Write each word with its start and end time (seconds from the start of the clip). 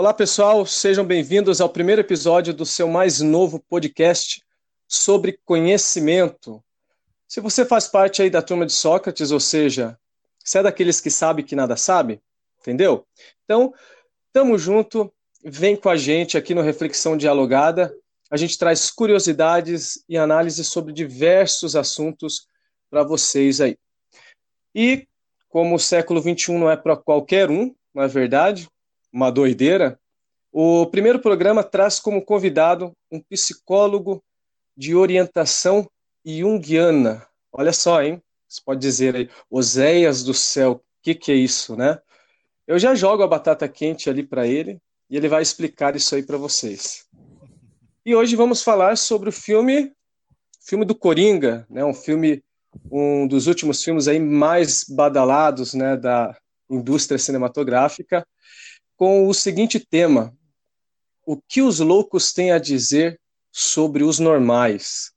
Olá, 0.00 0.14
pessoal, 0.14 0.64
sejam 0.64 1.04
bem-vindos 1.04 1.60
ao 1.60 1.68
primeiro 1.68 2.00
episódio 2.00 2.54
do 2.54 2.64
seu 2.64 2.88
mais 2.88 3.20
novo 3.20 3.60
podcast 3.60 4.42
sobre 4.88 5.38
conhecimento. 5.44 6.64
Se 7.28 7.38
você 7.38 7.66
faz 7.66 7.86
parte 7.86 8.22
aí 8.22 8.30
da 8.30 8.40
turma 8.40 8.64
de 8.64 8.72
Sócrates, 8.72 9.30
ou 9.30 9.38
seja, 9.38 9.98
você 10.42 10.60
é 10.60 10.62
daqueles 10.62 11.02
que 11.02 11.10
sabe 11.10 11.42
que 11.42 11.54
nada 11.54 11.76
sabe, 11.76 12.18
entendeu? 12.60 13.06
Então, 13.44 13.74
tamo 14.32 14.56
junto, 14.56 15.12
vem 15.44 15.76
com 15.76 15.90
a 15.90 15.98
gente 15.98 16.38
aqui 16.38 16.54
no 16.54 16.62
Reflexão 16.62 17.14
Dialogada. 17.14 17.94
A 18.30 18.38
gente 18.38 18.56
traz 18.56 18.90
curiosidades 18.90 20.02
e 20.08 20.16
análises 20.16 20.68
sobre 20.68 20.94
diversos 20.94 21.76
assuntos 21.76 22.46
para 22.88 23.04
vocês 23.04 23.60
aí. 23.60 23.76
E 24.74 25.06
como 25.50 25.74
o 25.74 25.78
século 25.78 26.22
XXI 26.22 26.52
não 26.52 26.70
é 26.70 26.76
para 26.78 26.96
qualquer 26.96 27.50
um, 27.50 27.74
não 27.92 28.02
é 28.02 28.08
verdade? 28.08 28.66
Uma 29.12 29.30
doideira. 29.30 29.98
O 30.52 30.86
primeiro 30.86 31.18
programa 31.20 31.62
traz 31.62 32.00
como 32.00 32.24
convidado 32.24 32.92
um 33.10 33.20
psicólogo 33.20 34.22
de 34.76 34.94
orientação 34.94 35.88
junguiana. 36.24 37.26
Olha 37.52 37.72
só, 37.72 38.02
hein? 38.02 38.22
Você 38.48 38.60
pode 38.64 38.80
dizer 38.80 39.14
aí, 39.14 39.30
Oséias 39.48 40.24
do 40.24 40.34
céu, 40.34 40.72
o 40.72 40.82
que, 41.02 41.14
que 41.14 41.30
é 41.30 41.36
isso, 41.36 41.76
né? 41.76 41.98
Eu 42.66 42.78
já 42.78 42.94
jogo 42.94 43.22
a 43.22 43.28
batata 43.28 43.68
quente 43.68 44.10
ali 44.10 44.22
para 44.22 44.46
ele 44.46 44.78
e 45.08 45.16
ele 45.16 45.28
vai 45.28 45.42
explicar 45.42 45.94
isso 45.94 46.14
aí 46.14 46.22
para 46.22 46.36
vocês. 46.36 47.06
E 48.04 48.14
hoje 48.14 48.34
vamos 48.34 48.62
falar 48.62 48.96
sobre 48.96 49.28
o 49.28 49.32
filme, 49.32 49.92
filme 50.60 50.84
do 50.84 50.94
Coringa, 50.94 51.66
né? 51.68 51.84
Um 51.84 51.94
filme 51.94 52.42
um 52.90 53.26
dos 53.26 53.46
últimos 53.46 53.82
filmes 53.82 54.08
aí 54.08 54.18
mais 54.18 54.84
badalados 54.88 55.74
né, 55.74 55.96
da 55.96 56.36
indústria 56.68 57.18
cinematográfica, 57.18 58.26
com 59.00 59.26
o 59.26 59.32
seguinte 59.32 59.80
tema: 59.80 60.36
O 61.24 61.40
que 61.40 61.62
os 61.62 61.80
loucos 61.80 62.34
têm 62.34 62.52
a 62.52 62.58
dizer 62.58 63.18
sobre 63.50 64.04
os 64.04 64.18
normais? 64.18 65.10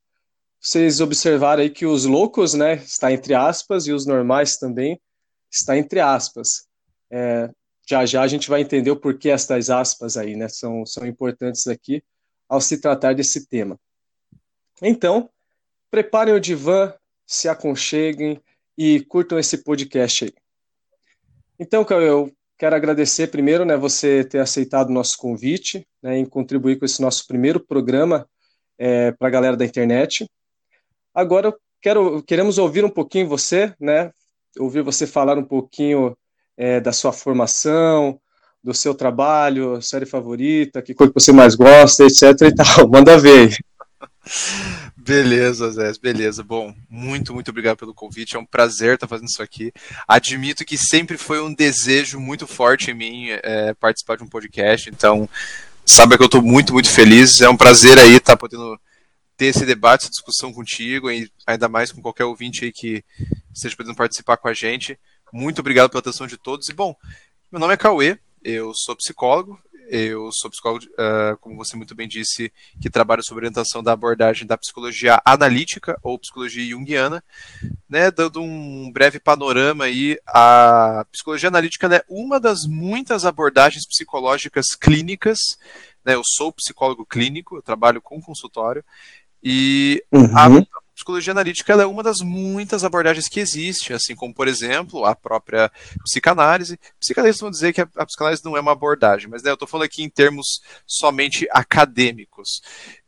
Vocês 0.57 1.01
observaram 1.01 1.61
aí 1.61 1.69
que 1.69 1.85
os 1.85 2.05
loucos, 2.05 2.53
né, 2.53 2.75
está 2.75 3.11
entre 3.11 3.33
aspas, 3.33 3.85
e 3.85 3.91
os 3.91 4.05
normais 4.05 4.55
também 4.55 5.01
está 5.51 5.77
entre 5.77 5.99
aspas. 5.99 6.65
É, 7.11 7.49
já 7.85 8.05
já 8.05 8.21
a 8.21 8.27
gente 8.27 8.49
vai 8.49 8.61
entender 8.61 8.89
o 8.89 8.95
porquê 8.95 9.29
estas 9.29 9.69
aspas 9.69 10.15
aí, 10.15 10.33
né, 10.33 10.47
são, 10.47 10.85
são 10.85 11.05
importantes 11.05 11.67
aqui 11.67 12.01
ao 12.47 12.61
se 12.61 12.79
tratar 12.79 13.13
desse 13.13 13.47
tema. 13.47 13.77
Então, 14.81 15.29
preparem 15.91 16.33
o 16.33 16.39
divã, 16.39 16.93
se 17.27 17.49
aconcheguem 17.49 18.41
e 18.77 19.01
curtam 19.01 19.37
esse 19.37 19.57
podcast 19.57 20.23
aí. 20.23 20.33
Então, 21.59 21.85
eu 21.99 22.33
quero 22.63 22.77
agradecer 22.77 23.27
primeiro, 23.27 23.65
né, 23.65 23.75
você 23.75 24.23
ter 24.23 24.39
aceitado 24.39 24.87
o 24.87 24.93
nosso 24.93 25.17
convite, 25.17 25.85
né, 26.01 26.17
em 26.17 26.23
contribuir 26.23 26.79
com 26.79 26.85
esse 26.85 27.01
nosso 27.01 27.27
primeiro 27.27 27.59
programa 27.59 28.25
é, 28.79 29.11
para 29.11 29.27
a 29.27 29.31
galera 29.31 29.57
da 29.57 29.65
internet. 29.65 30.25
Agora, 31.13 31.53
quero, 31.81 32.23
queremos 32.23 32.57
ouvir 32.57 32.85
um 32.85 32.89
pouquinho 32.89 33.27
você, 33.27 33.73
né, 33.77 34.11
ouvir 34.57 34.81
você 34.81 35.05
falar 35.05 35.37
um 35.37 35.43
pouquinho 35.43 36.15
é, 36.55 36.79
da 36.79 36.93
sua 36.93 37.11
formação, 37.11 38.17
do 38.63 38.73
seu 38.73 38.95
trabalho, 38.95 39.81
série 39.81 40.05
favorita, 40.05 40.81
que 40.81 40.93
coisa 40.93 41.11
que 41.11 41.19
você 41.19 41.33
mais 41.33 41.55
gosta, 41.55 42.05
etc 42.05 42.47
e 42.47 42.55
tal. 42.55 42.87
Manda 42.89 43.19
ver. 43.19 43.57
Beleza, 44.95 45.69
Zé, 45.71 45.91
beleza. 46.01 46.43
Bom, 46.43 46.73
muito, 46.89 47.33
muito 47.33 47.49
obrigado 47.49 47.77
pelo 47.77 47.93
convite. 47.93 48.35
É 48.35 48.39
um 48.39 48.45
prazer 48.45 48.95
estar 48.95 49.07
fazendo 49.07 49.27
isso 49.27 49.43
aqui. 49.43 49.71
Admito 50.07 50.63
que 50.63 50.77
sempre 50.77 51.17
foi 51.17 51.41
um 51.41 51.53
desejo 51.53 52.19
muito 52.19 52.47
forte 52.47 52.91
em 52.91 52.93
mim 52.93 53.27
é, 53.29 53.73
participar 53.73 54.17
de 54.17 54.23
um 54.23 54.29
podcast, 54.29 54.89
então 54.89 55.27
sabe 55.85 56.15
que 56.15 56.23
eu 56.23 56.27
estou 56.27 56.41
muito, 56.41 56.73
muito 56.73 56.89
feliz. 56.89 57.41
É 57.41 57.49
um 57.49 57.57
prazer 57.57 57.99
aí 57.99 58.15
estar 58.15 58.37
podendo 58.37 58.79
ter 59.35 59.47
esse 59.47 59.65
debate, 59.65 60.03
essa 60.03 60.11
discussão 60.11 60.53
contigo, 60.53 61.11
e 61.11 61.29
ainda 61.45 61.67
mais 61.67 61.91
com 61.91 62.01
qualquer 62.01 62.25
ouvinte 62.25 62.63
aí 62.63 62.71
que 62.71 63.03
esteja 63.53 63.75
podendo 63.75 63.95
participar 63.95 64.37
com 64.37 64.47
a 64.47 64.53
gente. 64.53 64.97
Muito 65.31 65.59
obrigado 65.59 65.89
pela 65.89 65.99
atenção 65.99 66.27
de 66.27 66.37
todos. 66.37 66.69
E 66.69 66.73
bom, 66.73 66.95
meu 67.51 67.59
nome 67.59 67.73
é 67.73 67.77
Cauê, 67.77 68.17
eu 68.43 68.73
sou 68.73 68.95
psicólogo, 68.95 69.59
eu 69.89 70.31
sou 70.31 70.49
psicólogo, 70.49 70.85
uh, 70.85 71.37
como 71.39 71.55
você 71.55 71.75
muito 71.75 71.95
bem 71.95 72.07
disse, 72.07 72.51
que 72.81 72.89
trabalha 72.89 73.21
sobre 73.21 73.45
orientação 73.45 73.83
da 73.83 73.91
abordagem 73.91 74.47
da 74.47 74.57
psicologia 74.57 75.21
analítica 75.25 75.97
ou 76.01 76.19
psicologia 76.19 76.69
junguiana, 76.69 77.23
né, 77.89 78.11
dando 78.11 78.41
um 78.41 78.91
breve 78.91 79.19
panorama 79.19 79.85
aí, 79.85 80.17
a 80.27 81.05
psicologia 81.11 81.49
analítica 81.49 81.87
é 81.95 82.03
uma 82.09 82.39
das 82.39 82.65
muitas 82.65 83.25
abordagens 83.25 83.85
psicológicas 83.87 84.75
clínicas, 84.79 85.39
né, 86.05 86.15
eu 86.15 86.21
sou 86.23 86.51
psicólogo 86.51 87.05
clínico, 87.05 87.55
eu 87.55 87.61
trabalho 87.61 88.01
com 88.01 88.21
consultório, 88.21 88.83
e 89.43 90.03
uhum. 90.11 90.37
a 90.37 90.49
psicologia 91.03 91.33
analítica 91.33 91.73
é 91.73 91.85
uma 91.85 92.01
das 92.01 92.21
muitas 92.21 92.85
abordagens 92.85 93.27
que 93.27 93.41
existe, 93.41 93.91
assim 93.91 94.15
como, 94.15 94.33
por 94.33 94.47
exemplo, 94.47 95.03
a 95.03 95.13
própria 95.13 95.69
psicanálise. 96.01 96.79
Psicanalistas 96.97 97.41
vão 97.41 97.51
dizer 97.51 97.73
que 97.73 97.81
a, 97.81 97.87
a 97.97 98.05
psicanálise 98.05 98.43
não 98.45 98.55
é 98.55 98.61
uma 98.61 98.71
abordagem, 98.71 99.29
mas 99.29 99.43
né, 99.43 99.51
eu 99.51 99.55
estou 99.55 99.67
falando 99.67 99.85
aqui 99.85 100.01
em 100.01 100.09
termos 100.09 100.61
somente 100.87 101.45
acadêmicos. 101.51 102.61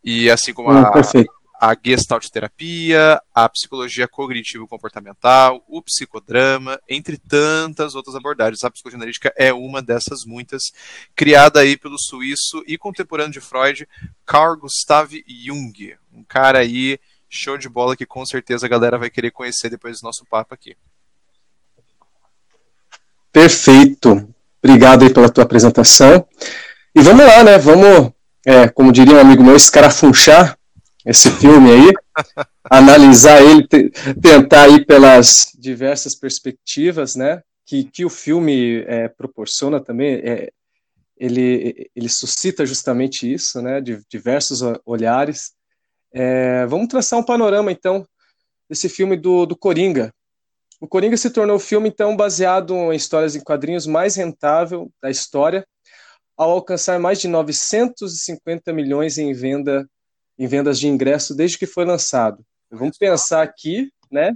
E 0.03 0.29
assim 0.29 0.53
como 0.53 0.71
a, 0.71 0.91
a 1.59 1.77
gestalt 1.81 2.27
terapia, 2.27 3.21
a 3.33 3.47
psicologia 3.47 4.09
cognitivo-comportamental, 4.09 5.63
o 5.65 5.81
psicodrama, 5.81 6.77
entre 6.89 7.17
tantas 7.17 7.95
outras 7.95 8.13
abordagens. 8.13 8.63
A 8.65 8.71
psicologia 8.71 8.97
analítica 8.97 9.33
é 9.37 9.53
uma 9.53 9.81
dessas 9.81 10.25
muitas, 10.25 10.63
criada 11.15 11.61
aí 11.61 11.77
pelo 11.77 11.97
suíço 11.97 12.61
e 12.67 12.77
contemporâneo 12.77 13.31
de 13.31 13.39
Freud, 13.39 13.87
Carl 14.25 14.57
Gustav 14.57 15.13
Jung, 15.25 15.95
um 16.13 16.25
cara 16.25 16.59
aí 16.59 16.99
show 17.35 17.57
de 17.57 17.69
bola 17.69 17.95
que 17.95 18.05
com 18.05 18.25
certeza 18.25 18.65
a 18.65 18.69
galera 18.69 18.97
vai 18.97 19.09
querer 19.09 19.31
conhecer 19.31 19.69
depois 19.69 19.99
do 19.99 20.05
nosso 20.05 20.25
papo 20.25 20.53
aqui. 20.53 20.75
Perfeito. 23.31 24.27
Obrigado 24.63 25.03
aí 25.03 25.13
pela 25.13 25.29
tua 25.29 25.43
apresentação. 25.43 26.25
E 26.95 27.01
vamos 27.01 27.25
lá, 27.25 27.43
né? 27.43 27.57
Vamos, 27.57 28.13
é, 28.45 28.69
como 28.69 28.91
diria 28.91 29.15
um 29.15 29.19
amigo 29.19 29.43
meu, 29.43 29.55
escarafunchar 29.55 30.57
esse 31.05 31.29
filme 31.29 31.69
aí, 31.69 31.93
analisar 32.71 33.41
ele, 33.41 33.67
tentar 34.21 34.69
ir 34.69 34.85
pelas 34.85 35.51
diversas 35.59 36.15
perspectivas, 36.15 37.15
né? 37.15 37.41
Que, 37.65 37.83
que 37.83 38.05
o 38.05 38.09
filme 38.09 38.85
é, 38.87 39.09
proporciona 39.09 39.81
também. 39.81 40.15
É, 40.23 40.49
ele, 41.17 41.89
ele 41.95 42.09
suscita 42.09 42.65
justamente 42.65 43.31
isso, 43.31 43.61
né? 43.61 43.81
De 43.81 44.01
diversos 44.09 44.61
olhares. 44.85 45.51
É, 46.17 46.65
vamos 46.67 46.87
traçar 46.87 47.19
um 47.19 47.23
panorama, 47.23 47.73
então, 47.73 48.07
desse 48.69 48.87
filme 48.87 49.17
do, 49.17 49.45
do 49.45 49.53
Coringa. 49.53 50.13
O 50.79 50.87
Coringa 50.87 51.17
se 51.17 51.29
tornou 51.29 51.57
o 51.57 51.59
filme, 51.59 51.89
então, 51.89 52.15
baseado 52.15 52.73
em 52.93 52.95
histórias 52.95 53.35
em 53.35 53.41
quadrinhos 53.41 53.85
mais 53.85 54.15
rentável 54.15 54.89
da 55.01 55.09
história, 55.09 55.67
ao 56.37 56.51
alcançar 56.51 56.97
mais 56.99 57.19
de 57.19 57.27
950 57.27 58.71
milhões 58.71 59.17
em, 59.17 59.33
venda, 59.33 59.85
em 60.39 60.47
vendas 60.47 60.79
de 60.79 60.87
ingresso 60.87 61.35
desde 61.35 61.57
que 61.57 61.67
foi 61.67 61.83
lançado. 61.83 62.45
Vamos 62.71 62.97
pensar 62.97 63.41
aqui, 63.41 63.91
né, 64.09 64.33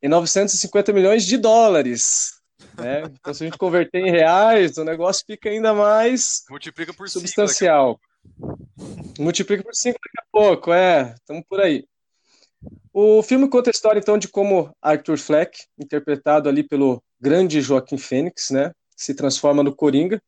em 0.00 0.08
950 0.08 0.92
milhões 0.92 1.24
de 1.24 1.36
dólares. 1.36 2.34
Né? 2.78 3.02
Então, 3.18 3.34
se 3.34 3.42
a 3.42 3.46
gente 3.46 3.58
converter 3.58 3.98
em 3.98 4.12
reais, 4.12 4.76
o 4.76 4.84
negócio 4.84 5.24
fica 5.26 5.48
ainda 5.48 5.74
mais 5.74 6.44
Multiplica 6.48 6.94
por 6.94 7.08
substancial. 7.08 7.94
Cinco, 7.94 8.13
Multiplica 9.18 9.62
por 9.62 9.74
5 9.74 9.98
daqui 9.98 10.18
a 10.18 10.24
pouco, 10.32 10.72
é, 10.72 11.14
estamos 11.14 11.44
por 11.48 11.60
aí. 11.60 11.86
O 12.92 13.22
filme 13.22 13.48
conta 13.48 13.70
a 13.70 13.72
história, 13.72 13.98
então, 13.98 14.18
de 14.18 14.28
como 14.28 14.74
Arthur 14.80 15.18
Fleck, 15.18 15.58
interpretado 15.78 16.48
ali 16.48 16.62
pelo 16.62 17.02
grande 17.20 17.60
Joaquim 17.60 17.98
Fênix, 17.98 18.50
né, 18.50 18.72
se 18.96 19.14
transforma 19.14 19.62
no 19.62 19.74
Coringa, 19.74 20.20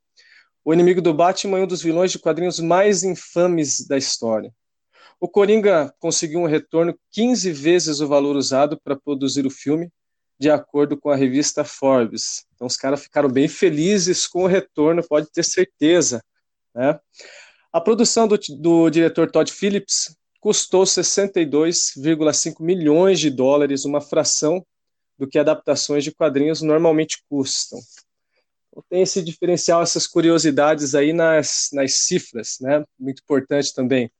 o 0.65 0.72
inimigo 0.72 1.01
do 1.01 1.15
Batman 1.15 1.60
e 1.60 1.63
um 1.63 1.66
dos 1.66 1.83
vilões 1.83 2.10
de 2.10 2.19
quadrinhos 2.19 2.59
mais 2.59 3.03
infames 3.03 3.87
da 3.87 3.97
história. 3.97 4.53
O 5.21 5.28
Coringa 5.28 5.95
conseguiu 5.99 6.41
um 6.41 6.47
retorno 6.47 6.99
15 7.13 7.53
vezes 7.53 8.01
o 8.01 8.09
valor 8.09 8.37
usado 8.37 8.78
para 8.83 8.97
produzir 8.97 9.47
o 9.47 9.51
filme, 9.51 9.91
de 10.39 10.51
acordo 10.51 10.97
com 10.97 11.09
a 11.09 11.16
revista 11.16 11.65
Forbes. 11.65 12.45
Então, 12.55 12.66
os 12.66 12.77
caras 12.77 13.03
ficaram 13.03 13.28
bem 13.28 13.49
felizes 13.49 14.27
com 14.27 14.43
o 14.43 14.47
retorno, 14.47 15.07
pode 15.07 15.31
ter 15.33 15.45
certeza. 15.45 16.22
Né? 16.75 16.99
A 17.72 17.80
produção 17.80 18.27
do, 18.27 18.39
do 18.59 18.91
diretor 18.91 19.30
Todd 19.30 19.53
Phillips 19.53 20.16
custou 20.41 20.84
62,5 20.84 22.63
milhões 22.63 23.18
de 23.18 23.30
dólares, 23.30 23.84
uma 23.84 24.01
fração 24.01 24.65
do 25.18 25.27
que 25.27 25.39
adaptações 25.39 26.04
de 26.04 26.13
quadrinhos 26.13 26.63
normalmente 26.63 27.22
custam. 27.28 27.78
Então, 28.71 28.84
tem 28.89 29.03
esse 29.03 29.22
diferencial, 29.22 29.83
essas 29.83 30.07
curiosidades 30.07 30.95
aí 30.95 31.13
nas, 31.13 31.71
nas 31.72 31.95
cifras, 31.95 32.59
né? 32.60 32.84
Muito 32.98 33.22
importante 33.22 33.74
também. 33.74 34.10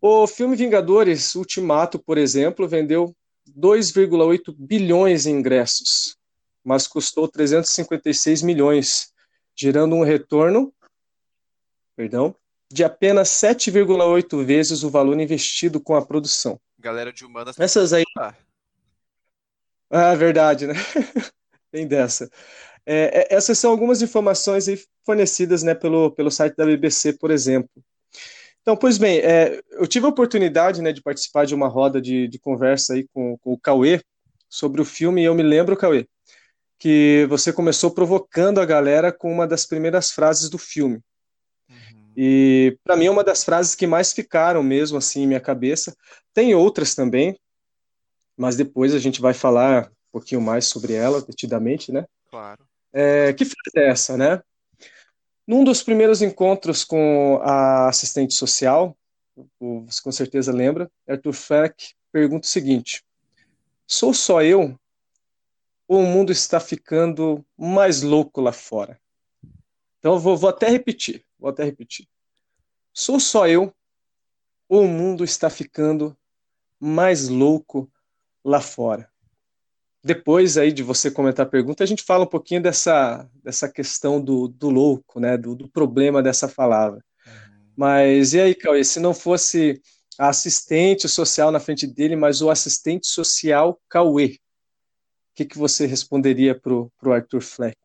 O 0.00 0.26
filme 0.26 0.54
Vingadores 0.54 1.34
Ultimato, 1.34 1.98
por 1.98 2.18
exemplo, 2.18 2.68
vendeu 2.68 3.14
2,8 3.58 4.54
bilhões 4.56 5.26
em 5.26 5.38
ingressos, 5.38 6.16
mas 6.62 6.86
custou 6.86 7.26
356 7.26 8.42
milhões, 8.42 9.12
gerando 9.56 9.94
um 9.96 10.02
retorno 10.02 10.72
perdão, 11.96 12.34
de 12.74 12.82
apenas 12.82 13.28
7,8 13.28 14.44
vezes 14.44 14.82
o 14.82 14.90
valor 14.90 15.20
investido 15.20 15.80
com 15.80 15.94
a 15.94 16.04
produção. 16.04 16.58
Galera 16.76 17.12
de 17.12 17.24
humanas. 17.24 17.56
Essas 17.56 17.92
aí. 17.92 18.02
Ah, 18.18 18.34
ah 19.88 20.14
verdade, 20.16 20.66
né? 20.66 20.74
Tem 21.70 21.86
dessa. 21.86 22.28
É, 22.84 23.20
é, 23.30 23.36
essas 23.36 23.60
são 23.60 23.70
algumas 23.70 24.02
informações 24.02 24.66
fornecidas 25.06 25.62
né, 25.62 25.72
pelo, 25.72 26.10
pelo 26.10 26.32
site 26.32 26.56
da 26.56 26.66
BBC, 26.66 27.12
por 27.12 27.30
exemplo. 27.30 27.70
Então, 28.60 28.76
pois 28.76 28.98
bem, 28.98 29.18
é, 29.20 29.62
eu 29.70 29.86
tive 29.86 30.06
a 30.06 30.08
oportunidade 30.08 30.82
né, 30.82 30.92
de 30.92 31.00
participar 31.00 31.46
de 31.46 31.54
uma 31.54 31.68
roda 31.68 32.00
de, 32.02 32.26
de 32.26 32.40
conversa 32.40 32.94
aí 32.94 33.06
com, 33.14 33.38
com 33.38 33.52
o 33.52 33.60
Cauê 33.60 34.02
sobre 34.48 34.82
o 34.82 34.84
filme, 34.84 35.22
e 35.22 35.26
eu 35.26 35.34
me 35.34 35.44
lembro, 35.44 35.76
Cauê, 35.76 36.08
que 36.76 37.24
você 37.28 37.52
começou 37.52 37.92
provocando 37.92 38.60
a 38.60 38.66
galera 38.66 39.12
com 39.12 39.32
uma 39.32 39.46
das 39.46 39.64
primeiras 39.64 40.10
frases 40.10 40.50
do 40.50 40.58
filme. 40.58 41.00
E 42.16 42.78
para 42.84 42.96
mim 42.96 43.06
é 43.06 43.10
uma 43.10 43.24
das 43.24 43.44
frases 43.44 43.74
que 43.74 43.86
mais 43.86 44.12
ficaram 44.12 44.62
mesmo 44.62 44.98
assim 44.98 45.22
em 45.22 45.26
minha 45.26 45.40
cabeça. 45.40 45.96
Tem 46.32 46.54
outras 46.54 46.94
também, 46.94 47.38
mas 48.36 48.56
depois 48.56 48.94
a 48.94 48.98
gente 48.98 49.20
vai 49.20 49.34
falar 49.34 49.88
um 49.88 50.12
pouquinho 50.12 50.40
mais 50.40 50.66
sobre 50.66 50.92
ela, 50.92 51.20
detidamente, 51.22 51.92
né? 51.92 52.04
Claro. 52.30 52.64
É, 52.92 53.32
que 53.32 53.44
frase 53.44 53.72
é 53.76 53.88
essa, 53.88 54.16
né? 54.16 54.40
Num 55.46 55.64
dos 55.64 55.82
primeiros 55.82 56.22
encontros 56.22 56.84
com 56.84 57.40
a 57.42 57.88
assistente 57.88 58.34
social, 58.34 58.96
você 59.60 60.00
com 60.02 60.12
certeza 60.12 60.52
lembra, 60.52 60.90
Arthur 61.08 61.32
Fleck 61.32 61.94
pergunta 62.12 62.46
o 62.46 62.50
seguinte: 62.50 63.04
Sou 63.86 64.14
só 64.14 64.42
eu 64.42 64.78
ou 65.86 66.00
o 66.00 66.06
mundo 66.06 66.32
está 66.32 66.58
ficando 66.58 67.44
mais 67.58 68.02
louco 68.02 68.40
lá 68.40 68.52
fora? 68.52 68.98
Então 70.04 70.18
vou, 70.18 70.36
vou 70.36 70.50
até 70.50 70.68
repetir, 70.68 71.24
vou 71.38 71.48
até 71.48 71.64
repetir. 71.64 72.06
Sou 72.92 73.18
só 73.18 73.48
eu 73.48 73.74
ou 74.68 74.82
o 74.82 74.88
mundo 74.88 75.24
está 75.24 75.48
ficando 75.48 76.14
mais 76.78 77.28
louco 77.28 77.90
lá 78.44 78.60
fora? 78.60 79.10
depois 80.04 80.58
aí 80.58 80.70
de 80.70 80.82
você 80.82 81.10
comentar 81.10 81.46
a 81.46 81.48
pergunta, 81.48 81.82
a 81.82 81.86
gente 81.86 82.02
fala 82.02 82.24
um 82.24 82.28
pouquinho 82.28 82.62
dessa, 82.62 83.26
dessa 83.42 83.66
questão 83.70 84.20
do, 84.20 84.48
do 84.48 84.68
louco, 84.68 85.18
né, 85.18 85.38
do, 85.38 85.54
do 85.54 85.66
problema 85.66 86.22
dessa 86.22 86.46
palavra. 86.46 87.02
Uhum. 87.26 87.32
Mas 87.74 88.34
e 88.34 88.40
aí, 88.40 88.54
Cauê, 88.54 88.84
se 88.84 89.00
não 89.00 89.14
fosse 89.14 89.80
a 90.18 90.28
assistente 90.28 91.08
social 91.08 91.50
na 91.50 91.58
frente 91.58 91.86
dele, 91.86 92.16
mas 92.16 92.42
o 92.42 92.50
assistente 92.50 93.06
social 93.06 93.80
Cauê, 93.88 94.26
o 94.26 94.38
que, 95.34 95.46
que 95.46 95.56
você 95.56 95.86
responderia 95.86 96.54
para 96.54 96.74
o 96.74 97.12
Arthur 97.12 97.40
Fleck? 97.40 97.76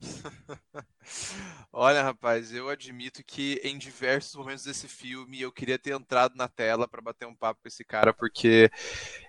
Olha, 1.80 2.02
rapaz, 2.02 2.52
eu 2.52 2.68
admito 2.68 3.22
que 3.22 3.60
em 3.62 3.78
diversos 3.78 4.34
momentos 4.34 4.64
desse 4.64 4.88
filme 4.88 5.40
eu 5.40 5.52
queria 5.52 5.78
ter 5.78 5.94
entrado 5.94 6.34
na 6.34 6.48
tela 6.48 6.88
para 6.88 7.00
bater 7.00 7.24
um 7.24 7.36
papo 7.36 7.60
com 7.62 7.68
esse 7.68 7.84
cara, 7.84 8.12
porque 8.12 8.68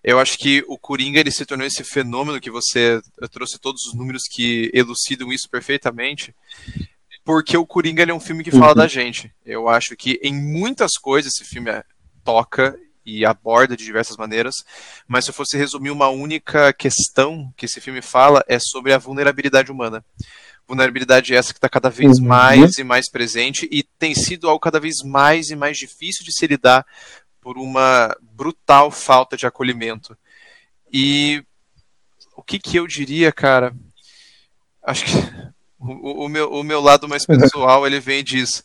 eu 0.04 0.20
acho 0.20 0.36
que 0.36 0.66
o 0.68 0.76
Coringa 0.76 1.20
ele 1.20 1.30
se 1.30 1.46
tornou 1.46 1.68
esse 1.68 1.84
fenômeno 1.84 2.42
que 2.42 2.50
você 2.50 3.00
trouxe 3.32 3.60
todos 3.60 3.86
os 3.86 3.94
números 3.94 4.24
que 4.28 4.72
elucidam 4.74 5.32
isso 5.32 5.48
perfeitamente. 5.48 6.36
Porque 7.24 7.56
o 7.56 7.68
Coringa 7.68 8.02
é 8.02 8.12
um 8.12 8.20
filme 8.20 8.44
que 8.44 8.50
fala 8.50 8.70
uhum. 8.70 8.78
da 8.78 8.88
gente. 8.88 9.32
Eu 9.46 9.70
acho 9.70 9.96
que 9.96 10.20
em 10.24 10.34
muitas 10.34 10.98
coisas 10.98 11.36
esse 11.36 11.46
filme 11.46 11.70
toca 12.24 12.76
e 13.06 13.28
aborda 13.28 13.78
de 13.78 13.86
diversas 13.86 14.18
maneiras, 14.18 14.56
mas 15.08 15.24
se 15.24 15.30
eu 15.30 15.36
fosse 15.36 15.56
resumir 15.56 15.92
uma 15.92 16.10
única 16.10 16.74
questão 16.74 17.54
que 17.56 17.66
esse 17.66 17.80
filme 17.80 18.02
fala 18.02 18.44
é 18.48 18.58
sobre 18.58 18.92
a 18.92 18.98
vulnerabilidade 18.98 19.72
humana 19.72 20.04
vulnerabilidade 20.70 21.34
essa 21.34 21.52
que 21.52 21.58
está 21.58 21.68
cada 21.68 21.90
vez 21.90 22.20
uhum. 22.20 22.28
mais 22.28 22.78
e 22.78 22.84
mais 22.84 23.10
presente 23.10 23.68
e 23.72 23.82
tem 23.98 24.14
sido 24.14 24.48
algo 24.48 24.60
cada 24.60 24.80
vez 24.80 25.02
mais 25.04 25.50
e 25.50 25.56
mais 25.56 25.78
difícil 25.78 26.24
de 26.24 26.32
se 26.32 26.46
lidar 26.46 26.86
por 27.42 27.58
uma 27.58 28.16
brutal 28.22 28.92
falta 28.92 29.36
de 29.36 29.48
acolhimento. 29.48 30.16
E 30.94 31.44
o 32.36 32.44
que, 32.44 32.60
que 32.60 32.78
eu 32.78 32.86
diria, 32.86 33.32
cara? 33.32 33.76
Acho 34.84 35.06
que 35.06 35.12
o, 35.80 36.26
o, 36.26 36.30
meu, 36.30 36.52
o 36.52 36.64
meu 36.64 36.80
lado 36.80 37.08
mais 37.08 37.26
pessoal 37.26 37.88
ele 37.88 38.00
vem 38.00 38.20
e 38.20 38.24
diz: 38.24 38.64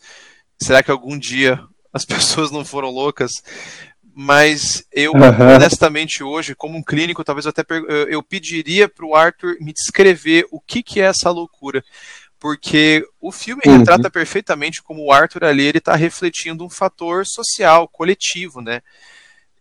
será 0.61 0.83
que 0.83 0.91
algum 0.91 1.17
dia 1.17 1.59
as 1.91 2.05
pessoas 2.05 2.51
não 2.51 2.63
foram 2.63 2.89
loucas? 2.91 3.31
Mas 4.17 4.87
eu, 4.93 5.11
uhum. 5.11 5.55
honestamente, 5.55 6.23
hoje, 6.23 6.55
como 6.55 6.77
um 6.77 6.81
clínico, 6.81 7.21
talvez 7.21 7.45
eu 7.45 7.49
até 7.49 7.65
eu 8.07 8.23
pediria 8.23 8.87
para 8.87 9.05
o 9.05 9.13
Arthur 9.13 9.57
me 9.59 9.73
descrever 9.73 10.47
o 10.51 10.61
que, 10.61 10.81
que 10.81 11.01
é 11.01 11.03
essa 11.03 11.29
loucura. 11.29 11.83
Porque 12.39 13.05
o 13.19 13.29
filme 13.29 13.61
uhum. 13.65 13.79
retrata 13.79 14.09
perfeitamente 14.09 14.81
como 14.81 15.03
o 15.03 15.11
Arthur 15.11 15.43
ali 15.43 15.63
ele 15.65 15.79
está 15.79 15.97
refletindo 15.97 16.63
um 16.63 16.69
fator 16.69 17.25
social, 17.27 17.89
coletivo, 17.89 18.61
né? 18.61 18.81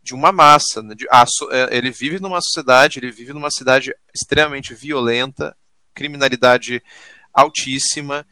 De 0.01 0.15
uma 0.15 0.31
massa. 0.31 0.81
Né? 0.85 0.95
De, 0.95 1.05
a, 1.11 1.25
é, 1.51 1.77
ele 1.77 1.91
vive 1.91 2.21
numa 2.21 2.41
sociedade, 2.41 3.01
ele 3.01 3.11
vive 3.11 3.33
numa 3.33 3.51
cidade 3.51 3.93
extremamente 4.15 4.73
violenta, 4.73 5.56
criminalidade 5.93 6.81
altíssima, 7.33 8.25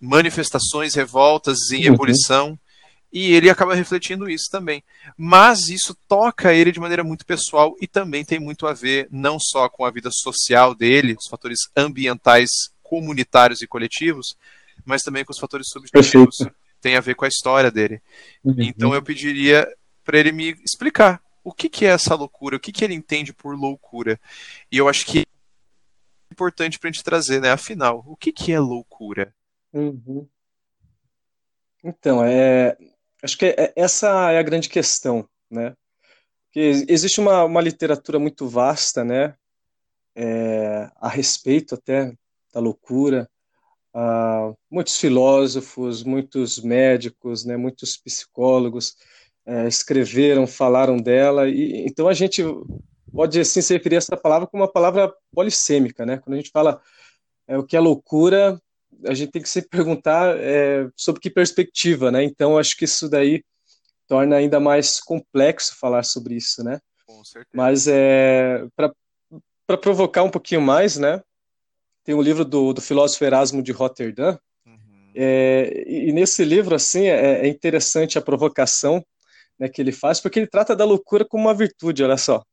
manifestações, 0.00 0.94
revoltas 0.94 1.70
em 1.70 1.86
uhum. 1.86 1.94
ebulição 1.94 2.58
e 3.12 3.32
ele 3.32 3.48
acaba 3.48 3.74
refletindo 3.74 4.28
isso 4.28 4.50
também. 4.50 4.82
Mas 5.16 5.68
isso 5.68 5.96
toca 6.08 6.52
ele 6.52 6.72
de 6.72 6.80
maneira 6.80 7.04
muito 7.04 7.24
pessoal 7.24 7.76
e 7.80 7.86
também 7.86 8.24
tem 8.24 8.38
muito 8.38 8.66
a 8.66 8.72
ver 8.72 9.08
não 9.10 9.38
só 9.38 9.68
com 9.68 9.84
a 9.84 9.90
vida 9.90 10.10
social 10.12 10.74
dele, 10.74 11.16
os 11.18 11.28
fatores 11.28 11.60
ambientais, 11.76 12.50
comunitários 12.82 13.62
e 13.62 13.66
coletivos, 13.66 14.36
mas 14.84 15.02
também 15.02 15.24
com 15.24 15.32
os 15.32 15.38
fatores 15.38 15.68
subjetivos. 15.68 16.38
Perfeito. 16.38 16.56
Tem 16.80 16.96
a 16.96 17.00
ver 17.00 17.14
com 17.14 17.24
a 17.24 17.28
história 17.28 17.70
dele. 17.70 18.00
Uhum. 18.44 18.54
Então 18.58 18.94
eu 18.94 19.02
pediria 19.02 19.66
para 20.04 20.18
ele 20.18 20.30
me 20.30 20.56
explicar 20.64 21.20
o 21.42 21.52
que, 21.52 21.68
que 21.68 21.84
é 21.84 21.90
essa 21.90 22.14
loucura, 22.14 22.56
o 22.56 22.60
que, 22.60 22.72
que 22.72 22.84
ele 22.84 22.94
entende 22.94 23.32
por 23.32 23.56
loucura. 23.56 24.20
E 24.70 24.76
eu 24.78 24.88
acho 24.88 25.06
que 25.06 25.20
é 25.20 25.24
importante 26.32 26.78
para 26.78 26.88
a 26.88 26.92
gente 26.92 27.04
trazer, 27.04 27.40
né? 27.40 27.50
Afinal, 27.50 28.04
o 28.06 28.16
que, 28.16 28.32
que 28.32 28.52
é 28.52 28.58
loucura? 28.58 29.34
Uhum. 29.72 30.28
Então, 31.84 32.24
é, 32.24 32.76
Acho 33.26 33.38
que 33.38 33.46
é, 33.46 33.72
essa 33.74 34.30
é 34.30 34.38
a 34.38 34.42
grande 34.42 34.68
questão, 34.68 35.28
né? 35.50 35.74
Que 36.52 36.84
existe 36.88 37.20
uma, 37.20 37.42
uma 37.42 37.60
literatura 37.60 38.20
muito 38.20 38.46
vasta, 38.46 39.04
né? 39.04 39.34
É, 40.14 40.88
a 40.94 41.08
respeito 41.08 41.74
até 41.74 42.14
da 42.54 42.60
loucura. 42.60 43.28
Ah, 43.92 44.52
muitos 44.70 44.96
filósofos, 44.96 46.04
muitos 46.04 46.60
médicos, 46.60 47.44
né? 47.44 47.56
Muitos 47.56 47.96
psicólogos 47.96 48.94
é, 49.44 49.66
escreveram, 49.66 50.46
falaram 50.46 50.96
dela. 50.96 51.48
E 51.48 51.84
então 51.84 52.06
a 52.06 52.14
gente 52.14 52.44
pode 53.12 53.40
assim 53.40 53.60
se 53.60 53.74
referir 53.74 53.96
a 53.96 53.98
essa 53.98 54.16
palavra 54.16 54.46
como 54.46 54.62
uma 54.62 54.72
palavra 54.72 55.12
polissêmica, 55.34 56.06
né? 56.06 56.18
Quando 56.18 56.34
a 56.34 56.36
gente 56.36 56.50
fala 56.52 56.80
é, 57.48 57.58
o 57.58 57.64
que 57.64 57.76
é 57.76 57.80
loucura, 57.80 58.56
a 59.04 59.14
gente 59.14 59.32
tem 59.32 59.42
que 59.42 59.48
se 59.48 59.62
perguntar 59.62 60.36
é, 60.38 60.88
sobre 60.96 61.20
que 61.20 61.30
perspectiva, 61.30 62.10
né? 62.10 62.22
Então, 62.24 62.58
acho 62.58 62.76
que 62.76 62.84
isso 62.84 63.08
daí 63.08 63.44
torna 64.06 64.36
ainda 64.36 64.60
mais 64.60 65.00
complexo 65.00 65.76
falar 65.78 66.02
sobre 66.02 66.34
isso, 66.36 66.62
né? 66.62 66.80
Com 67.06 67.24
certeza. 67.24 67.50
Mas 67.52 67.86
é, 67.88 68.66
para 69.66 69.78
provocar 69.78 70.22
um 70.22 70.30
pouquinho 70.30 70.60
mais, 70.60 70.96
né? 70.96 71.20
Tem 72.04 72.14
um 72.14 72.22
livro 72.22 72.44
do, 72.44 72.72
do 72.72 72.80
filósofo 72.80 73.24
Erasmo 73.24 73.62
de 73.62 73.72
Rotterdam, 73.72 74.38
uhum. 74.64 75.12
é, 75.14 75.84
e, 75.86 76.08
e, 76.08 76.12
nesse 76.12 76.44
livro, 76.44 76.74
assim, 76.74 77.06
é, 77.06 77.40
é, 77.40 77.48
interessante 77.48 78.16
a 78.16 78.22
provocação 78.22 79.04
né, 79.58 79.68
que 79.68 79.82
ele 79.82 79.92
faz, 79.92 80.20
porque 80.20 80.38
ele 80.38 80.46
trata 80.46 80.76
da 80.76 80.84
loucura 80.84 81.24
como 81.24 81.44
uma 81.44 81.54
virtude, 81.54 82.04
olha 82.04 82.16
só. 82.16 82.44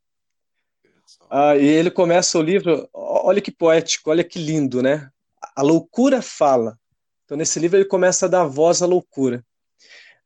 Ah, 1.29 1.55
e 1.55 1.65
ele 1.65 1.91
começa 1.91 2.37
o 2.37 2.41
livro, 2.41 2.87
olha 2.93 3.41
que 3.41 3.51
poético, 3.51 4.09
olha 4.09 4.23
que 4.23 4.39
lindo, 4.39 4.81
né? 4.81 5.09
A 5.55 5.61
loucura 5.61 6.21
fala. 6.21 6.77
Então, 7.25 7.37
nesse 7.37 7.59
livro, 7.59 7.77
ele 7.77 7.85
começa 7.85 8.25
a 8.25 8.29
dar 8.29 8.45
voz 8.45 8.81
à 8.81 8.85
loucura. 8.85 9.43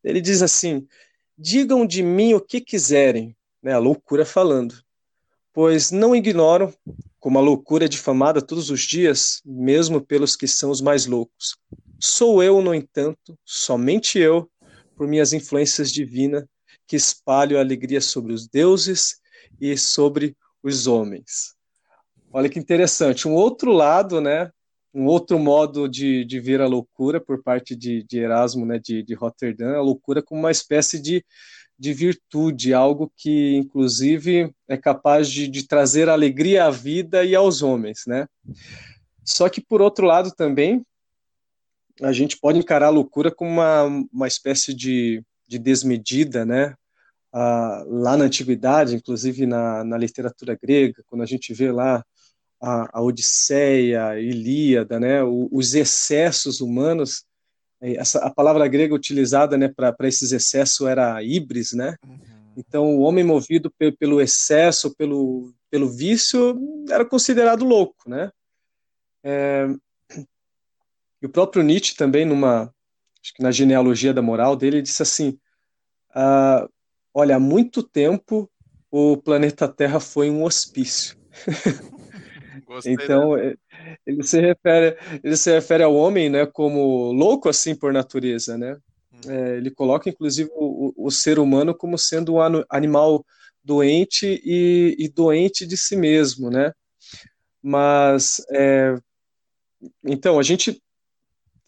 Ele 0.03 0.21
diz 0.21 0.41
assim: 0.41 0.87
Digam 1.37 1.85
de 1.85 2.01
mim 2.01 2.33
o 2.33 2.41
que 2.41 2.61
quiserem, 2.61 3.35
né, 3.61 3.73
a 3.73 3.79
loucura 3.79 4.25
falando, 4.25 4.75
pois 5.53 5.91
não 5.91 6.15
ignoro 6.15 6.73
como 7.19 7.39
a 7.39 7.41
loucura 7.41 7.85
é 7.85 7.87
difamada 7.87 8.41
todos 8.41 8.69
os 8.69 8.81
dias, 8.81 9.41
mesmo 9.45 9.99
pelos 9.99 10.35
que 10.35 10.47
são 10.47 10.69
os 10.69 10.81
mais 10.81 11.05
loucos. 11.05 11.57
Sou 11.99 12.41
eu, 12.41 12.61
no 12.61 12.73
entanto, 12.73 13.37
somente 13.43 14.17
eu, 14.19 14.49
por 14.95 15.07
minhas 15.07 15.33
influências 15.33 15.91
divinas, 15.91 16.45
que 16.87 16.95
espalho 16.95 17.57
a 17.57 17.61
alegria 17.61 17.99
sobre 17.99 18.31
os 18.31 18.47
deuses 18.47 19.19
e 19.59 19.77
sobre 19.77 20.37
os 20.63 20.87
homens. 20.87 21.55
Olha 22.31 22.49
que 22.49 22.59
interessante. 22.59 23.27
Um 23.27 23.33
outro 23.33 23.71
lado, 23.71 24.21
né, 24.21 24.51
um 24.93 25.05
outro 25.05 25.37
modo 25.37 25.87
de, 25.87 26.25
de 26.25 26.39
ver 26.39 26.61
a 26.61 26.67
loucura 26.67 27.19
por 27.19 27.43
parte 27.43 27.75
de, 27.75 28.03
de 28.03 28.19
Erasmo, 28.19 28.65
né, 28.65 28.79
de, 28.79 29.03
de 29.03 29.13
Roterdã, 29.13 29.75
a 29.75 29.81
loucura 29.81 30.21
como 30.21 30.41
uma 30.41 30.51
espécie 30.51 30.99
de, 30.99 31.23
de 31.77 31.93
virtude, 31.93 32.73
algo 32.73 33.11
que, 33.15 33.55
inclusive, 33.55 34.51
é 34.67 34.77
capaz 34.77 35.29
de, 35.29 35.47
de 35.47 35.67
trazer 35.67 36.09
alegria 36.09 36.65
à 36.65 36.71
vida 36.71 37.23
e 37.23 37.35
aos 37.35 37.61
homens, 37.61 38.03
né? 38.07 38.27
Só 39.23 39.49
que, 39.49 39.61
por 39.61 39.81
outro 39.81 40.05
lado, 40.05 40.31
também, 40.31 40.83
a 42.01 42.11
gente 42.11 42.37
pode 42.37 42.57
encarar 42.57 42.87
a 42.87 42.91
loucura 42.91 43.29
como 43.29 43.51
uma, 43.51 43.83
uma 44.11 44.27
espécie 44.27 44.73
de, 44.73 45.23
de 45.47 45.59
desmedida, 45.59 46.45
né? 46.45 46.75
Ah, 47.31 47.83
lá 47.85 48.17
na 48.17 48.25
antiguidade, 48.25 48.95
inclusive 48.95 49.45
na, 49.45 49.83
na 49.83 49.97
literatura 49.97 50.57
grega, 50.59 51.03
quando 51.07 51.21
a 51.21 51.25
gente 51.25 51.53
vê 51.53 51.71
lá 51.71 52.03
a, 52.61 52.99
a 52.99 53.01
Odisseia, 53.01 54.07
a 54.07 54.19
Ilíada, 54.19 54.99
né? 54.99 55.23
O, 55.23 55.47
os 55.51 55.73
excessos 55.73 56.61
humanos, 56.61 57.25
essa, 57.81 58.19
a 58.19 58.29
palavra 58.29 58.67
grega 58.67 58.93
utilizada 58.93 59.57
né, 59.57 59.67
para 59.67 59.95
esses 60.07 60.31
excessos 60.31 60.87
era 60.87 61.21
ibris, 61.23 61.73
né? 61.73 61.95
Uhum. 62.05 62.37
Então, 62.57 62.97
o 62.97 63.01
homem 63.01 63.23
movido 63.23 63.71
pelo 63.99 64.19
excesso, 64.19 64.95
pelo, 64.95 65.53
pelo 65.69 65.89
vício, 65.89 66.59
era 66.89 67.05
considerado 67.05 67.63
louco, 67.63 68.09
né? 68.09 68.31
É, 69.23 69.67
e 71.21 71.25
o 71.25 71.29
próprio 71.29 71.63
Nietzsche 71.63 71.95
também, 71.95 72.25
numa, 72.25 72.73
acho 73.21 73.33
que 73.33 73.43
na 73.43 73.51
genealogia 73.51 74.13
da 74.13 74.21
moral 74.21 74.55
dele, 74.55 74.81
disse 74.81 75.01
assim: 75.01 75.37
ah, 76.13 76.67
olha, 77.13 77.35
há 77.35 77.39
muito 77.39 77.83
tempo 77.83 78.49
o 78.89 79.17
planeta 79.17 79.67
Terra 79.67 79.99
foi 79.99 80.29
um 80.29 80.43
hospício. 80.43 81.17
Gostei, 82.67 82.93
então 82.93 83.37
né? 83.37 83.55
ele 84.05 84.23
se 84.23 84.41
refere 84.41 84.97
ele 85.23 85.37
se 85.37 85.51
refere 85.51 85.83
ao 85.83 85.95
homem, 85.95 86.29
né, 86.29 86.45
como 86.45 87.13
louco 87.13 87.47
assim 87.47 87.73
por 87.73 87.93
natureza, 87.93 88.57
né? 88.57 88.77
Hum. 89.13 89.31
É, 89.31 89.57
ele 89.57 89.71
coloca 89.71 90.09
inclusive 90.09 90.49
o, 90.53 90.93
o, 90.97 91.09
ser 91.09 91.39
humano 91.39 91.73
como 91.73 91.97
sendo 91.97 92.35
um 92.35 92.63
animal 92.69 93.25
doente 93.63 94.41
e, 94.43 94.95
e 94.99 95.07
doente 95.07 95.65
de 95.65 95.77
si 95.77 95.95
mesmo, 95.95 96.49
né? 96.49 96.73
Mas 97.63 98.41
é, 98.51 98.95
então 100.03 100.37
a 100.37 100.43
gente 100.43 100.81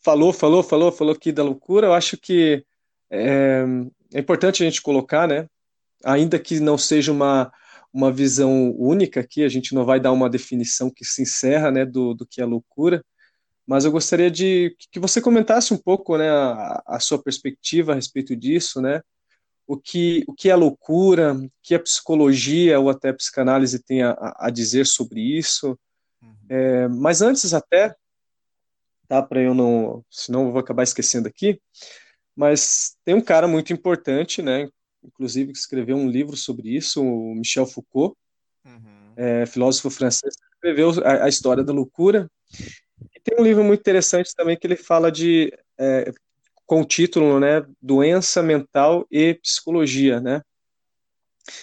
falou, 0.04 0.34
falou, 0.34 0.64
falou, 0.64 0.92
falou 0.92 1.14
aqui 1.14 1.32
da 1.32 1.44
loucura. 1.44 1.88
Eu 1.88 1.94
acho 1.94 2.18
que 2.18 2.64
é, 3.10 3.64
é 4.14 4.20
importante 4.20 4.64
a 4.64 4.66
gente 4.66 4.82
colocar, 4.82 5.28
né? 5.28 5.48
Ainda 6.04 6.40
que 6.40 6.60
não 6.60 6.78
seja 6.78 7.12
uma, 7.12 7.52
uma 7.94 8.12
visão 8.12 8.72
única 8.78 9.20
aqui, 9.20 9.44
a 9.44 9.50
gente 9.50 9.74
não 9.74 9.86
vai 9.86 10.00
dar 10.00 10.12
uma 10.12 10.30
definição 10.30 10.90
que 10.90 11.04
se 11.04 11.22
encerra, 11.22 11.72
né, 11.72 11.86
do, 11.86 12.14
do 12.14 12.26
que 12.26 12.42
é 12.42 12.46
loucura, 12.46 13.04
mas 13.66 13.86
eu 13.86 13.92
gostaria 13.92 14.32
de 14.32 14.76
que 14.92 15.00
você 15.00 15.22
comentasse 15.22 15.74
um 15.74 15.78
pouco, 15.78 16.18
né, 16.18 16.30
a, 16.30 16.84
a 16.88 17.00
sua 17.00 17.22
perspectiva 17.22 17.92
a 17.92 17.96
respeito 17.96 18.36
disso, 18.36 18.82
né? 18.82 19.02
O 19.68 19.78
que, 19.78 20.24
o 20.28 20.34
que 20.34 20.50
é 20.50 20.56
loucura, 20.56 21.36
o 21.36 21.52
que 21.62 21.76
a 21.76 21.80
psicologia 21.80 22.80
ou 22.80 22.90
até 22.90 23.10
a 23.10 23.14
psicanálise 23.14 23.78
tem 23.84 24.02
a, 24.02 24.16
a 24.38 24.50
dizer 24.50 24.88
sobre 24.88 25.22
isso. 25.22 25.78
Uhum. 26.20 26.36
É, 26.50 26.88
mas 26.88 27.22
antes 27.22 27.54
até, 27.54 27.96
tá? 29.08 29.22
Para 29.22 29.44
eu 29.44 29.54
não, 29.54 30.04
senão 30.10 30.46
eu 30.46 30.52
vou 30.52 30.60
acabar 30.60 30.82
esquecendo 30.82 31.28
aqui. 31.28 31.62
Mas 32.36 32.96
tem 33.06 33.14
um 33.14 33.22
cara 33.22 33.48
muito 33.48 33.72
importante, 33.72 34.42
né? 34.42 34.68
Inclusive 35.10 35.52
que 35.52 35.58
escreveu 35.58 35.98
um 35.98 36.10
livro 36.10 36.38
sobre 36.38 36.70
isso, 36.70 37.04
o 37.04 37.36
Michel 37.36 37.66
Foucault, 37.66 38.16
uhum. 38.66 39.14
é, 39.16 39.46
filósofo 39.46 39.90
francês, 39.90 40.36
escreveu 40.54 40.92
a, 41.04 41.26
a, 41.26 41.30
história 41.30 41.64
da 41.64 41.74
loucura. 41.74 42.30
E 43.16 43.20
tem 43.20 43.40
um 43.40 43.44
livro 43.44 43.64
muito 43.64 43.80
interessante 43.80 44.34
também 44.36 44.58
que 44.58 44.68
ele 44.68 44.76
fala 44.76 45.12
de 45.12 45.52
é, 45.78 46.12
com 46.66 46.82
o 46.82 46.86
título, 46.86 47.40
né, 47.40 47.66
doença 47.82 48.44
mental 48.44 49.08
e 49.10 49.34
psicologia, 49.36 50.22
né? 50.22 50.42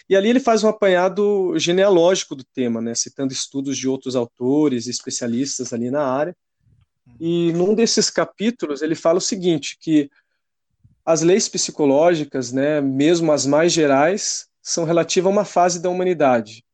E 0.09 0.17
ali 0.17 0.29
ele 0.29 0.41
faz 0.41 0.65
um 0.65 0.69
apanhado 0.69 1.57
genealógico 1.59 2.35
do 2.35 2.43
tema, 2.43 2.81
né, 2.81 2.93
citando 2.95 3.33
estudos 3.33 3.79
de 3.79 3.89
outros 3.89 4.17
autores, 4.17 4.89
especialistas 4.89 5.73
ali 5.73 5.93
na 5.93 6.03
área, 6.03 6.37
e 7.21 7.53
num 7.53 7.73
desses 7.73 8.11
capítulos 8.11 8.83
ele 8.83 8.97
fala 8.97 9.19
o 9.19 9.21
seguinte, 9.21 9.79
que 9.81 10.11
as 11.07 11.23
leis 11.23 11.49
psicológicas, 11.49 12.51
né, 12.51 12.81
mesmo 12.81 13.31
as 13.31 13.47
mais 13.47 13.73
gerais, 13.73 14.49
são 14.61 14.85
relativas 14.85 15.29
a 15.29 15.33
uma 15.33 15.45
fase 15.45 15.81
da 15.81 15.89
humanidade. 15.89 16.65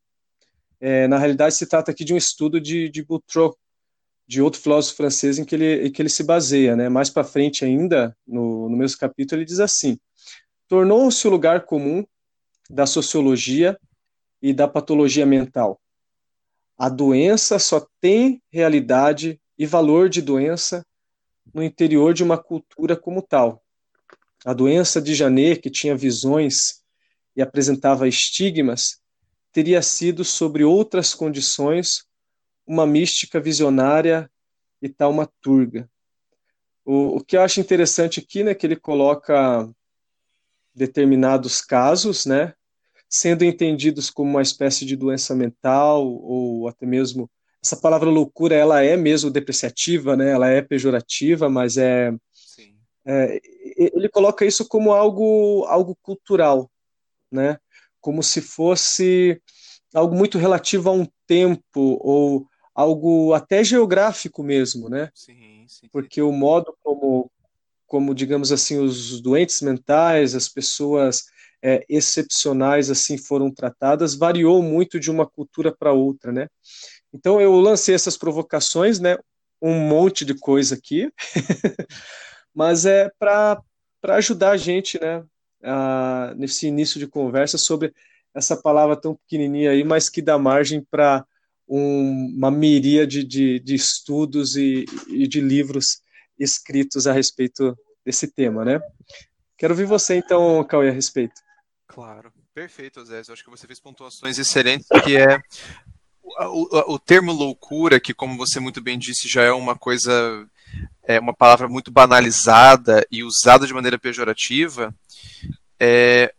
É, 0.80 1.06
na 1.06 1.18
realidade, 1.18 1.54
se 1.54 1.66
trata 1.66 1.90
aqui 1.90 2.02
de 2.02 2.14
um 2.14 2.16
estudo 2.16 2.58
de, 2.58 2.88
de 2.88 3.04
de 4.26 4.40
outro 4.40 4.60
filósofo 4.60 4.96
francês 4.96 5.38
em 5.38 5.44
que 5.44 5.54
ele, 5.54 5.86
em 5.86 5.92
que 5.92 6.00
ele 6.00 6.08
se 6.08 6.24
baseia. 6.24 6.74
Né? 6.74 6.88
Mais 6.88 7.10
para 7.10 7.22
frente 7.22 7.64
ainda, 7.64 8.16
no, 8.26 8.70
no 8.70 8.76
mesmo 8.76 8.98
capítulo, 8.98 9.40
ele 9.40 9.46
diz 9.46 9.60
assim, 9.60 9.98
tornou-se 10.66 11.26
o 11.28 11.30
lugar 11.30 11.66
comum 11.66 12.02
da 12.70 12.86
sociologia 12.86 13.78
e 14.40 14.54
da 14.54 14.66
patologia 14.66 15.26
mental. 15.26 15.78
A 16.78 16.88
doença 16.88 17.58
só 17.58 17.86
tem 18.00 18.42
realidade 18.50 19.38
e 19.58 19.66
valor 19.66 20.08
de 20.08 20.22
doença 20.22 20.84
no 21.52 21.62
interior 21.62 22.14
de 22.14 22.24
uma 22.24 22.38
cultura 22.38 22.96
como 22.96 23.20
tal. 23.20 23.61
A 24.44 24.52
doença 24.52 25.00
de 25.00 25.14
Janet, 25.14 25.60
que 25.60 25.70
tinha 25.70 25.96
visões 25.96 26.82
e 27.36 27.42
apresentava 27.42 28.08
estigmas, 28.08 29.00
teria 29.52 29.82
sido, 29.82 30.24
sobre 30.24 30.64
outras 30.64 31.14
condições, 31.14 32.04
uma 32.66 32.86
mística 32.86 33.40
visionária 33.40 34.30
e 34.80 34.88
taumaturga. 34.88 35.88
O, 36.84 37.16
o 37.16 37.24
que 37.24 37.36
eu 37.36 37.42
acho 37.42 37.60
interessante 37.60 38.18
aqui, 38.18 38.42
né, 38.42 38.54
que 38.54 38.66
ele 38.66 38.76
coloca 38.76 39.68
determinados 40.74 41.60
casos, 41.60 42.26
né, 42.26 42.54
sendo 43.08 43.44
entendidos 43.44 44.10
como 44.10 44.30
uma 44.30 44.42
espécie 44.42 44.84
de 44.84 44.96
doença 44.96 45.34
mental 45.34 46.06
ou 46.06 46.66
até 46.66 46.86
mesmo 46.86 47.30
essa 47.62 47.76
palavra 47.76 48.10
loucura 48.10 48.56
ela 48.56 48.82
é 48.82 48.96
mesmo 48.96 49.30
depreciativa, 49.30 50.16
né? 50.16 50.32
Ela 50.32 50.48
é 50.48 50.60
pejorativa, 50.60 51.48
mas 51.48 51.76
é, 51.76 52.12
é, 53.04 53.40
ele 53.76 54.08
coloca 54.08 54.44
isso 54.44 54.66
como 54.66 54.92
algo 54.92 55.64
algo 55.66 55.96
cultural, 56.02 56.70
né? 57.30 57.58
Como 58.00 58.22
se 58.22 58.40
fosse 58.40 59.40
algo 59.94 60.14
muito 60.14 60.38
relativo 60.38 60.88
a 60.88 60.92
um 60.92 61.06
tempo 61.26 61.98
ou 62.00 62.46
algo 62.74 63.34
até 63.34 63.62
geográfico 63.62 64.42
mesmo, 64.42 64.88
né? 64.88 65.10
Sim, 65.14 65.64
sim, 65.68 65.88
Porque 65.90 66.22
o 66.22 66.32
modo 66.32 66.74
como 66.82 67.30
como 67.86 68.14
digamos 68.14 68.50
assim 68.50 68.78
os 68.78 69.20
doentes 69.20 69.60
mentais, 69.60 70.34
as 70.34 70.48
pessoas 70.48 71.24
é, 71.62 71.84
excepcionais 71.88 72.90
assim 72.90 73.18
foram 73.18 73.50
tratadas 73.52 74.14
variou 74.14 74.62
muito 74.62 74.98
de 74.98 75.10
uma 75.10 75.26
cultura 75.26 75.74
para 75.76 75.92
outra, 75.92 76.32
né? 76.32 76.48
Então 77.12 77.40
eu 77.40 77.54
lancei 77.60 77.94
essas 77.94 78.16
provocações, 78.16 78.98
né? 78.98 79.18
Um 79.60 79.78
monte 79.78 80.24
de 80.24 80.34
coisa 80.34 80.74
aqui, 80.74 81.12
mas 82.54 82.84
é 82.84 83.10
para 83.18 83.62
ajudar 84.02 84.50
a 84.50 84.56
gente, 84.56 85.00
né? 85.00 85.24
A, 85.62 86.34
nesse 86.36 86.66
início 86.66 86.98
de 86.98 87.06
conversa 87.06 87.56
sobre 87.56 87.94
essa 88.34 88.56
palavra 88.56 88.96
tão 88.96 89.14
pequenininha 89.14 89.70
aí, 89.70 89.84
mas 89.84 90.08
que 90.08 90.20
dá 90.20 90.36
margem 90.38 90.84
para 90.90 91.24
um, 91.68 92.34
uma 92.36 92.50
miríade 92.50 93.22
de, 93.22 93.60
de 93.60 93.74
estudos 93.74 94.56
e, 94.56 94.84
e 95.08 95.28
de 95.28 95.40
livros 95.40 96.00
escritos 96.38 97.06
a 97.06 97.12
respeito 97.12 97.78
desse 98.04 98.26
tema, 98.26 98.64
né? 98.64 98.80
Quero 99.56 99.74
ouvir 99.74 99.84
você 99.84 100.16
então, 100.16 100.64
Cauê, 100.64 100.88
a 100.88 100.92
respeito. 100.92 101.40
Claro, 101.86 102.32
perfeito, 102.52 103.04
Zé. 103.04 103.22
Eu 103.28 103.32
acho 103.32 103.44
que 103.44 103.50
você 103.50 103.66
fez 103.66 103.78
pontuações 103.78 104.38
excelentes, 104.38 104.88
que 105.04 105.16
é 105.16 105.40
o, 106.22 106.94
o, 106.94 106.98
termo 106.98 107.32
loucura, 107.32 108.00
que 108.00 108.14
como 108.14 108.36
você 108.36 108.58
muito 108.58 108.80
bem 108.80 108.98
disse, 108.98 109.28
já 109.28 109.42
é 109.42 109.52
uma 109.52 109.76
coisa, 109.76 110.48
é 111.02 111.18
uma 111.18 111.34
palavra 111.34 111.68
muito 111.68 111.90
banalizada 111.90 113.06
e 113.10 113.22
usada 113.24 113.66
de 113.66 113.74
maneira 113.74 113.98
pejorativa, 113.98 114.94
é, 115.78 116.32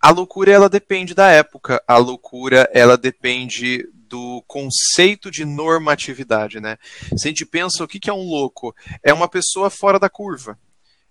a 0.00 0.10
loucura 0.10 0.52
ela 0.52 0.68
depende 0.68 1.14
da 1.14 1.28
época, 1.28 1.82
a 1.86 1.96
loucura 1.96 2.68
ela 2.72 2.96
depende 2.96 3.88
do 3.92 4.42
conceito 4.46 5.30
de 5.30 5.44
normatividade, 5.44 6.60
né? 6.60 6.78
Se 7.16 7.28
a 7.28 7.30
gente 7.30 7.44
pensa 7.44 7.84
o 7.84 7.88
que 7.88 8.08
é 8.08 8.12
um 8.12 8.22
louco, 8.22 8.74
é 9.02 9.12
uma 9.12 9.28
pessoa 9.28 9.68
fora 9.68 9.98
da 9.98 10.08
curva. 10.08 10.58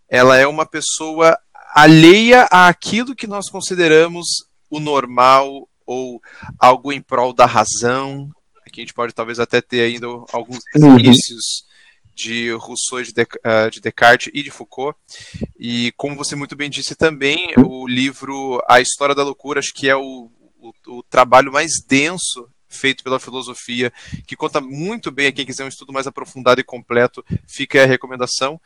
Ela 0.09 0.37
é 0.37 0.47
uma 0.47 0.65
pessoa 0.65 1.37
alheia 1.75 2.43
àquilo 2.49 3.15
que 3.15 3.27
nós 3.27 3.49
consideramos 3.49 4.25
o 4.69 4.79
normal, 4.79 5.67
ou 5.87 6.21
algo 6.59 6.91
em 6.91 7.01
prol 7.01 7.33
da 7.33 7.45
razão. 7.45 8.29
Aqui 8.65 8.81
a 8.81 8.83
gente 8.83 8.93
pode 8.93 9.13
talvez 9.13 9.39
até 9.39 9.61
ter 9.61 9.81
ainda 9.81 10.07
alguns 10.33 10.59
indícios 10.75 11.61
uhum. 11.61 11.66
De 12.17 12.51
Rousseau, 12.53 13.01
de, 13.03 13.11
uh, 13.11 13.69
de 13.71 13.79
Descartes 13.79 14.31
e 14.33 14.41
de 14.41 14.49
Foucault. 14.49 14.97
E 15.57 15.93
como 15.95 16.15
você 16.15 16.35
muito 16.35 16.55
bem 16.55 16.69
disse 16.69 16.95
também, 16.95 17.53
o 17.57 17.87
livro 17.87 18.59
A 18.67 18.81
História 18.81 19.13
da 19.13 19.23
Loucura, 19.23 19.59
acho 19.59 19.73
que 19.73 19.87
é 19.87 19.95
o, 19.95 20.31
o, 20.59 20.73
o 20.87 21.03
trabalho 21.03 21.51
mais 21.51 21.73
denso 21.87 22.49
feito 22.69 23.03
pela 23.03 23.19
filosofia, 23.19 23.93
que 24.25 24.35
conta 24.35 24.59
muito 24.59 25.09
bem 25.09 25.27
a 25.27 25.31
quem 25.31 25.45
quiser 25.45 25.63
um 25.63 25.69
estudo 25.69 25.93
mais 25.93 26.05
aprofundado 26.05 26.59
e 26.59 26.65
completo, 26.65 27.23
fica 27.47 27.81
a 27.81 27.85
recomendação. 27.85 28.59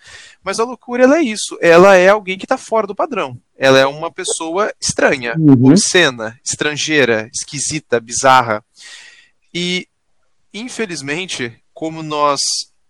Mas 0.44 0.60
a 0.60 0.64
loucura 0.64 1.04
ela 1.04 1.18
é 1.18 1.22
isso, 1.22 1.58
ela 1.62 1.96
é 1.96 2.10
alguém 2.10 2.38
que 2.38 2.46
está 2.46 2.58
fora 2.58 2.88
do 2.88 2.96
padrão. 2.96 3.40
Ela 3.56 3.80
é 3.80 3.86
uma 3.86 4.12
pessoa 4.12 4.74
estranha, 4.82 5.36
uhum. 5.38 5.68
obscena, 5.68 6.40
estrangeira, 6.44 7.30
esquisita, 7.32 8.00
bizarra. 8.00 8.64
E, 9.54 9.88
infelizmente, 10.52 11.54
como 11.74 12.02
nós 12.02 12.42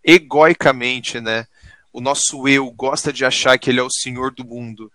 egoicamente, 0.03 1.20
né, 1.20 1.46
o 1.93 2.00
nosso 2.00 2.48
eu 2.48 2.70
gosta 2.72 3.12
de 3.12 3.25
achar 3.25 3.58
que 3.58 3.70
ele 3.70 3.79
é 3.79 3.84
o 3.84 3.91
senhor 3.91 4.31
do 4.31 4.46
mundo 4.46 4.91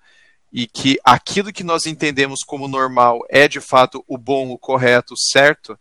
e 0.53 0.67
que 0.67 0.99
aquilo 1.05 1.53
que 1.53 1.63
nós 1.63 1.87
entendemos 1.87 2.41
como 2.45 2.69
normal 2.69 3.21
é 3.29 3.47
de 3.47 3.61
fato 3.61 4.05
o 4.09 4.17
bom, 4.17 4.51
o 4.51 4.59
correto, 4.59 5.15
o 5.15 5.19
certo, 5.19 5.79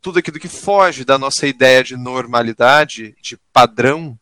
tudo 0.00 0.18
aquilo 0.18 0.38
que 0.38 0.48
foge 0.48 1.04
da 1.04 1.18
nossa 1.18 1.46
ideia 1.46 1.82
de 1.82 1.96
normalidade, 1.96 3.16
de 3.20 3.38
padrão, 3.52 4.18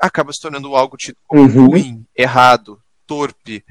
acaba 0.00 0.32
se 0.32 0.40
tornando 0.40 0.74
algo 0.74 0.96
tido 0.96 1.16
como 1.26 1.42
uhum. 1.42 1.66
ruim, 1.68 2.06
errado, 2.16 2.82
torpe, 3.06 3.64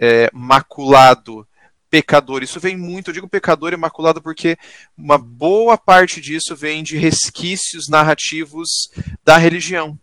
é, 0.00 0.30
maculado, 0.32 1.46
pecador. 1.92 2.42
Isso 2.42 2.58
vem 2.58 2.74
muito, 2.74 3.10
eu 3.10 3.14
digo 3.14 3.28
pecador 3.28 3.74
e 3.74 3.76
maculado 3.76 4.22
porque 4.22 4.56
uma 4.96 5.18
boa 5.18 5.76
parte 5.76 6.22
disso 6.22 6.56
vem 6.56 6.82
de 6.82 6.96
resquícios 6.96 7.86
narrativos 7.86 8.88
da 9.22 9.36
religião 9.36 9.98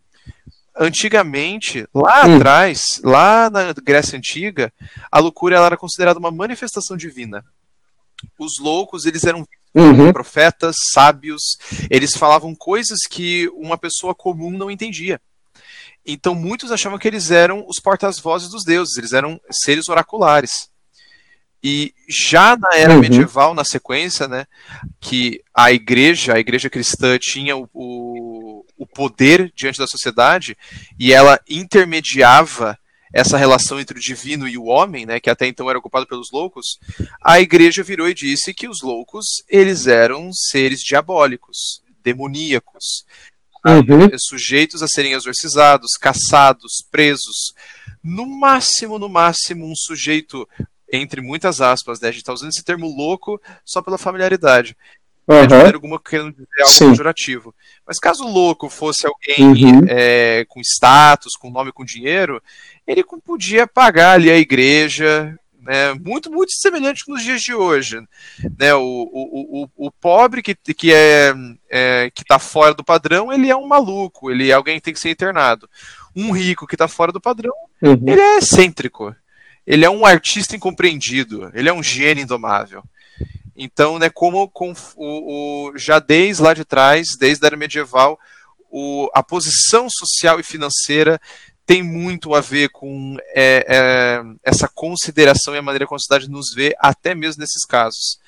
antigamente, 0.79 1.85
lá 1.93 2.25
hum. 2.25 2.35
atrás, 2.37 3.01
lá 3.03 3.49
na 3.49 3.73
Grécia 3.73 4.17
Antiga, 4.17 4.71
a 5.11 5.19
loucura 5.19 5.57
ela 5.57 5.65
era 5.65 5.75
considerada 5.75 6.19
uma 6.19 6.31
manifestação 6.31 6.95
divina. 6.95 7.43
Os 8.37 8.59
loucos, 8.59 9.05
eles 9.05 9.25
eram 9.25 9.45
uhum. 9.73 10.13
profetas, 10.13 10.75
sábios, 10.93 11.57
eles 11.89 12.15
falavam 12.15 12.55
coisas 12.55 12.99
que 13.09 13.49
uma 13.55 13.77
pessoa 13.77 14.15
comum 14.15 14.51
não 14.51 14.71
entendia. 14.71 15.19
Então 16.05 16.33
muitos 16.33 16.71
achavam 16.71 16.97
que 16.97 17.07
eles 17.07 17.29
eram 17.29 17.65
os 17.67 17.79
portas-vozes 17.81 18.49
dos 18.49 18.63
deuses, 18.63 18.95
eles 18.97 19.11
eram 19.11 19.41
seres 19.51 19.89
oraculares. 19.89 20.69
E 21.61 21.93
já 22.07 22.55
na 22.55 22.75
era 22.75 22.93
uhum. 22.93 22.99
medieval, 22.99 23.53
na 23.53 23.65
sequência, 23.65 24.27
né, 24.27 24.45
que 24.99 25.41
a 25.53 25.71
igreja, 25.71 26.35
a 26.35 26.39
igreja 26.39 26.69
cristã 26.69 27.17
tinha 27.17 27.57
o, 27.57 27.69
o, 27.73 28.65
o 28.77 28.85
poder 28.85 29.51
diante 29.53 29.77
da 29.77 29.87
sociedade 29.87 30.57
e 30.97 31.11
ela 31.11 31.39
intermediava 31.49 32.77
essa 33.13 33.37
relação 33.37 33.79
entre 33.79 33.97
o 33.97 34.01
divino 34.01 34.47
e 34.47 34.57
o 34.57 34.65
homem, 34.65 35.05
né, 35.05 35.19
que 35.19 35.29
até 35.29 35.47
então 35.47 35.69
era 35.69 35.79
ocupado 35.79 36.07
pelos 36.07 36.31
loucos, 36.31 36.79
a 37.21 37.41
igreja 37.41 37.83
virou 37.83 38.07
e 38.07 38.13
disse 38.13 38.53
que 38.53 38.67
os 38.67 38.81
loucos 38.81 39.25
eles 39.49 39.87
eram 39.87 40.31
seres 40.31 40.79
diabólicos, 40.81 41.81
demoníacos, 42.03 43.03
uhum. 43.65 44.09
sujeitos 44.17 44.81
a 44.81 44.87
serem 44.87 45.13
exorcizados, 45.13 45.93
caçados, 45.99 46.85
presos. 46.89 47.53
No 48.03 48.25
máximo, 48.25 48.97
no 48.97 49.09
máximo, 49.09 49.65
um 49.65 49.75
sujeito 49.75 50.47
entre 50.91 51.21
muitas 51.21 51.61
aspas, 51.61 51.99
né? 51.99 52.09
A 52.09 52.11
gente 52.11 52.21
está 52.21 52.33
usando 52.33 52.49
esse 52.49 52.63
termo 52.63 52.87
louco 52.87 53.41
só 53.63 53.81
pela 53.81 53.97
familiaridade. 53.97 54.75
Uhum. 55.27 55.45
De 55.45 55.53
maneira 55.53 55.77
alguma 55.77 55.99
querendo 55.99 56.31
dizer 56.31 56.47
algo 56.61 56.73
Sim. 56.73 56.89
pejorativo. 56.89 57.53
Mas 57.85 57.99
caso 57.99 58.23
o 58.25 58.31
louco 58.31 58.67
fosse 58.67 59.05
alguém 59.05 59.65
uhum. 59.65 59.81
é, 59.87 60.43
com 60.49 60.59
status, 60.59 61.35
com 61.35 61.51
nome, 61.51 61.71
com 61.71 61.85
dinheiro, 61.85 62.41
ele 62.87 63.03
podia 63.23 63.67
pagar 63.67 64.13
ali 64.13 64.31
a 64.31 64.37
igreja, 64.37 65.37
né, 65.61 65.93
muito, 65.93 66.31
muito 66.31 66.51
semelhante 66.53 67.03
nos 67.07 67.21
dias 67.21 67.41
de 67.43 67.53
hoje. 67.53 68.01
Né, 68.57 68.73
o, 68.73 68.81
o, 68.81 69.63
o, 69.63 69.87
o 69.87 69.91
pobre 69.91 70.41
que, 70.41 70.55
que 70.55 70.91
é, 70.91 71.31
é 71.69 72.09
que 72.09 72.23
está 72.23 72.39
fora 72.39 72.73
do 72.73 72.83
padrão, 72.83 73.31
ele 73.31 73.51
é 73.51 73.55
um 73.55 73.67
maluco, 73.67 74.31
ele 74.31 74.49
é 74.49 74.53
alguém 74.53 74.77
que 74.77 74.81
tem 74.81 74.93
que 74.95 74.99
ser 74.99 75.11
internado. 75.11 75.69
Um 76.15 76.31
rico 76.31 76.65
que 76.65 76.73
está 76.73 76.87
fora 76.87 77.11
do 77.11 77.21
padrão, 77.21 77.53
uhum. 77.83 78.03
ele 78.07 78.19
é 78.19 78.37
excêntrico 78.39 79.15
ele 79.69 79.85
é 79.85 79.89
um 79.89 80.03
artista 80.03 80.55
incompreendido, 80.55 81.51
ele 81.53 81.69
é 81.69 81.73
um 81.73 81.83
gênio 81.83 82.23
indomável. 82.23 82.83
Então, 83.55 83.99
né, 83.99 84.09
como 84.09 84.49
com 84.49 84.73
o, 84.95 85.67
o, 85.69 85.77
já 85.77 85.99
desde 85.99 86.41
lá 86.41 86.55
de 86.55 86.65
trás, 86.65 87.09
desde 87.19 87.45
a 87.45 87.47
era 87.49 87.55
medieval, 87.55 88.19
o, 88.71 89.07
a 89.13 89.21
posição 89.21 89.87
social 89.87 90.39
e 90.39 90.43
financeira 90.43 91.21
tem 91.67 91.83
muito 91.83 92.33
a 92.33 92.41
ver 92.41 92.69
com 92.69 93.15
é, 93.35 93.63
é, 93.67 94.23
essa 94.43 94.67
consideração 94.67 95.53
e 95.53 95.59
a 95.59 95.61
maneira 95.61 95.85
como 95.85 95.97
a 95.97 95.99
sociedade 95.99 96.31
nos 96.31 96.51
vê, 96.51 96.75
até 96.79 97.13
mesmo 97.13 97.41
nesses 97.41 97.63
casos. 97.63 98.19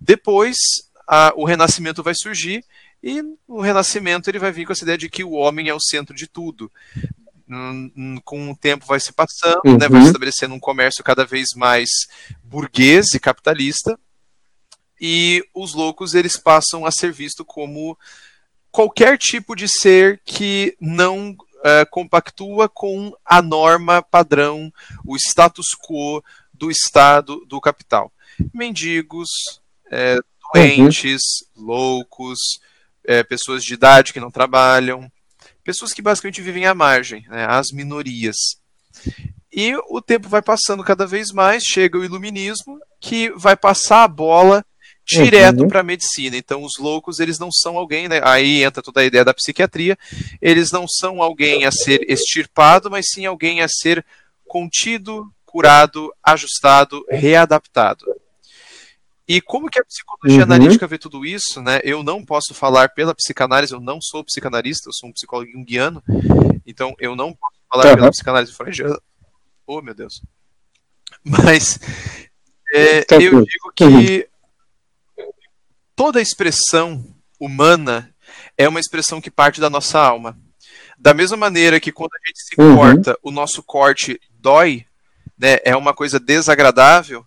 Depois, 0.00 0.56
a, 1.06 1.30
o 1.36 1.44
renascimento 1.44 2.02
vai 2.02 2.14
surgir 2.14 2.64
e 3.02 3.22
o 3.46 3.60
renascimento 3.60 4.30
ele 4.30 4.38
vai 4.38 4.50
vir 4.50 4.64
com 4.64 4.72
essa 4.72 4.84
ideia 4.84 4.96
de 4.96 5.10
que 5.10 5.22
o 5.22 5.32
homem 5.32 5.68
é 5.68 5.74
o 5.74 5.80
centro 5.80 6.16
de 6.16 6.26
tudo 6.26 6.72
com 8.24 8.50
o 8.50 8.56
tempo 8.56 8.86
vai 8.86 8.98
se 8.98 9.12
passando, 9.12 9.60
uhum. 9.64 9.78
né, 9.78 9.88
vai 9.88 10.00
se 10.00 10.08
estabelecendo 10.08 10.54
um 10.54 10.60
comércio 10.60 11.04
cada 11.04 11.24
vez 11.24 11.50
mais 11.54 11.88
burguês 12.42 13.14
e 13.14 13.20
capitalista, 13.20 13.98
e 15.00 15.44
os 15.54 15.74
loucos 15.74 16.14
eles 16.14 16.36
passam 16.36 16.86
a 16.86 16.90
ser 16.90 17.12
vistos 17.12 17.44
como 17.46 17.96
qualquer 18.70 19.16
tipo 19.18 19.54
de 19.54 19.68
ser 19.68 20.20
que 20.24 20.76
não 20.80 21.30
uh, 21.30 21.88
compactua 21.90 22.68
com 22.68 23.14
a 23.24 23.40
norma 23.40 24.02
padrão, 24.02 24.72
o 25.04 25.16
status 25.16 25.68
quo 25.74 26.22
do 26.52 26.70
Estado 26.70 27.44
do 27.46 27.60
capital. 27.60 28.12
Mendigos, 28.52 29.30
é, 29.90 30.18
doentes, 30.52 31.22
uhum. 31.54 31.64
loucos, 31.64 32.38
é, 33.04 33.22
pessoas 33.22 33.62
de 33.62 33.74
idade 33.74 34.12
que 34.12 34.20
não 34.20 34.30
trabalham, 34.30 35.10
pessoas 35.66 35.92
que 35.92 36.00
basicamente 36.00 36.40
vivem 36.40 36.64
à 36.64 36.72
margem, 36.72 37.26
né, 37.28 37.44
as 37.44 37.72
minorias. 37.72 38.36
E 39.52 39.74
o 39.88 40.00
tempo 40.00 40.28
vai 40.28 40.40
passando 40.40 40.84
cada 40.84 41.06
vez 41.06 41.32
mais, 41.32 41.64
chega 41.64 41.98
o 41.98 42.04
iluminismo, 42.04 42.78
que 43.00 43.30
vai 43.30 43.56
passar 43.56 44.04
a 44.04 44.08
bola 44.08 44.64
direto 45.04 45.62
uhum. 45.62 45.68
para 45.68 45.80
a 45.80 45.84
medicina. 45.84 46.36
Então, 46.36 46.62
os 46.62 46.78
loucos, 46.78 47.18
eles 47.18 47.38
não 47.38 47.50
são 47.50 47.76
alguém, 47.76 48.08
né? 48.08 48.20
aí 48.22 48.62
entra 48.62 48.82
toda 48.82 49.00
a 49.00 49.04
ideia 49.04 49.24
da 49.24 49.34
psiquiatria, 49.34 49.98
eles 50.40 50.70
não 50.70 50.86
são 50.86 51.20
alguém 51.20 51.64
a 51.64 51.72
ser 51.72 52.08
extirpado, 52.08 52.88
mas 52.88 53.06
sim 53.12 53.26
alguém 53.26 53.60
a 53.60 53.68
ser 53.68 54.04
contido, 54.46 55.28
curado, 55.44 56.12
ajustado, 56.22 57.04
readaptado. 57.08 58.04
E 59.28 59.40
como 59.40 59.68
que 59.68 59.80
a 59.80 59.84
psicologia 59.84 60.38
uhum. 60.38 60.44
analítica 60.44 60.86
vê 60.86 60.98
tudo 60.98 61.26
isso, 61.26 61.60
né? 61.60 61.80
Eu 61.82 62.02
não 62.02 62.24
posso 62.24 62.54
falar 62.54 62.90
pela 62.90 63.14
psicanálise, 63.14 63.72
eu 63.72 63.80
não 63.80 64.00
sou 64.00 64.24
psicanalista, 64.24 64.88
eu 64.88 64.92
sou 64.92 65.08
um 65.08 65.12
psicólogo 65.12 65.50
junguiano, 65.50 66.02
então 66.64 66.94
eu 66.98 67.16
não 67.16 67.32
posso 67.34 67.56
falar 67.68 67.86
uhum. 67.86 67.96
pela 67.96 68.10
psicanálise 68.10 68.52
freudiana. 68.52 69.00
Oh, 69.66 69.82
meu 69.82 69.94
Deus. 69.94 70.22
Mas 71.24 71.80
é, 72.72 73.04
eu 73.14 73.44
digo 73.44 73.72
que 73.74 74.28
toda 75.96 76.22
expressão 76.22 77.04
humana 77.40 78.14
é 78.56 78.68
uma 78.68 78.80
expressão 78.80 79.20
que 79.20 79.30
parte 79.30 79.60
da 79.60 79.68
nossa 79.68 79.98
alma. 79.98 80.38
Da 80.96 81.12
mesma 81.12 81.36
maneira 81.36 81.80
que 81.80 81.90
quando 81.90 82.12
a 82.14 82.26
gente 82.26 82.42
se 82.42 82.60
uhum. 82.60 82.76
corta, 82.76 83.18
o 83.22 83.30
nosso 83.30 83.62
corte 83.62 84.20
dói, 84.38 84.86
né, 85.36 85.58
é 85.64 85.76
uma 85.76 85.92
coisa 85.92 86.20
desagradável, 86.20 87.26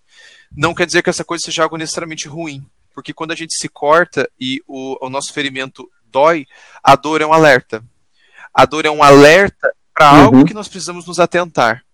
não 0.55 0.73
quer 0.73 0.85
dizer 0.85 1.03
que 1.03 1.09
essa 1.09 1.23
coisa 1.23 1.45
seja 1.45 1.63
algo 1.63 1.77
necessariamente 1.77 2.27
ruim. 2.27 2.65
Porque 2.93 3.13
quando 3.13 3.31
a 3.31 3.35
gente 3.35 3.55
se 3.55 3.69
corta 3.69 4.29
e 4.39 4.61
o, 4.67 5.05
o 5.05 5.09
nosso 5.09 5.31
ferimento 5.31 5.89
dói, 6.05 6.45
a 6.83 6.95
dor 6.95 7.21
é 7.21 7.25
um 7.25 7.33
alerta. 7.33 7.83
A 8.53 8.65
dor 8.65 8.85
é 8.85 8.91
um 8.91 9.03
alerta 9.03 9.73
para 9.93 10.11
uhum. 10.13 10.19
algo 10.19 10.45
que 10.45 10.53
nós 10.53 10.67
precisamos 10.67 11.05
nos 11.05 11.19
atentar. 11.19 11.85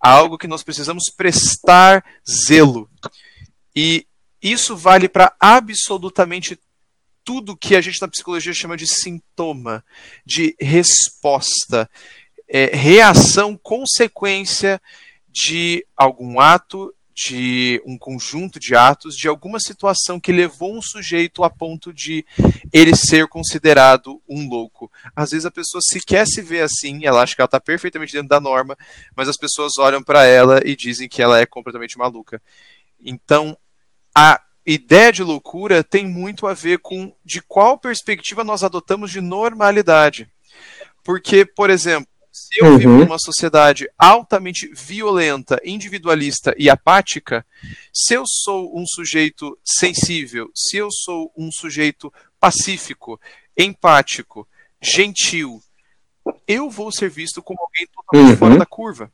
Algo 0.00 0.38
que 0.38 0.46
nós 0.46 0.62
precisamos 0.62 1.10
prestar 1.14 2.04
zelo. 2.28 2.88
E 3.74 4.06
isso 4.40 4.76
vale 4.76 5.08
para 5.08 5.34
absolutamente 5.40 6.58
tudo 7.24 7.56
que 7.56 7.74
a 7.74 7.80
gente 7.80 8.00
na 8.00 8.08
psicologia 8.08 8.52
chama 8.52 8.76
de 8.76 8.86
sintoma, 8.86 9.82
de 10.24 10.54
resposta, 10.60 11.90
é, 12.46 12.66
reação, 12.76 13.56
consequência 13.56 14.80
de 15.28 15.84
algum 15.96 16.38
ato, 16.38 16.94
de 17.14 17.80
um 17.86 17.96
conjunto 17.96 18.58
de 18.58 18.74
atos, 18.74 19.16
de 19.16 19.28
alguma 19.28 19.60
situação 19.60 20.18
que 20.18 20.32
levou 20.32 20.76
um 20.76 20.82
sujeito 20.82 21.44
a 21.44 21.50
ponto 21.50 21.92
de 21.92 22.26
ele 22.72 22.96
ser 22.96 23.28
considerado 23.28 24.20
um 24.28 24.48
louco. 24.48 24.90
Às 25.14 25.30
vezes 25.30 25.46
a 25.46 25.50
pessoa 25.50 25.80
sequer 25.80 26.26
se 26.26 26.42
vê 26.42 26.60
assim, 26.60 27.06
ela 27.06 27.22
acha 27.22 27.36
que 27.36 27.40
ela 27.40 27.46
está 27.46 27.60
perfeitamente 27.60 28.12
dentro 28.12 28.28
da 28.28 28.40
norma, 28.40 28.76
mas 29.14 29.28
as 29.28 29.36
pessoas 29.36 29.78
olham 29.78 30.02
para 30.02 30.24
ela 30.24 30.60
e 30.64 30.74
dizem 30.74 31.08
que 31.08 31.22
ela 31.22 31.38
é 31.38 31.46
completamente 31.46 31.96
maluca. 31.96 32.42
Então, 33.00 33.56
a 34.12 34.40
ideia 34.66 35.12
de 35.12 35.22
loucura 35.22 35.84
tem 35.84 36.06
muito 36.06 36.46
a 36.48 36.54
ver 36.54 36.78
com 36.78 37.14
de 37.24 37.40
qual 37.42 37.78
perspectiva 37.78 38.42
nós 38.42 38.64
adotamos 38.64 39.10
de 39.12 39.20
normalidade. 39.20 40.28
Porque, 41.04 41.44
por 41.44 41.70
exemplo, 41.70 42.08
se 42.34 42.60
eu 42.60 42.66
uhum. 42.66 42.78
vivo 42.78 42.98
numa 42.98 43.18
sociedade 43.18 43.88
altamente 43.96 44.68
violenta, 44.74 45.60
individualista 45.64 46.52
e 46.58 46.68
apática, 46.68 47.46
se 47.92 48.14
eu 48.14 48.24
sou 48.26 48.76
um 48.76 48.84
sujeito 48.84 49.56
sensível, 49.64 50.50
se 50.52 50.76
eu 50.76 50.88
sou 50.90 51.32
um 51.38 51.48
sujeito 51.52 52.12
pacífico, 52.40 53.20
empático, 53.56 54.48
gentil, 54.82 55.62
eu 56.48 56.68
vou 56.68 56.90
ser 56.90 57.08
visto 57.08 57.40
como 57.40 57.60
alguém 57.62 57.86
totalmente 57.86 58.32
uhum. 58.32 58.36
fora 58.36 58.58
da 58.58 58.66
curva. 58.66 59.12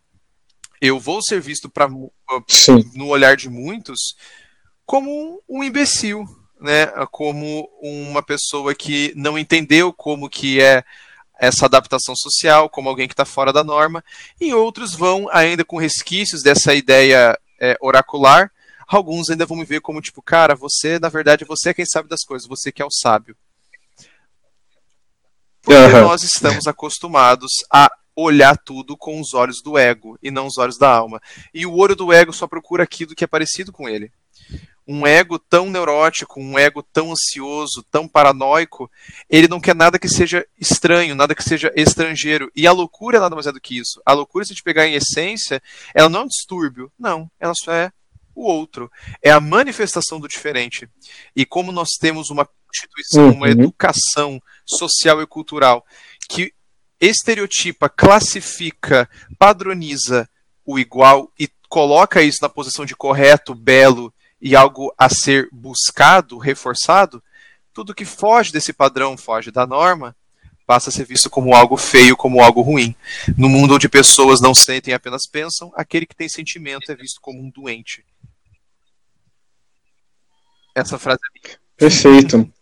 Eu 0.81 0.99
vou 0.99 1.23
ser 1.23 1.43
visto 1.43 1.69
pra, 1.69 1.91
no 2.95 3.07
olhar 3.07 3.37
de 3.37 3.51
muitos 3.51 4.17
como 4.87 5.11
um, 5.11 5.59
um 5.59 5.63
imbecil, 5.63 6.25
né? 6.59 6.87
como 7.11 7.69
uma 7.83 8.23
pessoa 8.23 8.75
que 8.75 9.13
não 9.15 9.39
entendeu 9.39 9.93
como 9.93 10.31
que 10.31 10.59
é 10.59 10.83
essa 11.41 11.65
adaptação 11.65 12.15
social 12.15 12.69
como 12.69 12.89
alguém 12.89 13.09
que 13.09 13.15
está 13.15 13.25
fora 13.25 13.53
da 13.53 13.65
norma, 13.65 14.05
e 14.39 14.53
outros 14.53 14.95
vão 14.95 15.27
ainda 15.33 15.65
com 15.65 15.79
resquícios 15.79 16.43
dessa 16.43 16.75
ideia 16.75 17.37
é, 17.59 17.77
oracular. 17.81 18.53
Alguns 18.87 19.31
ainda 19.31 19.47
vão 19.47 19.57
me 19.57 19.65
ver 19.65 19.81
como 19.81 20.03
tipo, 20.03 20.21
cara, 20.21 20.55
você, 20.55 20.99
na 20.99 21.09
verdade, 21.09 21.45
você 21.45 21.71
é 21.71 21.75
quem 21.75 21.87
sabe 21.87 22.09
das 22.09 22.25
coisas, 22.25 22.47
você 22.47 22.71
que 22.71 22.83
é 22.83 22.85
o 22.85 22.91
sábio. 22.91 23.35
Porque 25.63 25.97
uhum. 25.97 26.03
nós 26.03 26.23
estamos 26.23 26.67
acostumados 26.67 27.53
a 27.73 27.91
olhar 28.15 28.59
tudo 28.59 28.97
com 28.97 29.21
os 29.21 29.33
olhos 29.33 29.63
do 29.63 29.79
ego 29.79 30.19
e 30.23 30.31
não 30.31 30.47
os 30.47 30.59
olhos 30.59 30.77
da 30.77 30.91
alma. 30.91 31.23
E 31.55 31.65
o 31.65 31.75
olho 31.75 31.97
do 31.97 32.13
ego 32.13 32.33
só 32.33 32.47
procura 32.47 32.83
aquilo 32.83 33.15
que 33.15 33.25
é 33.25 33.27
parecido 33.27 33.73
com 33.73 33.89
ele 33.89 34.13
um 34.91 35.07
ego 35.07 35.39
tão 35.39 35.71
neurótico, 35.71 36.41
um 36.41 36.59
ego 36.59 36.83
tão 36.83 37.13
ansioso, 37.13 37.85
tão 37.93 38.09
paranoico, 38.09 38.91
ele 39.29 39.47
não 39.47 39.61
quer 39.61 39.73
nada 39.73 40.01
que 40.01 40.09
seja 40.09 40.45
estranho, 40.59 41.15
nada 41.15 41.33
que 41.33 41.45
seja 41.45 41.73
estrangeiro. 41.77 42.51
E 42.57 42.67
a 42.67 42.73
loucura 42.73 43.19
é 43.19 43.21
nada 43.21 43.37
mais 43.37 43.47
é 43.47 43.53
do 43.53 43.61
que 43.61 43.79
isso. 43.79 44.03
A 44.05 44.13
loucura, 44.13 44.45
se 44.45 44.51
a 44.51 44.55
gente 44.55 44.65
pegar 44.65 44.89
em 44.89 44.95
essência, 44.95 45.63
ela 45.95 46.09
não 46.09 46.23
é 46.23 46.25
um 46.25 46.27
distúrbio, 46.27 46.91
não, 46.99 47.31
ela 47.39 47.55
só 47.55 47.73
é 47.73 47.93
o 48.35 48.43
outro. 48.43 48.91
É 49.23 49.31
a 49.31 49.39
manifestação 49.39 50.19
do 50.19 50.27
diferente. 50.27 50.89
E 51.37 51.47
como 51.47 51.71
nós 51.71 51.91
temos 51.91 52.29
uma 52.29 52.49
constituição, 52.67 53.27
uhum. 53.27 53.35
uma 53.35 53.49
educação 53.49 54.43
social 54.67 55.23
e 55.23 55.27
cultural 55.27 55.87
que 56.29 56.53
estereotipa, 57.01 57.89
classifica, 57.89 59.09
padroniza 59.39 60.29
o 60.67 60.81
igual 60.81 61.31
e 61.39 61.49
coloca 61.69 62.21
isso 62.23 62.39
na 62.43 62.49
posição 62.49 62.85
de 62.85 62.97
correto, 62.97 63.55
belo 63.55 64.13
e 64.41 64.57
algo 64.57 64.93
a 64.97 65.09
ser 65.09 65.49
buscado, 65.53 66.39
reforçado, 66.39 67.23
tudo 67.73 67.95
que 67.95 68.05
foge 68.05 68.53
desse 68.53 68.73
padrão, 68.73 69.17
foge 69.17 69.51
da 69.51 69.67
norma, 69.67 70.17
passa 70.67 70.89
a 70.89 70.93
ser 70.93 71.05
visto 71.05 71.29
como 71.29 71.55
algo 71.55 71.77
feio, 71.77 72.17
como 72.17 72.41
algo 72.41 72.63
ruim. 72.63 72.95
No 73.37 73.49
mundo 73.49 73.75
onde 73.75 73.89
pessoas 73.89 74.41
não 74.41 74.55
sentem, 74.55 74.95
apenas 74.95 75.27
pensam, 75.27 75.73
aquele 75.75 76.07
que 76.07 76.15
tem 76.15 76.29
sentimento 76.29 76.91
é 76.91 76.95
visto 76.95 77.21
como 77.21 77.41
um 77.41 77.51
doente. 77.51 78.05
Essa 80.75 80.99
frase 80.99 81.19
é 81.19 81.41
minha. 81.41 81.59
Perfeito. 81.77 82.53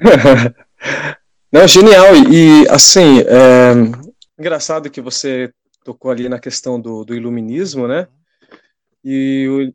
não, 1.52 1.68
genial. 1.68 2.16
E, 2.30 2.66
assim, 2.68 3.20
é... 3.20 3.72
engraçado 4.38 4.90
que 4.90 5.00
você 5.00 5.52
tocou 5.84 6.10
ali 6.10 6.28
na 6.28 6.40
questão 6.40 6.80
do, 6.80 7.04
do 7.04 7.14
iluminismo, 7.14 7.86
né? 7.86 8.08
E 9.04 9.72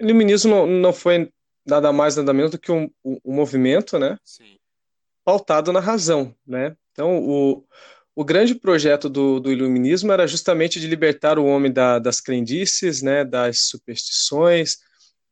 iluminismo 0.00 0.50
não, 0.50 0.66
não 0.66 0.92
foi 0.92 1.30
nada 1.64 1.92
mais, 1.92 2.16
nada 2.16 2.32
menos 2.32 2.50
do 2.50 2.58
que 2.58 2.70
um, 2.70 2.90
um, 3.04 3.18
um 3.24 3.34
movimento, 3.34 3.98
né? 3.98 4.18
Sim. 4.24 4.56
Pautado 5.24 5.72
na 5.72 5.80
razão, 5.80 6.34
né? 6.46 6.76
Então, 6.92 7.18
o, 7.18 7.64
o 8.14 8.24
grande 8.24 8.54
projeto 8.54 9.08
do, 9.08 9.40
do 9.40 9.50
iluminismo 9.50 10.12
era 10.12 10.26
justamente 10.26 10.80
de 10.80 10.86
libertar 10.86 11.38
o 11.38 11.44
homem 11.44 11.72
da, 11.72 11.98
das 11.98 12.20
crendices, 12.20 13.02
né? 13.02 13.24
Das 13.24 13.62
superstições, 13.62 14.78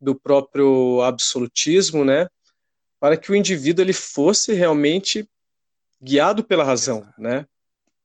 do 0.01 0.15
próprio 0.15 1.01
absolutismo, 1.03 2.05
né? 2.05 2.29
Para 3.01 3.17
que 3.17 3.31
o 3.31 3.35
indivíduo 3.35 3.85
ele 3.85 3.93
fosse 3.93 4.53
realmente 4.53 5.29
guiado 6.03 6.45
pela 6.45 6.65
razão, 6.65 7.09
né? 7.17 7.47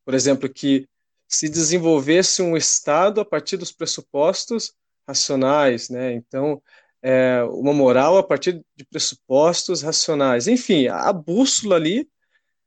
Por 0.06 0.14
exemplo, 0.14 0.48
que 0.48 0.88
se 1.28 1.50
desenvolvesse 1.50 2.42
um 2.42 2.56
estado 2.58 3.22
a 3.22 3.26
partir 3.26 3.58
dos 3.58 3.72
pressupostos 3.72 4.74
racionais, 5.10 5.90
né? 5.90 6.14
Então, 6.14 6.62
é, 7.02 7.44
uma 7.52 7.74
moral 7.74 8.18
a 8.18 8.24
partir 8.24 8.64
de 8.76 8.86
pressupostos 8.86 9.82
racionais. 9.82 10.48
Enfim, 10.48 10.88
a, 10.88 11.12
bússola 11.12 11.76
ali 11.76 12.08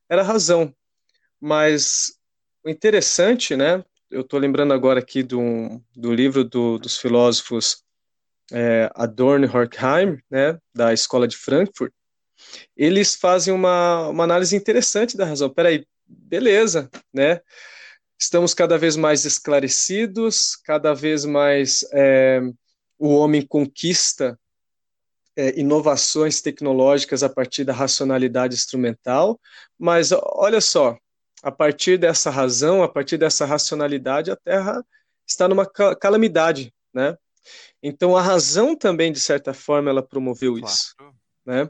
era 0.09 0.23
a 0.23 0.25
razão. 0.25 0.75
Mas 1.41 2.19
o 2.65 2.71
interessante, 2.71 3.57
né? 3.57 3.85
Eu 4.11 4.23
estou 4.23 4.39
lembrando 4.39 4.75
agora 4.75 5.01
aqui 5.01 5.23
do, 5.23 5.81
do 5.97 6.13
livro 6.13 6.45
do, 6.45 6.79
dos 6.79 6.99
filósofos 6.99 7.83
é, 8.53 8.91
Adorno 8.95 9.47
e 9.47 9.49
Horkheim, 9.49 10.19
né, 10.31 10.59
da 10.75 10.93
Escola 10.93 11.27
de 11.27 11.37
Frankfurt. 11.37 11.93
Eles 12.77 13.15
fazem 13.15 13.55
uma, 13.55 14.09
uma 14.09 14.25
análise 14.25 14.55
interessante 14.55 15.17
da 15.17 15.25
razão. 15.25 15.49
Peraí, 15.49 15.87
beleza, 16.07 16.91
né? 17.13 17.41
Estamos 18.23 18.55
cada 18.55 18.79
vez 18.79 18.97
mais 18.97 19.25
esclarecidos, 19.25 20.55
cada 20.55 20.95
vez 20.95 21.25
mais 21.25 21.85
é, 21.93 22.41
o 22.97 23.17
homem 23.17 23.45
conquista 23.45 24.39
é, 25.35 25.59
inovações 25.59 26.41
tecnológicas 26.41 27.25
a 27.25 27.29
partir 27.29 27.65
da 27.65 27.73
racionalidade 27.73 28.55
instrumental, 28.55 29.41
mas 29.77 30.11
olha 30.13 30.61
só, 30.61 30.97
a 31.43 31.51
partir 31.51 31.99
dessa 31.99 32.31
razão, 32.31 32.85
a 32.85 32.89
partir 32.89 33.19
dessa 33.19 33.45
racionalidade, 33.45 34.31
a 34.31 34.37
Terra 34.37 34.85
está 35.27 35.49
numa 35.49 35.67
calamidade, 35.67 36.73
né? 36.95 37.17
Então 37.83 38.17
a 38.17 38.23
razão 38.23 38.77
também, 38.77 39.11
de 39.11 39.19
certa 39.19 39.53
forma, 39.53 39.91
ela 39.91 40.03
promoveu 40.03 40.53
claro. 40.53 40.67
isso, 40.73 40.95
né? 41.45 41.69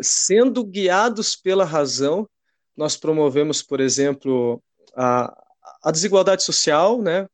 Sendo 0.00 0.62
guiados 0.64 1.34
pela 1.34 1.64
razão, 1.64 2.28
nós 2.76 2.96
promovemos, 2.96 3.60
por 3.60 3.80
exemplo, 3.80 4.62
a, 4.96 5.43
a 5.84 5.90
desigualdade 5.90 6.42
social, 6.42 7.02
né? 7.02 7.26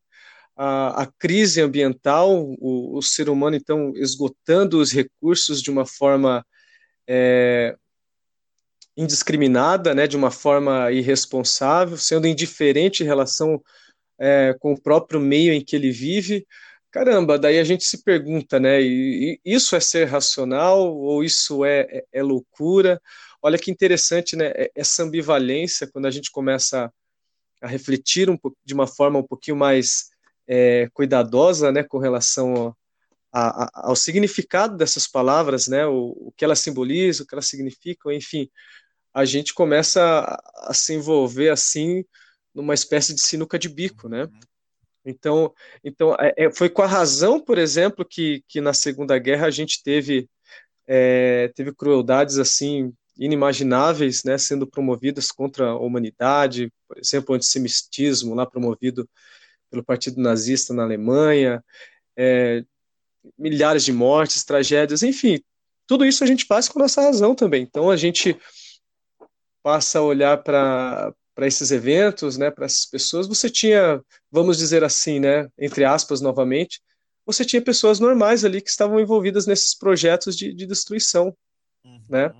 A, 0.56 1.02
a 1.04 1.06
crise 1.18 1.60
ambiental, 1.60 2.36
o, 2.58 2.98
o, 2.98 3.02
ser 3.02 3.30
humano 3.30 3.56
então 3.56 3.92
esgotando 3.96 4.78
os 4.78 4.92
recursos 4.92 5.62
de 5.62 5.70
uma 5.70 5.86
forma 5.86 6.44
é, 7.08 7.76
indiscriminada, 8.96 9.94
né? 9.94 10.06
De 10.08 10.16
uma 10.16 10.32
forma 10.32 10.90
irresponsável, 10.90 11.96
sendo 11.96 12.26
indiferente 12.26 13.02
em 13.02 13.06
relação 13.06 13.62
é, 14.18 14.54
com 14.58 14.72
o 14.72 14.80
próprio 14.80 15.20
meio 15.20 15.52
em 15.52 15.64
que 15.64 15.76
ele 15.76 15.92
vive. 15.92 16.44
Caramba, 16.90 17.38
daí 17.38 17.60
a 17.60 17.64
gente 17.64 17.84
se 17.84 18.02
pergunta, 18.02 18.58
né? 18.58 18.82
E, 18.82 19.40
e 19.44 19.54
isso 19.54 19.76
é 19.76 19.80
ser 19.80 20.06
racional 20.06 20.92
ou 20.96 21.22
isso 21.22 21.64
é, 21.64 21.82
é, 21.82 22.04
é 22.14 22.22
loucura? 22.22 23.00
Olha 23.40 23.58
que 23.58 23.70
interessante, 23.70 24.34
né? 24.34 24.52
Essa 24.74 25.04
ambivalência 25.04 25.86
quando 25.86 26.06
a 26.06 26.10
gente 26.10 26.32
começa 26.32 26.92
a 27.60 27.66
refletir 27.66 28.30
um, 28.30 28.38
de 28.64 28.74
uma 28.74 28.86
forma 28.86 29.18
um 29.18 29.26
pouquinho 29.26 29.56
mais 29.56 30.10
é, 30.46 30.88
cuidadosa, 30.92 31.70
né, 31.70 31.82
com 31.82 31.98
relação 31.98 32.74
a, 33.32 33.64
a, 33.64 33.88
ao 33.88 33.96
significado 33.96 34.76
dessas 34.76 35.06
palavras, 35.06 35.68
né, 35.68 35.86
o, 35.86 36.16
o, 36.18 36.32
que 36.36 36.44
elas 36.44 36.60
simbolizam, 36.60 37.24
o 37.24 37.26
que 37.26 37.34
elas 37.34 37.46
significam, 37.46 38.10
enfim, 38.12 38.48
a 39.12 39.24
gente 39.24 39.54
começa 39.54 40.02
a, 40.02 40.70
a 40.70 40.74
se 40.74 40.94
envolver 40.94 41.50
assim 41.50 42.04
numa 42.54 42.74
espécie 42.74 43.14
de 43.14 43.20
sinuca 43.20 43.58
de 43.58 43.68
bico, 43.68 44.08
né? 44.08 44.28
Então, 45.04 45.54
então 45.82 46.14
é, 46.18 46.34
é, 46.36 46.52
foi 46.52 46.68
com 46.68 46.82
a 46.82 46.86
razão, 46.86 47.40
por 47.40 47.58
exemplo, 47.58 48.04
que, 48.04 48.44
que 48.48 48.60
na 48.60 48.74
Segunda 48.74 49.18
Guerra 49.18 49.46
a 49.46 49.50
gente 49.50 49.82
teve 49.82 50.28
é, 50.86 51.48
teve 51.54 51.72
crueldades 51.72 52.38
assim 52.38 52.92
inimagináveis, 53.20 54.24
né, 54.24 54.38
sendo 54.38 54.66
promovidas 54.66 55.30
contra 55.30 55.68
a 55.68 55.78
humanidade, 55.78 56.72
por 56.88 56.98
exemplo, 56.98 57.34
o 57.34 57.36
antissemitismo 57.36 58.34
lá 58.34 58.46
promovido 58.46 59.08
pelo 59.70 59.84
Partido 59.84 60.20
Nazista 60.20 60.72
na 60.72 60.82
Alemanha, 60.82 61.62
é, 62.16 62.64
milhares 63.38 63.84
de 63.84 63.92
mortes, 63.92 64.42
tragédias, 64.42 65.02
enfim, 65.02 65.38
tudo 65.86 66.06
isso 66.06 66.24
a 66.24 66.26
gente 66.26 66.46
faz 66.46 66.66
com 66.68 66.78
nossa 66.78 67.02
razão 67.02 67.34
também. 67.34 67.62
Então 67.62 67.90
a 67.90 67.96
gente 67.96 68.36
passa 69.62 69.98
a 69.98 70.02
olhar 70.02 70.42
para 70.42 71.12
para 71.32 71.46
esses 71.46 71.70
eventos, 71.70 72.36
né, 72.36 72.50
para 72.50 72.66
essas 72.66 72.84
pessoas, 72.84 73.26
você 73.26 73.48
tinha, 73.48 74.02
vamos 74.30 74.58
dizer 74.58 74.84
assim, 74.84 75.18
né, 75.18 75.48
entre 75.58 75.86
aspas 75.86 76.20
novamente, 76.20 76.82
você 77.24 77.46
tinha 77.46 77.62
pessoas 77.62 77.98
normais 77.98 78.44
ali 78.44 78.60
que 78.60 78.68
estavam 78.68 79.00
envolvidas 79.00 79.46
nesses 79.46 79.74
projetos 79.74 80.36
de, 80.36 80.52
de 80.52 80.66
destruição, 80.66 81.34
uhum. 81.82 82.02
né? 82.10 82.34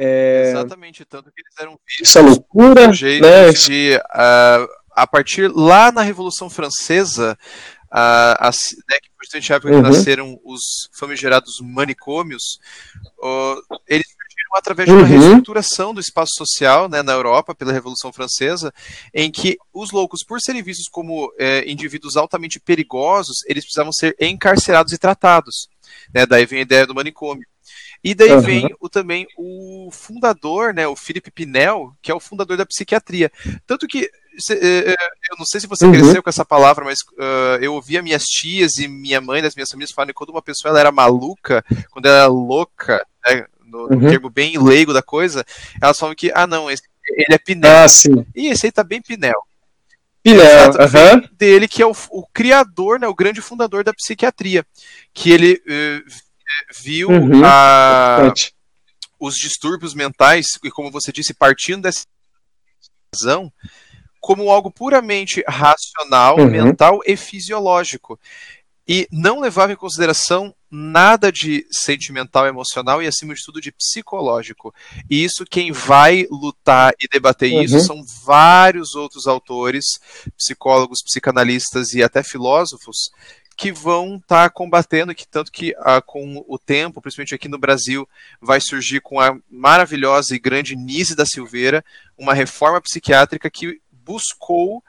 É... 0.00 0.50
Exatamente, 0.50 1.04
tanto 1.04 1.32
que 1.32 1.40
eles 1.40 1.54
eram 1.58 1.76
vistos 1.84 2.08
Essa 2.08 2.20
loucura, 2.20 2.86
né? 2.86 3.50
de, 3.50 3.96
uh, 3.96 4.68
a 4.92 5.06
partir 5.08 5.50
lá 5.52 5.90
na 5.90 6.02
Revolução 6.02 6.48
Francesa, 6.48 7.36
uh, 7.86 8.38
a, 8.38 8.50
né, 8.88 8.96
que 9.00 9.52
a 9.52 9.56
época 9.56 9.74
uhum. 9.74 9.82
nasceram 9.82 10.40
os 10.44 10.88
famigerados 10.92 11.60
manicômios, 11.60 12.60
uh, 13.18 13.80
eles 13.88 14.06
surgiram 14.06 14.56
através 14.56 14.88
de 14.88 14.94
uma 14.94 15.02
uhum. 15.02 15.08
reestruturação 15.08 15.92
do 15.92 16.00
espaço 16.00 16.34
social 16.36 16.88
né, 16.88 17.02
na 17.02 17.14
Europa, 17.14 17.52
pela 17.52 17.72
Revolução 17.72 18.12
Francesa, 18.12 18.72
em 19.12 19.32
que 19.32 19.58
os 19.74 19.90
loucos, 19.90 20.22
por 20.22 20.40
serem 20.40 20.62
vistos 20.62 20.86
como 20.88 21.32
é, 21.36 21.68
indivíduos 21.68 22.16
altamente 22.16 22.60
perigosos, 22.60 23.38
eles 23.48 23.64
precisavam 23.64 23.92
ser 23.92 24.14
encarcerados 24.20 24.92
e 24.92 24.98
tratados. 24.98 25.68
Né, 26.14 26.24
daí 26.24 26.46
vem 26.46 26.60
a 26.60 26.62
ideia 26.62 26.86
do 26.86 26.94
manicômio. 26.94 27.44
E 28.02 28.14
daí 28.14 28.32
uhum. 28.32 28.40
vem 28.40 28.76
o, 28.80 28.88
também 28.88 29.26
o 29.36 29.88
fundador, 29.92 30.72
né, 30.72 30.86
o 30.86 30.94
Felipe 30.94 31.30
Pinel, 31.30 31.92
que 32.00 32.10
é 32.10 32.14
o 32.14 32.20
fundador 32.20 32.56
da 32.56 32.66
psiquiatria. 32.66 33.30
Tanto 33.66 33.86
que 33.88 34.08
eh, 34.50 34.94
eh, 34.94 34.96
eu 35.30 35.36
não 35.38 35.44
sei 35.44 35.60
se 35.60 35.66
você 35.66 35.84
uhum. 35.84 35.92
cresceu 35.92 36.22
com 36.22 36.30
essa 36.30 36.44
palavra, 36.44 36.84
mas 36.84 37.00
uh, 37.00 37.58
eu 37.60 37.74
ouvia 37.74 38.02
minhas 38.02 38.24
tias 38.24 38.78
e 38.78 38.86
minha 38.86 39.20
mãe 39.20 39.42
das 39.42 39.56
minhas 39.56 39.70
famílias 39.70 39.90
falarem 39.90 40.14
que 40.14 40.18
quando 40.18 40.30
uma 40.30 40.42
pessoa 40.42 40.70
ela 40.70 40.80
era 40.80 40.92
maluca, 40.92 41.64
quando 41.90 42.06
ela 42.06 42.18
era 42.18 42.26
louca, 42.28 43.04
né, 43.26 43.46
no, 43.66 43.88
no 43.88 43.96
uhum. 43.96 44.08
termo 44.08 44.30
bem 44.30 44.56
leigo 44.62 44.92
da 44.92 45.02
coisa, 45.02 45.44
elas 45.82 45.98
falam 45.98 46.14
que, 46.14 46.30
ah 46.34 46.46
não, 46.46 46.70
esse, 46.70 46.82
Ele 47.08 47.34
é 47.34 47.38
Pinel. 47.38 47.70
Ah, 47.70 47.88
sim. 47.88 48.24
E 48.34 48.48
esse 48.48 48.66
aí 48.66 48.72
tá 48.72 48.84
bem 48.84 49.02
Pinel. 49.02 49.42
Pinel, 50.22 50.72
aham. 50.80 51.22
Dele, 51.32 51.66
que 51.66 51.82
é 51.82 51.86
o, 51.86 51.94
o, 52.10 52.26
criador, 52.32 53.00
né, 53.00 53.08
o 53.08 53.14
grande 53.14 53.40
fundador 53.40 53.82
da 53.82 53.92
psiquiatria. 53.92 54.64
Que 55.12 55.30
ele 55.30 55.62
uh, 55.66 56.27
viu 56.82 57.08
Uhum. 57.10 57.42
a, 57.44 58.32
os 59.18 59.36
distúrbios 59.36 59.94
mentais, 59.94 60.46
e 60.64 60.70
como 60.70 60.90
você 60.90 61.10
disse, 61.12 61.34
partindo 61.34 61.82
dessa 61.82 62.04
razão, 63.14 63.52
como 64.20 64.50
algo 64.50 64.70
puramente 64.70 65.42
racional, 65.46 66.38
Uhum. 66.38 66.50
mental 66.50 67.00
e 67.06 67.16
fisiológico. 67.16 68.18
E 68.90 69.06
não 69.12 69.40
levava 69.40 69.72
em 69.72 69.76
consideração 69.76 70.54
nada 70.70 71.30
de 71.30 71.66
sentimental, 71.70 72.46
emocional 72.46 73.02
e, 73.02 73.06
acima 73.06 73.34
de 73.34 73.42
tudo, 73.44 73.60
de 73.60 73.70
psicológico. 73.70 74.74
E 75.10 75.22
isso, 75.22 75.44
quem 75.44 75.72
vai 75.72 76.26
lutar 76.30 76.92
e 76.98 77.06
debater 77.06 77.52
Uhum. 77.52 77.62
isso 77.62 77.80
são 77.80 78.02
vários 78.24 78.94
outros 78.94 79.26
autores, 79.26 79.84
psicólogos, 80.38 81.02
psicanalistas 81.04 81.92
e 81.92 82.02
até 82.02 82.22
filósofos, 82.22 83.10
que 83.58 83.72
vão 83.72 84.18
estar 84.18 84.50
combatendo, 84.50 85.12
que 85.12 85.26
tanto 85.26 85.50
que 85.50 85.74
ah, 85.80 86.00
com 86.00 86.44
o 86.46 86.56
tempo, 86.56 87.02
principalmente 87.02 87.34
aqui 87.34 87.48
no 87.48 87.58
Brasil, 87.58 88.08
vai 88.40 88.60
surgir 88.60 89.00
com 89.00 89.18
a 89.18 89.36
maravilhosa 89.50 90.32
e 90.32 90.38
grande 90.38 90.76
Nise 90.76 91.16
da 91.16 91.26
Silveira, 91.26 91.84
uma 92.16 92.32
reforma 92.32 92.80
psiquiátrica 92.80 93.50
que 93.50 93.80
buscou 93.90 94.80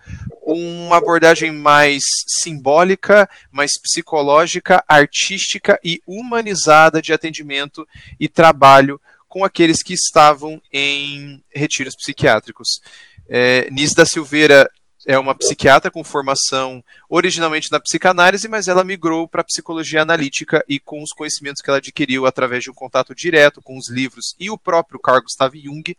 uma 0.43 0.97
abordagem 0.97 1.51
mais 1.51 2.03
simbólica, 2.27 3.27
mais 3.51 3.71
psicológica, 3.81 4.83
artística 4.87 5.79
e 5.83 5.99
humanizada 6.05 7.01
de 7.01 7.11
atendimento 7.11 7.87
e 8.19 8.29
trabalho 8.29 9.01
com 9.27 9.43
aqueles 9.43 9.81
que 9.81 9.93
estavam 9.95 10.61
em 10.71 11.43
retiros 11.51 11.95
psiquiátricos. 11.95 12.81
É, 13.27 13.67
da 13.95 14.05
Silveira 14.05 14.69
é 15.05 15.17
uma 15.17 15.35
psiquiatra 15.35 15.89
com 15.89 16.03
formação 16.03 16.83
originalmente 17.09 17.71
na 17.71 17.79
psicanálise, 17.79 18.47
mas 18.47 18.67
ela 18.67 18.83
migrou 18.83 19.27
para 19.27 19.41
a 19.41 19.45
psicologia 19.45 20.01
analítica 20.01 20.63
e 20.67 20.79
com 20.79 21.01
os 21.01 21.11
conhecimentos 21.11 21.61
que 21.61 21.69
ela 21.69 21.77
adquiriu 21.77 22.25
através 22.25 22.63
de 22.63 22.71
um 22.71 22.73
contato 22.73 23.15
direto 23.15 23.61
com 23.61 23.77
os 23.77 23.89
livros 23.89 24.35
e 24.39 24.49
o 24.49 24.57
próprio 24.57 24.99
Carl 24.99 25.21
Gustav 25.21 25.55
Jung, 25.55 25.95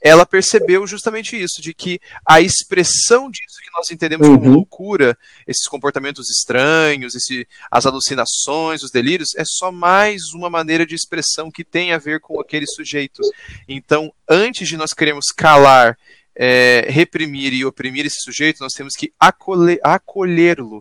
ela 0.00 0.24
percebeu 0.24 0.86
justamente 0.86 1.40
isso, 1.40 1.60
de 1.60 1.74
que 1.74 2.00
a 2.24 2.40
expressão 2.40 3.28
disso 3.28 3.58
que 3.60 3.70
nós 3.76 3.90
entendemos 3.90 4.28
como 4.28 4.44
Uhum. 4.44 4.52
loucura, 4.54 5.18
esses 5.46 5.66
comportamentos 5.66 6.30
estranhos, 6.30 7.16
esse, 7.16 7.48
as 7.70 7.84
alucinações, 7.84 8.82
os 8.84 8.92
delírios, 8.92 9.34
é 9.36 9.42
só 9.44 9.72
mais 9.72 10.32
uma 10.34 10.48
maneira 10.48 10.86
de 10.86 10.94
expressão 10.94 11.50
que 11.50 11.64
tem 11.64 11.92
a 11.92 11.98
ver 11.98 12.20
com 12.20 12.40
aquele 12.40 12.66
sujeito. 12.66 13.20
Então, 13.68 14.12
antes 14.28 14.68
de 14.68 14.76
nós 14.76 14.92
queremos 14.92 15.26
calar, 15.36 15.98
é, 16.40 16.86
reprimir 16.88 17.52
e 17.52 17.64
oprimir 17.64 18.06
esse 18.06 18.20
sujeito, 18.20 18.60
nós 18.60 18.72
temos 18.72 18.94
que 18.94 19.12
acolhê-lo 19.18 20.80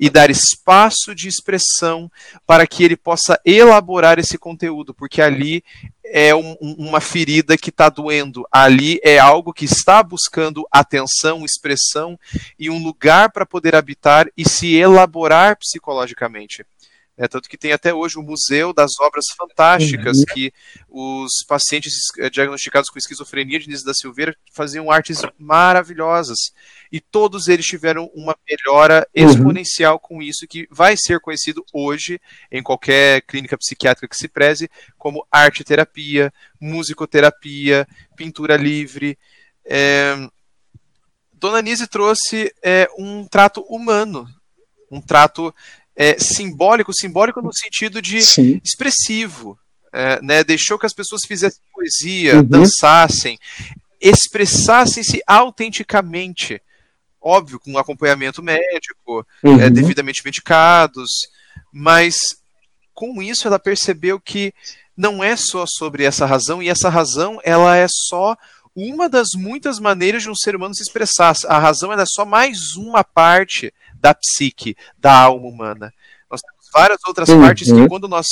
e 0.00 0.10
dar 0.10 0.30
espaço 0.30 1.14
de 1.14 1.28
expressão 1.28 2.10
para 2.44 2.66
que 2.66 2.82
ele 2.82 2.96
possa 2.96 3.40
elaborar 3.44 4.18
esse 4.18 4.36
conteúdo, 4.36 4.92
porque 4.92 5.22
ali 5.22 5.62
é 6.04 6.34
um- 6.34 6.56
uma 6.60 7.00
ferida 7.00 7.56
que 7.56 7.70
está 7.70 7.88
doendo, 7.88 8.44
ali 8.50 8.98
é 9.04 9.18
algo 9.18 9.52
que 9.52 9.64
está 9.64 10.02
buscando 10.02 10.66
atenção, 10.72 11.44
expressão 11.44 12.18
e 12.58 12.68
um 12.68 12.82
lugar 12.82 13.30
para 13.30 13.46
poder 13.46 13.76
habitar 13.76 14.26
e 14.36 14.48
se 14.48 14.74
elaborar 14.74 15.56
psicologicamente. 15.56 16.64
É, 17.18 17.26
tanto 17.26 17.48
que 17.48 17.56
tem 17.56 17.72
até 17.72 17.94
hoje 17.94 18.18
o 18.18 18.22
Museu 18.22 18.74
das 18.74 18.98
Obras 19.00 19.24
Fantásticas, 19.34 20.18
Uhum. 20.18 20.24
que 20.34 20.52
os 20.86 21.42
pacientes 21.48 21.94
eh, 22.18 22.28
diagnosticados 22.28 22.90
com 22.90 22.98
esquizofrenia 22.98 23.58
de 23.58 23.64
Início 23.64 23.86
da 23.86 23.94
Silveira 23.94 24.36
faziam 24.52 24.90
artes 24.90 25.22
maravilhosas. 25.38 26.36
E 26.92 27.00
todos 27.00 27.48
eles 27.48 27.64
tiveram 27.64 28.10
uma 28.14 28.36
melhora 28.46 29.08
Uhum. 29.16 29.24
exponencial 29.30 29.98
com 29.98 30.20
isso, 30.22 30.46
que 30.46 30.68
vai 30.70 30.94
ser 30.94 31.18
conhecido 31.20 31.64
hoje, 31.72 32.20
em 32.52 32.62
qualquer 32.62 33.22
clínica 33.22 33.56
psiquiátrica 33.56 34.08
que 34.08 34.16
se 34.16 34.28
preze, 34.28 34.70
como 34.98 35.26
arte-terapia, 35.32 36.30
musicoterapia, 36.60 37.88
pintura 38.14 38.56
livre. 38.58 39.18
É, 39.64 40.28
Dona 41.32 41.62
Nise 41.62 41.86
trouxe 41.86 42.52
é, 42.62 42.88
um 42.98 43.26
trato 43.26 43.62
humano, 43.62 44.26
um 44.90 45.00
trato 45.00 45.54
é, 45.96 46.18
simbólico, 46.18 46.92
simbólico 46.92 47.40
no 47.40 47.52
sentido 47.52 48.02
de 48.02 48.20
Sim. 48.22 48.60
expressivo, 48.62 49.58
é, 49.92 50.20
né? 50.22 50.44
deixou 50.44 50.78
que 50.78 50.86
as 50.86 50.92
pessoas 50.92 51.22
fizessem 51.26 51.60
poesia, 51.72 52.36
Uhum. 52.36 52.44
dançassem, 52.44 53.38
expressassem-se 54.00 55.22
autenticamente, 55.26 56.60
óbvio, 57.20 57.58
com 57.58 57.78
acompanhamento 57.78 58.42
médico, 58.42 59.26
Uhum. 59.42 59.60
é, 59.60 59.70
devidamente 59.70 60.22
medicados, 60.24 61.10
mas 61.72 62.36
com 62.94 63.22
isso 63.22 63.46
ela 63.46 63.58
percebeu 63.58 64.20
que 64.20 64.52
não 64.96 65.22
é 65.22 65.36
só 65.36 65.64
sobre 65.66 66.04
essa 66.04 66.24
razão, 66.26 66.62
e 66.62 66.68
essa 66.68 66.88
razão 66.88 67.38
ela 67.44 67.76
é 67.76 67.86
só 67.88 68.36
uma 68.74 69.08
das 69.08 69.28
muitas 69.34 69.78
maneiras 69.78 70.22
de 70.22 70.30
um 70.30 70.34
ser 70.34 70.54
humano 70.54 70.74
se 70.74 70.82
expressar. 70.82 71.34
A 71.46 71.58
razão 71.58 71.92
é 71.92 72.04
só 72.06 72.26
mais 72.26 72.74
uma 72.76 73.02
parte 73.02 73.72
da 74.06 74.14
psique, 74.14 74.76
da 74.96 75.12
alma 75.12 75.48
humana. 75.48 75.92
Nós 76.30 76.40
temos 76.40 76.66
várias 76.72 76.98
outras 77.08 77.28
Uhum. 77.28 77.40
partes 77.40 77.72
que, 77.72 77.88
quando 77.88 78.06
nós 78.06 78.26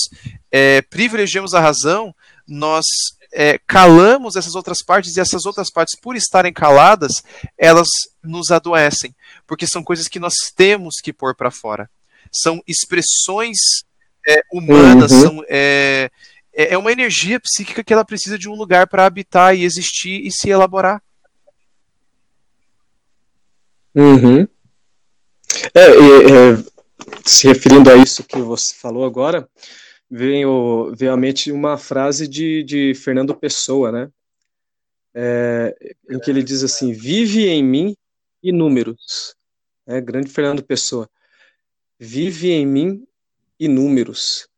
é, 0.53 0.83
privilegiamos 0.83 1.53
a 1.53 1.61
razão, 1.61 2.15
nós 2.47 2.87
é, 3.33 3.59
calamos 3.67 4.37
essas 4.37 4.55
outras 4.55 4.81
partes, 4.85 5.17
e 5.17 5.21
essas 5.21 5.45
outras 5.47 5.69
partes, 5.73 5.99
por 6.01 6.15
estarem 6.15 6.53
caladas, 6.53 7.25
elas 7.59 7.89
nos 8.23 8.53
adoecem, 8.53 9.13
porque 9.49 9.67
são 9.67 9.83
coisas 9.83 10.07
que 10.07 10.21
nós 10.21 10.35
temos 10.55 11.01
que 11.03 11.13
pôr 11.13 11.35
para 11.35 11.51
fora. 11.51 11.91
São 12.33 12.63
expressões 12.69 13.59
é, 14.29 14.41
humanas, 14.53 15.11
Uhum. 15.11 15.21
são, 15.21 15.45
é, 15.49 16.09
é 16.55 16.75
é 16.75 16.79
uma 16.79 16.93
energia 16.93 17.41
psíquica 17.41 17.83
que 17.83 17.93
ela 17.93 18.05
precisa 18.05 18.39
de 18.39 18.49
um 18.49 18.55
lugar 18.55 18.87
para 18.87 19.05
habitar 19.05 19.57
e 19.57 19.65
existir 19.65 20.25
e 20.25 20.31
se 20.31 20.49
elaborar. 20.49 21.03
Uhum. 23.95 24.47
É, 25.75 25.91
e, 25.91 26.23
é, 26.25 26.65
se 27.25 27.47
referindo 27.47 27.91
a 27.91 27.97
isso 27.97 28.25
que 28.25 28.39
você 28.39 28.75
falou 28.75 29.05
agora, 29.05 29.49
veio, 30.11 30.95
veio 30.97 31.13
à 31.13 31.17
mente 31.17 31.51
uma 31.51 31.77
frase 31.77 32.29
de, 32.29 32.63
de 32.63 32.95
Fernando 32.95 33.35
Pessoa, 33.35 33.91
né? 33.91 34.11
É, 35.15 35.77
em 36.11 36.19
que 36.19 36.31
ele 36.31 36.43
diz 36.43 36.63
assim: 36.63 36.93
Vive 36.93 37.47
em 37.47 37.63
mim 37.63 37.97
inúmeros. 38.43 39.35
É, 39.87 40.01
grande 40.01 40.31
Fernando 40.31 40.63
Pessoa. 40.63 41.09
Vive 41.99 42.51
em 42.51 42.67
mim 42.67 43.07
inúmeros. 43.59 44.49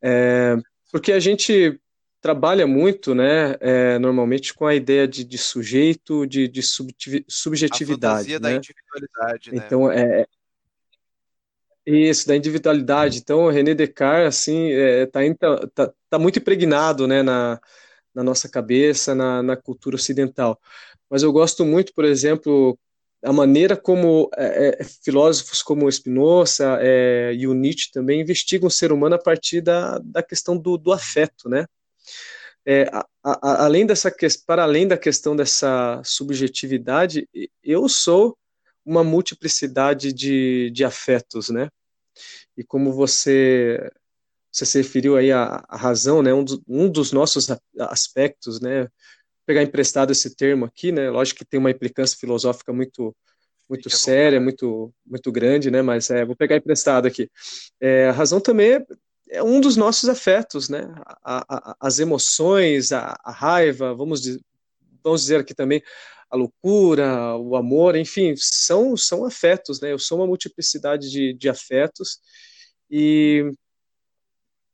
É, 0.00 0.56
porque 0.90 1.12
a 1.12 1.20
gente 1.20 1.78
trabalha 2.20 2.66
muito, 2.66 3.14
né, 3.14 3.54
é, 3.60 3.98
normalmente 3.98 4.52
com 4.52 4.66
a 4.66 4.74
ideia 4.74 5.06
de, 5.06 5.22
de 5.24 5.38
sujeito, 5.38 6.26
de, 6.26 6.48
de 6.48 6.62
subtivi- 6.62 7.24
A 7.28 7.30
subjetividade, 7.30 8.16
fantasia 8.16 8.40
da 8.40 8.50
né? 8.50 8.56
individualidade, 8.56 9.52
né? 9.52 9.62
Então, 9.64 9.92
é 9.92 10.26
isso, 11.88 12.26
da 12.26 12.36
individualidade. 12.36 13.18
Então, 13.18 13.44
o 13.44 13.50
René 13.50 13.74
Descartes, 13.74 14.28
assim, 14.38 14.70
é, 14.72 15.06
tá, 15.06 15.20
tá, 15.74 15.92
tá- 16.10 16.18
muito 16.18 16.38
impregnado, 16.38 17.06
né, 17.06 17.22
na, 17.22 17.60
na 18.14 18.22
nossa 18.24 18.48
cabeça, 18.48 19.14
na, 19.14 19.42
na 19.42 19.56
cultura 19.56 19.96
ocidental. 19.96 20.60
Mas 21.10 21.22
eu 21.22 21.32
gosto 21.32 21.64
muito, 21.64 21.92
por 21.94 22.04
exemplo, 22.04 22.78
a 23.24 23.32
maneira 23.32 23.76
como 23.76 24.30
é, 24.36 24.76
é, 24.80 24.84
filósofos 25.04 25.62
como 25.62 25.90
Spinoza 25.90 26.78
é, 26.80 27.34
e 27.34 27.46
o 27.48 27.54
Nietzsche 27.54 27.90
também 27.92 28.20
investigam 28.20 28.68
o 28.68 28.70
ser 28.70 28.92
humano 28.92 29.16
a 29.16 29.18
partir 29.22 29.60
da, 29.62 29.98
da 30.00 30.22
questão 30.22 30.56
do, 30.58 30.78
do 30.78 30.92
afeto, 30.92 31.48
né? 31.48 31.66
É, 32.66 32.82
a- 32.92 33.06
a- 33.24 33.64
além 33.64 33.86
dessa 33.86 34.12
para 34.46 34.62
além 34.62 34.86
da 34.86 34.96
questão 34.98 35.34
dessa 35.34 36.00
subjetividade, 36.04 37.28
eu 37.62 37.88
sou 37.88 38.36
uma 38.84 39.02
multiplicidade 39.04 40.12
de, 40.12 40.70
de 40.70 40.84
afetos, 40.84 41.48
né? 41.50 41.68
E 42.58 42.64
como 42.64 42.92
você 42.92 43.78
você 44.52 44.66
se 44.66 44.78
referiu 44.78 45.16
aí 45.16 45.30
à, 45.30 45.64
à 45.68 45.76
razão, 45.76 46.22
né? 46.22 46.34
Um, 46.34 46.42
dos- 46.44 46.60
um 46.66 46.90
dos 46.90 47.12
nossos 47.12 47.48
aspectos, 47.78 48.60
né? 48.60 48.82
Vou 48.84 48.90
pegar 49.46 49.62
emprestado 49.62 50.10
esse 50.12 50.34
termo 50.34 50.64
aqui, 50.64 50.90
né? 50.92 51.10
Lógico 51.10 51.38
que 51.40 51.44
tem 51.46 51.60
uma 51.60 51.70
implicância 51.70 52.18
filosófica 52.18 52.72
muito 52.72 53.14
muito 53.70 53.88
à 53.88 53.90
séria, 53.90 54.40
muito 54.40 54.92
muito 55.06 55.30
grande, 55.30 55.70
né? 55.70 55.82
Mas 55.82 56.10
é, 56.10 56.24
vou 56.24 56.34
pegar 56.36 56.56
emprestado 56.56 57.06
aqui. 57.06 57.30
É, 57.80 58.08
a 58.08 58.12
razão 58.12 58.40
também 58.40 58.72
é, 58.74 58.86
é 59.30 59.42
um 59.42 59.60
dos 59.60 59.76
nossos 59.76 60.08
afetos, 60.08 60.68
né? 60.70 60.92
A- 61.24 61.44
a- 61.72 61.76
as 61.80 61.98
emoções, 62.00 62.92
a, 62.92 63.14
a 63.24 63.30
raiva, 63.30 63.94
vamos 63.94 64.22
dizer, 64.22 64.40
vamos 65.04 65.22
dizer 65.22 65.40
aqui 65.40 65.54
também 65.54 65.82
a 66.30 66.36
loucura, 66.36 67.36
o 67.36 67.56
amor, 67.56 67.96
enfim, 67.96 68.34
são 68.36 68.96
são 68.96 69.24
afetos, 69.26 69.80
né? 69.80 69.92
Eu 69.92 69.98
sou 69.98 70.18
uma 70.18 70.26
multiplicidade 70.26 71.10
de, 71.10 71.32
de 71.34 71.48
afetos 71.48 72.18
e 72.90 73.52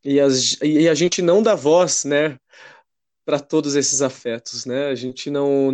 e, 0.05 0.21
as, 0.21 0.59
e 0.63 0.87
a 0.87 0.95
gente 0.95 1.23
não 1.23 1.43
dá 1.43 1.55
voz, 1.55 2.05
né? 2.05 2.37
para 3.25 3.41
todos 3.41 3.75
esses 3.75 4.03
afetos, 4.03 4.67
né? 4.67 4.89
A 4.89 4.95
gente 4.95 5.31
não, 5.31 5.73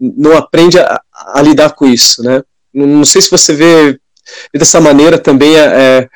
não 0.00 0.36
aprende 0.36 0.78
a, 0.78 1.00
a 1.12 1.40
lidar 1.40 1.70
com 1.70 1.86
isso, 1.86 2.22
né? 2.22 2.42
Não, 2.74 2.86
não, 2.86 3.04
sei 3.04 3.22
se 3.22 3.30
você 3.30 3.54
vê 3.54 4.00
dessa 4.52 4.80
maneira 4.80 5.18
também 5.18 5.56
é, 5.56 6.08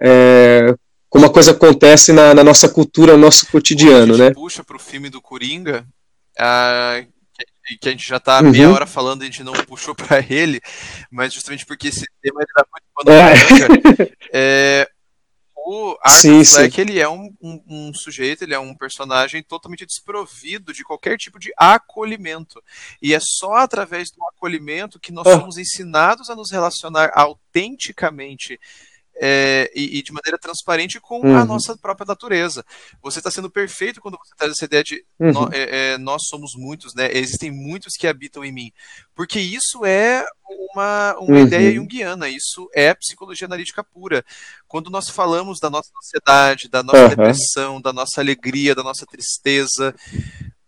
é, 0.00 0.74
como 1.08 1.26
a 1.26 1.32
coisa 1.32 1.52
acontece 1.52 2.12
na, 2.12 2.34
na, 2.34 2.44
nossa 2.44 2.68
cultura, 2.68 3.12
no 3.12 3.18
nosso 3.18 3.46
cotidiano, 3.46 4.16
né? 4.16 4.32
puxa 4.32 4.62
para 4.62 4.76
o 4.76 4.80
filme 4.80 5.08
do 5.08 5.20
Coringa, 5.20 5.86
uh, 6.38 7.06
que, 7.66 7.78
que, 7.78 7.88
a 7.88 7.92
gente 7.92 8.06
já 8.06 8.16
está 8.16 8.42
uhum. 8.42 8.50
meia 8.50 8.70
hora 8.70 8.86
falando, 8.86 9.22
a 9.22 9.24
gente 9.24 9.42
não 9.42 9.52
puxou 9.52 9.94
para 9.94 10.18
ele, 10.18 10.60
mas 11.10 11.32
justamente 11.32 11.64
porque 11.64 11.88
esse 11.88 12.06
tema 12.22 12.40
ele 12.42 12.52
dá 12.54 12.64
muito 12.70 12.86
pano 12.94 13.12
é. 14.02 14.12
é, 14.32 14.88
o 15.70 15.98
Arthur 16.02 16.20
sim, 16.20 16.44
Fleck, 16.46 16.74
sim. 16.74 16.80
ele 16.80 16.98
é 16.98 17.06
um, 17.06 17.30
um, 17.42 17.62
um, 17.68 17.94
sujeito, 17.94 18.42
ele 18.42 18.54
é 18.54 18.58
um 18.58 18.74
personagem 18.74 19.42
totalmente 19.42 19.84
desprovido 19.84 20.72
de 20.72 20.82
qualquer 20.82 21.18
tipo 21.18 21.38
de 21.38 21.52
acolhimento. 21.58 22.64
E 23.02 23.12
é 23.12 23.18
só 23.20 23.52
através 23.56 24.10
do 24.10 24.24
acolhimento 24.28 24.98
que 24.98 25.12
nós 25.12 25.26
oh. 25.26 25.32
somos 25.32 25.58
ensinados 25.58 26.30
a 26.30 26.34
nos 26.34 26.50
relacionar 26.50 27.12
autenticamente 27.14 28.58
é, 29.20 29.70
e, 29.74 29.98
e, 29.98 30.02
de 30.02 30.12
maneira 30.12 30.38
transparente 30.38 31.00
com 31.00 31.20
uhum. 31.20 31.36
a 31.36 31.44
nossa 31.44 31.76
própria 31.76 32.06
natureza. 32.06 32.64
Você 33.02 33.18
está 33.18 33.30
sendo 33.30 33.50
perfeito 33.50 34.00
quando 34.00 34.16
você 34.16 34.34
traz 34.36 34.52
essa 34.52 34.64
ideia 34.64 34.84
de 34.84 35.04
uhum. 35.18 35.32
no, 35.32 35.52
é, 35.52 35.92
é, 35.92 35.98
nós 35.98 36.26
somos 36.28 36.52
muitos, 36.56 36.94
né? 36.94 37.10
Existem 37.12 37.50
muitos 37.50 37.94
que 37.94 38.06
habitam 38.06 38.44
em 38.44 38.52
mim. 38.52 38.72
Porque 39.14 39.40
isso 39.40 39.84
é 39.84 40.24
uma, 40.72 41.16
uma 41.18 41.38
uhum. 41.38 41.46
ideia 41.46 41.74
junguiana, 41.74 42.28
isso 42.28 42.70
é 42.72 42.94
psicologia 42.94 43.46
analítica 43.46 43.82
pura. 43.82 44.24
Quando 44.66 44.90
nós 44.90 45.08
falamos 45.08 45.58
da 45.58 45.68
nossa 45.68 45.90
ansiedade, 45.98 46.68
da 46.68 46.82
nossa 46.82 47.08
depressão, 47.08 47.80
da 47.80 47.92
nossa 47.92 48.20
alegria, 48.20 48.74
da 48.74 48.84
nossa 48.84 49.04
tristeza, 49.04 49.94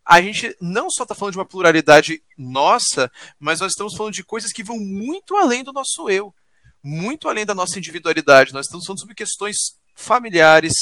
a 0.04 0.20
gente 0.20 0.56
não 0.60 0.90
só 0.90 1.04
está 1.04 1.14
falando 1.14 1.34
de 1.34 1.38
uma 1.38 1.46
pluralidade 1.46 2.20
nossa, 2.36 3.10
mas 3.38 3.60
nós 3.60 3.70
estamos 3.70 3.94
falando 3.96 4.14
de 4.14 4.24
coisas 4.24 4.50
que 4.50 4.64
vão 4.64 4.76
muito 4.76 5.36
além 5.36 5.62
do 5.62 5.72
nosso 5.72 6.10
eu 6.10 6.34
muito 6.82 7.28
além 7.28 7.44
da 7.44 7.54
nossa 7.54 7.78
individualidade. 7.78 8.52
Nós 8.52 8.66
estamos 8.66 8.86
falando 8.86 9.00
sobre 9.00 9.14
questões 9.14 9.56
familiares, 9.94 10.72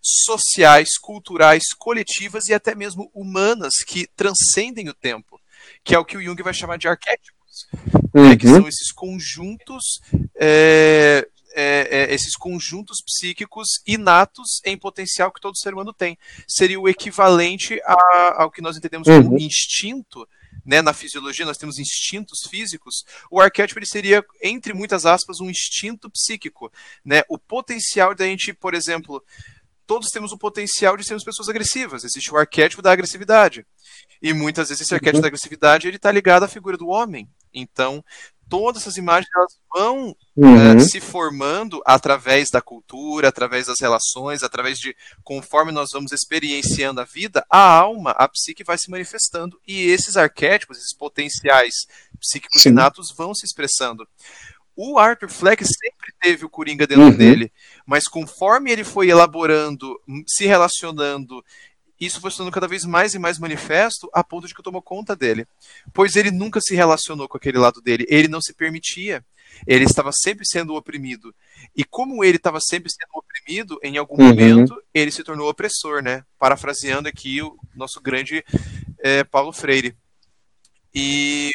sociais, 0.00 0.98
culturais, 0.98 1.62
coletivas 1.78 2.48
e 2.48 2.54
até 2.54 2.74
mesmo 2.74 3.10
humanas 3.14 3.74
que 3.86 4.06
transcendem 4.16 4.88
o 4.88 4.94
tempo, 4.94 5.40
que 5.84 5.94
é 5.94 5.98
o 5.98 6.04
que 6.04 6.16
o 6.16 6.22
Jung 6.22 6.42
vai 6.42 6.54
chamar 6.54 6.78
de 6.78 6.88
arquétipos, 6.88 7.68
uhum. 8.14 8.30
né, 8.30 8.36
que 8.36 8.48
são 8.48 8.66
esses 8.66 8.90
conjuntos, 8.90 10.00
é, 10.34 11.28
é, 11.54 11.88
é, 11.90 12.14
esses 12.14 12.34
conjuntos 12.34 13.02
psíquicos 13.02 13.68
inatos 13.86 14.60
em 14.64 14.76
potencial 14.76 15.30
que 15.30 15.40
todo 15.40 15.58
ser 15.58 15.74
humano 15.74 15.92
tem. 15.92 16.18
Seria 16.48 16.80
o 16.80 16.88
equivalente 16.88 17.80
a, 17.84 18.42
ao 18.42 18.50
que 18.50 18.62
nós 18.62 18.76
entendemos 18.76 19.06
uhum. 19.06 19.22
como 19.22 19.38
instinto 19.38 20.26
né, 20.64 20.80
na 20.80 20.92
fisiologia 20.92 21.44
nós 21.44 21.58
temos 21.58 21.78
instintos 21.78 22.40
físicos, 22.48 23.04
o 23.30 23.40
arquétipo 23.40 23.78
ele 23.78 23.86
seria, 23.86 24.24
entre 24.42 24.72
muitas 24.72 25.04
aspas, 25.04 25.40
um 25.40 25.50
instinto 25.50 26.10
psíquico. 26.10 26.72
Né? 27.04 27.22
O 27.28 27.38
potencial 27.38 28.14
da 28.14 28.24
gente, 28.24 28.52
por 28.52 28.74
exemplo, 28.74 29.22
todos 29.86 30.10
temos 30.10 30.32
o 30.32 30.38
potencial 30.38 30.96
de 30.96 31.04
sermos 31.04 31.24
pessoas 31.24 31.48
agressivas. 31.48 32.04
Existe 32.04 32.32
o 32.32 32.36
arquétipo 32.36 32.82
da 32.82 32.92
agressividade. 32.92 33.66
E 34.20 34.32
muitas 34.32 34.68
vezes 34.68 34.82
esse 34.82 34.94
arquétipo 34.94 35.20
da 35.20 35.28
agressividade 35.28 35.86
ele 35.88 35.96
está 35.96 36.10
ligado 36.10 36.44
à 36.44 36.48
figura 36.48 36.76
do 36.76 36.88
homem. 36.88 37.28
Então, 37.52 38.04
todas 38.52 38.82
essas 38.82 38.98
imagens 38.98 39.30
elas 39.34 39.58
vão 39.74 40.14
uhum. 40.36 40.78
se 40.78 41.00
formando 41.00 41.80
através 41.86 42.50
da 42.50 42.60
cultura, 42.60 43.28
através 43.28 43.66
das 43.66 43.80
relações, 43.80 44.42
através 44.42 44.78
de 44.78 44.94
conforme 45.24 45.72
nós 45.72 45.92
vamos 45.92 46.12
experienciando 46.12 47.00
a 47.00 47.04
vida, 47.04 47.46
a 47.48 47.58
alma, 47.58 48.10
a 48.10 48.28
psique 48.28 48.62
vai 48.62 48.76
se 48.76 48.90
manifestando 48.90 49.58
e 49.66 49.86
esses 49.86 50.18
arquétipos, 50.18 50.76
esses 50.76 50.94
potenciais 50.94 51.86
psíquicos 52.20 52.60
Sim. 52.60 52.68
inatos 52.68 53.10
vão 53.16 53.34
se 53.34 53.46
expressando. 53.46 54.06
O 54.76 54.98
Arthur 54.98 55.30
Fleck 55.30 55.64
sempre 55.64 56.12
teve 56.20 56.44
o 56.44 56.50
Coringa 56.50 56.86
dentro 56.86 57.04
uhum. 57.04 57.16
dele, 57.16 57.50
mas 57.86 58.04
conforme 58.04 58.70
ele 58.70 58.84
foi 58.84 59.08
elaborando, 59.08 59.98
se 60.26 60.44
relacionando 60.44 61.42
isso 62.06 62.20
foi 62.20 62.30
se 62.30 62.36
tornando 62.36 62.54
cada 62.54 62.68
vez 62.68 62.84
mais 62.84 63.14
e 63.14 63.18
mais 63.18 63.38
manifesto 63.38 64.08
a 64.12 64.24
ponto 64.24 64.46
de 64.46 64.54
que 64.54 64.62
tomou 64.62 64.82
conta 64.82 65.14
dele. 65.14 65.46
Pois 65.92 66.16
ele 66.16 66.30
nunca 66.30 66.60
se 66.60 66.74
relacionou 66.74 67.28
com 67.28 67.36
aquele 67.36 67.58
lado 67.58 67.80
dele, 67.80 68.06
ele 68.08 68.28
não 68.28 68.40
se 68.40 68.52
permitia. 68.52 69.24
Ele 69.66 69.84
estava 69.84 70.10
sempre 70.12 70.46
sendo 70.46 70.74
oprimido. 70.74 71.34
E 71.76 71.84
como 71.84 72.24
ele 72.24 72.38
estava 72.38 72.58
sempre 72.58 72.90
sendo 72.90 73.10
oprimido, 73.14 73.78
em 73.82 73.98
algum 73.98 74.20
uhum. 74.20 74.28
momento 74.28 74.82
ele 74.94 75.10
se 75.10 75.22
tornou 75.22 75.48
opressor, 75.48 76.02
né? 76.02 76.24
Parafraseando 76.38 77.08
aqui 77.08 77.42
o 77.42 77.56
nosso 77.74 78.00
grande 78.00 78.44
é, 78.98 79.22
Paulo 79.24 79.52
Freire. 79.52 79.94
E 80.94 81.50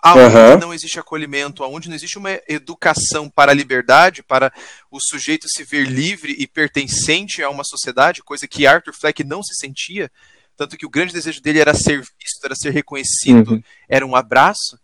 Aonde 0.00 0.36
uhum. 0.36 0.58
não 0.58 0.74
existe 0.74 0.98
acolhimento, 0.98 1.64
aonde 1.64 1.88
não 1.88 1.96
existe 1.96 2.18
uma 2.18 2.40
educação 2.48 3.28
para 3.28 3.50
a 3.50 3.54
liberdade, 3.54 4.22
para 4.22 4.52
o 4.90 5.00
sujeito 5.00 5.48
se 5.48 5.64
ver 5.64 5.88
livre 5.88 6.36
e 6.38 6.46
pertencente 6.46 7.42
a 7.42 7.50
uma 7.50 7.64
sociedade, 7.64 8.22
coisa 8.22 8.46
que 8.46 8.64
Arthur 8.64 8.94
Fleck 8.94 9.24
não 9.24 9.42
se 9.42 9.56
sentia, 9.56 10.10
tanto 10.56 10.76
que 10.76 10.86
o 10.86 10.90
grande 10.90 11.12
desejo 11.12 11.42
dele 11.42 11.58
era 11.58 11.74
ser 11.74 11.98
visto, 11.98 12.44
era 12.44 12.54
ser 12.54 12.70
reconhecido, 12.70 13.54
uhum. 13.54 13.62
era 13.88 14.06
um 14.06 14.14
abraço. 14.14 14.78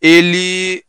Ele. 0.00 0.82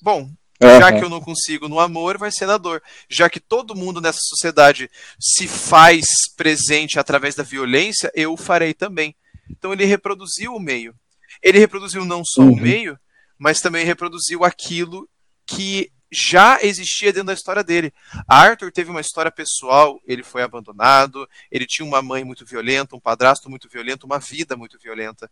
Bom, 0.00 0.30
já 0.60 0.92
que 0.92 1.04
eu 1.04 1.08
não 1.08 1.20
consigo 1.20 1.68
no 1.68 1.80
amor, 1.80 2.16
vai 2.16 2.30
ser 2.30 2.46
na 2.46 2.58
dor. 2.58 2.82
Já 3.08 3.28
que 3.28 3.40
todo 3.40 3.74
mundo 3.74 4.00
nessa 4.00 4.20
sociedade 4.20 4.88
se 5.20 5.48
faz 5.48 6.04
presente 6.36 6.98
através 6.98 7.34
da 7.34 7.42
violência, 7.42 8.10
eu 8.14 8.32
o 8.32 8.36
farei 8.36 8.72
também. 8.72 9.14
Então 9.50 9.72
ele 9.72 9.84
reproduziu 9.84 10.54
o 10.54 10.60
meio 10.60 10.94
ele 11.42 11.58
reproduziu 11.58 12.04
não 12.04 12.22
só 12.24 12.42
uhum. 12.42 12.52
o 12.52 12.56
meio, 12.56 12.98
mas 13.38 13.60
também 13.60 13.84
reproduziu 13.84 14.44
aquilo 14.44 15.08
que 15.46 15.90
já 16.10 16.58
existia 16.62 17.10
dentro 17.12 17.28
da 17.28 17.32
história 17.32 17.64
dele. 17.64 17.92
Arthur 18.28 18.70
teve 18.70 18.90
uma 18.90 19.00
história 19.00 19.30
pessoal, 19.30 19.98
ele 20.06 20.22
foi 20.22 20.42
abandonado, 20.42 21.26
ele 21.50 21.66
tinha 21.66 21.86
uma 21.86 22.02
mãe 22.02 22.22
muito 22.22 22.44
violenta, 22.44 22.94
um 22.94 23.00
padrasto 23.00 23.48
muito 23.48 23.68
violento, 23.68 24.04
uma 24.04 24.18
vida 24.18 24.54
muito 24.54 24.78
violenta. 24.78 25.30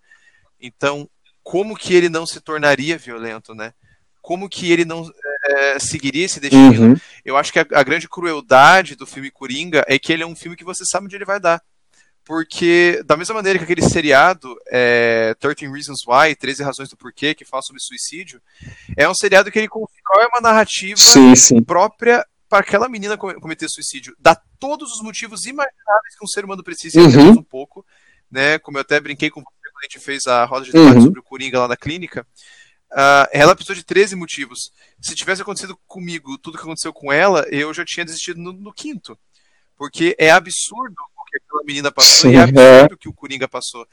Então, 0.59 1.09
como 1.43 1.77
que 1.77 1.95
ele 1.95 2.09
não 2.09 2.27
se 2.27 2.41
tornaria 2.41 2.97
violento, 2.97 3.55
né? 3.55 3.75
Como 4.23 4.49
que 4.49 4.73
ele 4.73 4.85
não 4.85 5.11
é, 5.45 5.79
seguiria 5.79 6.25
esse 6.25 6.41
destino? 6.41 6.89
Uhum. 6.89 6.97
Eu 7.25 7.37
acho 7.37 7.53
que 7.53 7.59
a, 7.59 7.67
a 7.73 7.83
grande 7.83 8.09
crueldade 8.09 8.97
do 8.97 9.07
filme 9.07 9.31
Coringa 9.31 9.85
é 9.87 9.99
que 9.99 10.13
ele 10.13 10.23
é 10.23 10.27
um 10.27 10.37
filme 10.37 10.57
que 10.57 10.65
você 10.65 10.85
sabe 10.85 11.07
onde 11.07 11.17
ele 11.17 11.25
vai 11.25 11.39
dar 11.39 11.63
porque 12.31 13.03
da 13.05 13.17
mesma 13.17 13.35
maneira 13.35 13.59
que 13.59 13.65
aquele 13.65 13.83
seriado 13.83 14.57
é, 14.71 15.35
13 15.41 15.67
Reasons 15.67 16.07
Why, 16.07 16.37
13 16.37 16.63
razões 16.63 16.89
do 16.89 16.97
porquê, 16.97 17.35
que 17.35 17.45
fala 17.45 17.61
sobre 17.61 17.83
suicídio, 17.83 18.41
é 18.97 19.09
um 19.09 19.15
seriado 19.17 19.51
que 19.51 19.59
ele 19.59 19.67
constrói 19.67 20.27
uma 20.27 20.41
narrativa 20.41 20.97
sim, 20.97 21.35
sim. 21.35 21.61
própria 21.61 22.25
para 22.49 22.61
aquela 22.61 22.89
menina 22.89 23.17
cometer 23.17 23.69
suicídio. 23.69 24.15
Dá 24.17 24.41
todos 24.61 24.93
os 24.93 25.03
motivos 25.03 25.45
imagináveis 25.45 26.17
que 26.17 26.25
um 26.25 26.29
ser 26.29 26.45
humano 26.45 26.63
precisa, 26.63 27.01
uhum. 27.01 27.31
um 27.31 27.43
pouco, 27.43 27.85
né? 28.31 28.61
Como 28.61 28.79
eu 28.79 28.83
até 28.83 29.01
brinquei 29.01 29.29
com 29.29 29.41
você 29.41 29.69
quando 29.69 29.81
a 29.81 29.83
gente 29.83 29.99
fez 29.99 30.29
a 30.29 30.45
roda 30.45 30.67
de 30.67 30.71
debate 30.71 30.99
uhum. 30.99 31.03
sobre 31.07 31.19
o 31.19 31.25
Coringa 31.25 31.59
lá 31.59 31.67
na 31.67 31.77
clínica. 31.77 32.25
Uh, 32.93 33.27
ela 33.33 33.57
precisou 33.57 33.75
de 33.75 33.83
13 33.83 34.15
motivos. 34.15 34.71
Se 35.01 35.17
tivesse 35.17 35.43
acontecido 35.43 35.77
comigo 35.85 36.39
tudo 36.39 36.59
que 36.59 36.63
aconteceu 36.63 36.93
com 36.93 37.13
ela, 37.13 37.45
eu 37.51 37.75
já 37.75 37.85
tinha 37.85 38.07
desistido 38.07 38.41
no, 38.41 38.53
no 38.53 38.73
quinto. 38.73 39.19
Porque 39.77 40.15
é 40.17 40.31
absurdo 40.31 40.95
que 41.31 41.39
aquela 41.39 41.63
menina 41.65 41.93
passou 41.93 42.31
Sim, 42.31 42.37
e 42.37 42.39
é 42.39 42.43
absurdo 42.43 42.95
é. 42.95 42.97
que 42.99 43.09
o 43.09 43.15
Coringa 43.15 43.49
passou. 43.49 43.87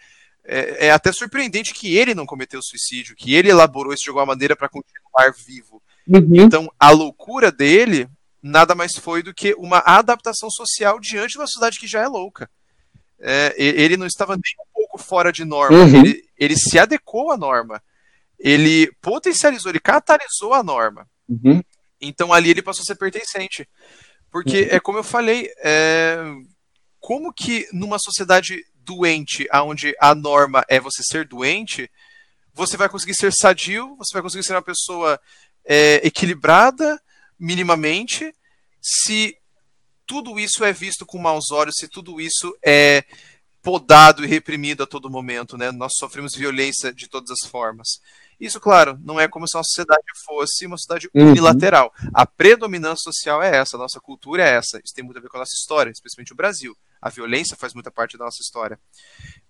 É, 0.44 0.88
é, 0.88 0.92
até 0.92 1.12
surpreendente 1.12 1.74
que 1.74 1.96
ele 1.98 2.16
não 2.16 2.26
cometeu 2.26 2.62
suicídio, 2.62 3.16
que 3.16 3.36
ele 3.36 3.50
elaborou 3.50 3.94
isso 3.94 4.04
de 4.04 4.10
alguma 4.10 4.28
maneira 4.28 4.56
para 4.56 4.70
continuar 4.70 5.34
vivo. 5.46 5.82
Uhum. 6.08 6.46
Então, 6.46 6.72
a 6.80 6.90
loucura 6.90 7.52
dele 7.52 8.10
nada 8.42 8.74
mais 8.74 8.94
foi 8.96 9.22
do 9.22 9.34
que 9.34 9.54
uma 9.56 9.80
adaptação 9.80 10.50
social 10.50 11.00
diante 11.00 11.32
de 11.32 11.38
uma 11.38 11.48
sociedade 11.48 11.80
que 11.80 11.88
já 11.88 12.02
é 12.02 12.08
louca. 12.08 12.50
É, 13.20 13.54
ele 13.58 13.98
não 13.98 14.06
estava 14.06 14.34
nem 14.34 14.54
um 14.60 14.72
pouco 14.74 14.98
fora 14.98 15.32
de 15.32 15.44
norma, 15.44 15.80
uhum. 15.80 16.06
ele, 16.06 16.24
ele, 16.38 16.56
se 16.56 16.78
adequou 16.78 17.32
à 17.32 17.38
norma. 17.38 17.82
Ele 18.40 18.92
potencializou, 19.02 19.72
ele 19.72 19.80
catalisou 19.80 20.54
a 20.54 20.64
norma. 20.64 21.08
Uhum. 21.28 21.62
Então 22.00 22.32
ali 22.32 22.52
ele 22.52 22.62
passou 22.62 22.84
a 22.84 22.86
ser 22.86 22.96
pertencente. 22.96 23.68
Porque 24.32 24.62
uhum. 24.62 24.68
é 24.72 24.80
como 24.80 25.00
eu 25.00 25.04
falei, 25.04 25.50
é, 25.64 26.18
como 27.08 27.32
que 27.32 27.70
numa 27.72 27.98
sociedade 27.98 28.66
doente, 28.84 29.48
onde 29.64 29.96
a 29.98 30.14
norma 30.14 30.66
é 30.68 30.78
você 30.78 31.02
ser 31.02 31.26
doente, 31.26 31.90
você 32.54 32.76
vai 32.76 32.90
conseguir 32.90 33.16
ser 33.16 33.32
sadio, 33.32 33.96
você 33.96 34.12
vai 34.12 34.22
conseguir 34.22 34.44
ser 34.44 34.52
uma 34.52 34.62
pessoa 34.62 35.18
é, 35.64 36.06
equilibrada, 36.06 37.02
minimamente, 37.40 38.36
se 38.82 39.38
tudo 40.06 40.38
isso 40.38 40.66
é 40.66 40.74
visto 40.74 41.06
com 41.06 41.18
maus 41.18 41.50
olhos, 41.50 41.76
se 41.78 41.88
tudo 41.88 42.20
isso 42.20 42.54
é 42.62 43.06
podado 43.62 44.26
e 44.26 44.28
reprimido 44.28 44.84
a 44.84 44.86
todo 44.86 45.10
momento, 45.10 45.58
né? 45.58 45.72
Nós 45.72 45.94
sofremos 45.96 46.36
violência 46.36 46.94
de 46.94 47.08
todas 47.08 47.32
as 47.32 47.50
formas. 47.50 48.02
Isso, 48.38 48.60
claro, 48.60 49.00
não 49.02 49.18
é 49.18 49.30
como 49.30 49.48
se 49.48 49.58
a 49.58 49.64
sociedade 49.64 50.04
fosse 50.26 50.66
uma 50.66 50.76
sociedade 50.76 51.10
uhum. 51.16 51.30
unilateral. 51.30 51.94
A 52.14 52.26
predominância 52.26 53.04
social 53.04 53.42
é 53.42 53.56
essa, 53.56 53.78
a 53.78 53.80
nossa 53.80 54.02
cultura 54.02 54.44
é 54.44 54.56
essa. 54.56 54.78
Isso 54.84 54.94
tem 54.94 55.06
muito 55.06 55.20
a 55.20 55.22
ver 55.22 55.30
com 55.30 55.38
a 55.38 55.40
nossa 55.40 55.56
história, 55.56 55.90
especialmente 55.90 56.34
o 56.34 56.36
Brasil. 56.36 56.76
A 57.02 57.10
violência 57.10 57.58
faz 57.58 57.74
muita 57.74 57.92
parte 57.92 58.18
da 58.18 58.26
nossa 58.26 58.42
história, 58.42 58.80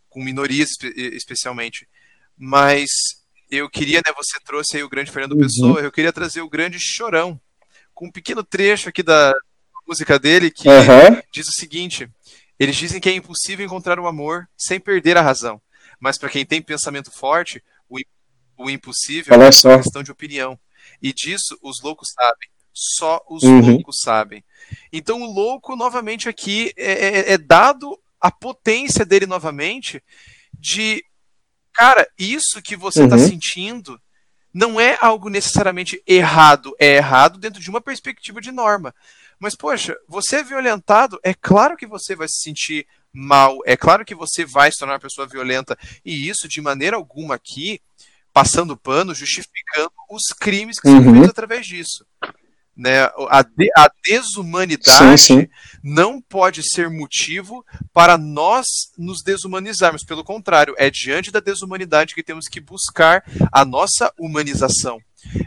com 0.10 0.24
minorias 0.24 0.70
especialmente. 1.14 1.88
Mas 2.38 2.90
eu 3.50 3.70
queria, 3.70 4.00
né, 4.00 4.14
você 4.16 4.40
trouxe 4.44 4.78
aí 4.78 4.84
o 4.84 4.90
grande 4.90 5.12
Fernando 5.12 5.34
uhum. 5.34 5.42
Pessoa, 5.42 5.80
eu 5.80 5.92
queria 5.92 6.14
trazer 6.14 6.42
o 6.42 6.50
grande 6.50 6.78
Chorão, 6.80 7.40
com 7.94 8.08
um 8.08 8.12
pequeno 8.12 8.44
trecho 8.44 8.90
aqui 8.90 9.02
da 9.02 9.34
música 9.88 10.20
dele 10.20 10.52
que 10.52 10.68
uhum. 10.68 11.22
diz 11.32 11.48
o 11.48 11.54
seguinte: 11.54 12.10
eles 12.60 12.76
dizem 12.76 13.00
que 13.00 13.10
é 13.10 13.14
impossível 13.14 13.66
encontrar 13.66 14.00
o 14.00 14.08
amor 14.08 14.48
sem 14.58 14.80
perder 14.80 15.18
a 15.18 15.22
razão, 15.22 15.62
mas 16.00 16.18
para 16.18 16.30
quem 16.30 16.46
tem 16.46 16.62
pensamento 16.62 17.12
forte, 17.12 17.64
o, 17.90 17.98
o 18.58 18.70
impossível 18.70 19.34
é 19.34 19.38
uma 19.38 19.50
questão 19.82 20.04
de 20.04 20.12
opinião. 20.12 20.60
E 21.02 21.14
disso 21.14 21.58
os 21.62 21.82
loucos 21.82 22.10
sabem. 22.14 22.50
Só 22.74 23.24
os 23.28 23.44
uhum. 23.44 23.72
loucos 23.72 23.98
sabem. 24.02 24.44
Então 24.92 25.22
o 25.22 25.32
louco, 25.32 25.76
novamente, 25.76 26.30
aqui 26.30 26.74
é, 26.78 26.92
é, 26.92 27.34
é 27.34 27.38
dado 27.38 28.00
a 28.20 28.32
potência 28.32 29.06
dele 29.06 29.26
novamente 29.26 30.04
de 30.54 31.04
cara, 31.74 32.08
isso 32.18 32.62
que 32.62 32.76
você 32.76 33.04
está 33.04 33.16
uhum. 33.16 33.28
sentindo 33.28 34.02
não 34.52 34.82
é 34.82 34.98
algo 35.00 35.30
necessariamente 35.30 36.02
errado, 36.08 36.76
é 36.80 36.96
errado 36.96 37.38
dentro 37.38 37.62
de 37.62 37.70
uma 37.70 37.80
perspectiva 37.80 38.42
de 38.42 38.52
norma. 38.52 38.94
Mas, 39.40 39.56
poxa, 39.56 39.96
você 40.08 40.38
é 40.38 40.44
violentado, 40.44 41.20
é 41.22 41.32
claro 41.32 41.78
que 41.78 41.86
você 41.86 42.16
vai 42.16 42.28
se 42.28 42.42
sentir 42.42 42.88
mal, 43.14 43.60
é 43.68 43.78
claro 43.78 44.04
que 44.04 44.16
você 44.16 44.44
vai 44.44 44.72
se 44.72 44.80
tornar 44.80 44.96
uma 44.96 45.00
pessoa 45.00 45.28
violenta. 45.28 45.78
E 46.04 46.28
isso, 46.28 46.48
de 46.48 46.60
maneira 46.60 46.96
alguma, 46.96 47.36
aqui, 47.36 47.80
passando 48.34 48.76
pano, 48.76 49.14
justificando 49.14 49.92
os 50.10 50.34
crimes 50.36 50.80
que 50.80 50.88
uhum. 50.88 51.04
são 51.04 51.12
feitos 51.12 51.30
através 51.30 51.68
disso. 51.68 52.04
Né? 52.78 53.10
A, 53.30 53.42
de, 53.42 53.72
a 53.76 53.90
desumanidade 54.06 55.18
sim, 55.18 55.42
sim. 55.42 55.48
não 55.84 56.22
pode 56.22 56.62
ser 56.62 56.92
motivo 56.92 57.66
para 57.92 58.20
nós 58.20 58.68
nos 58.96 59.24
desumanizarmos. 59.24 60.04
Pelo 60.04 60.24
contrário, 60.24 60.76
é 60.78 60.90
diante 60.90 61.32
da 61.32 61.40
desumanidade 61.40 62.14
que 62.14 62.22
temos 62.22 62.48
que 62.48 62.60
buscar 62.60 63.24
a 63.52 63.66
nossa 63.66 64.14
humanização. 64.20 65.00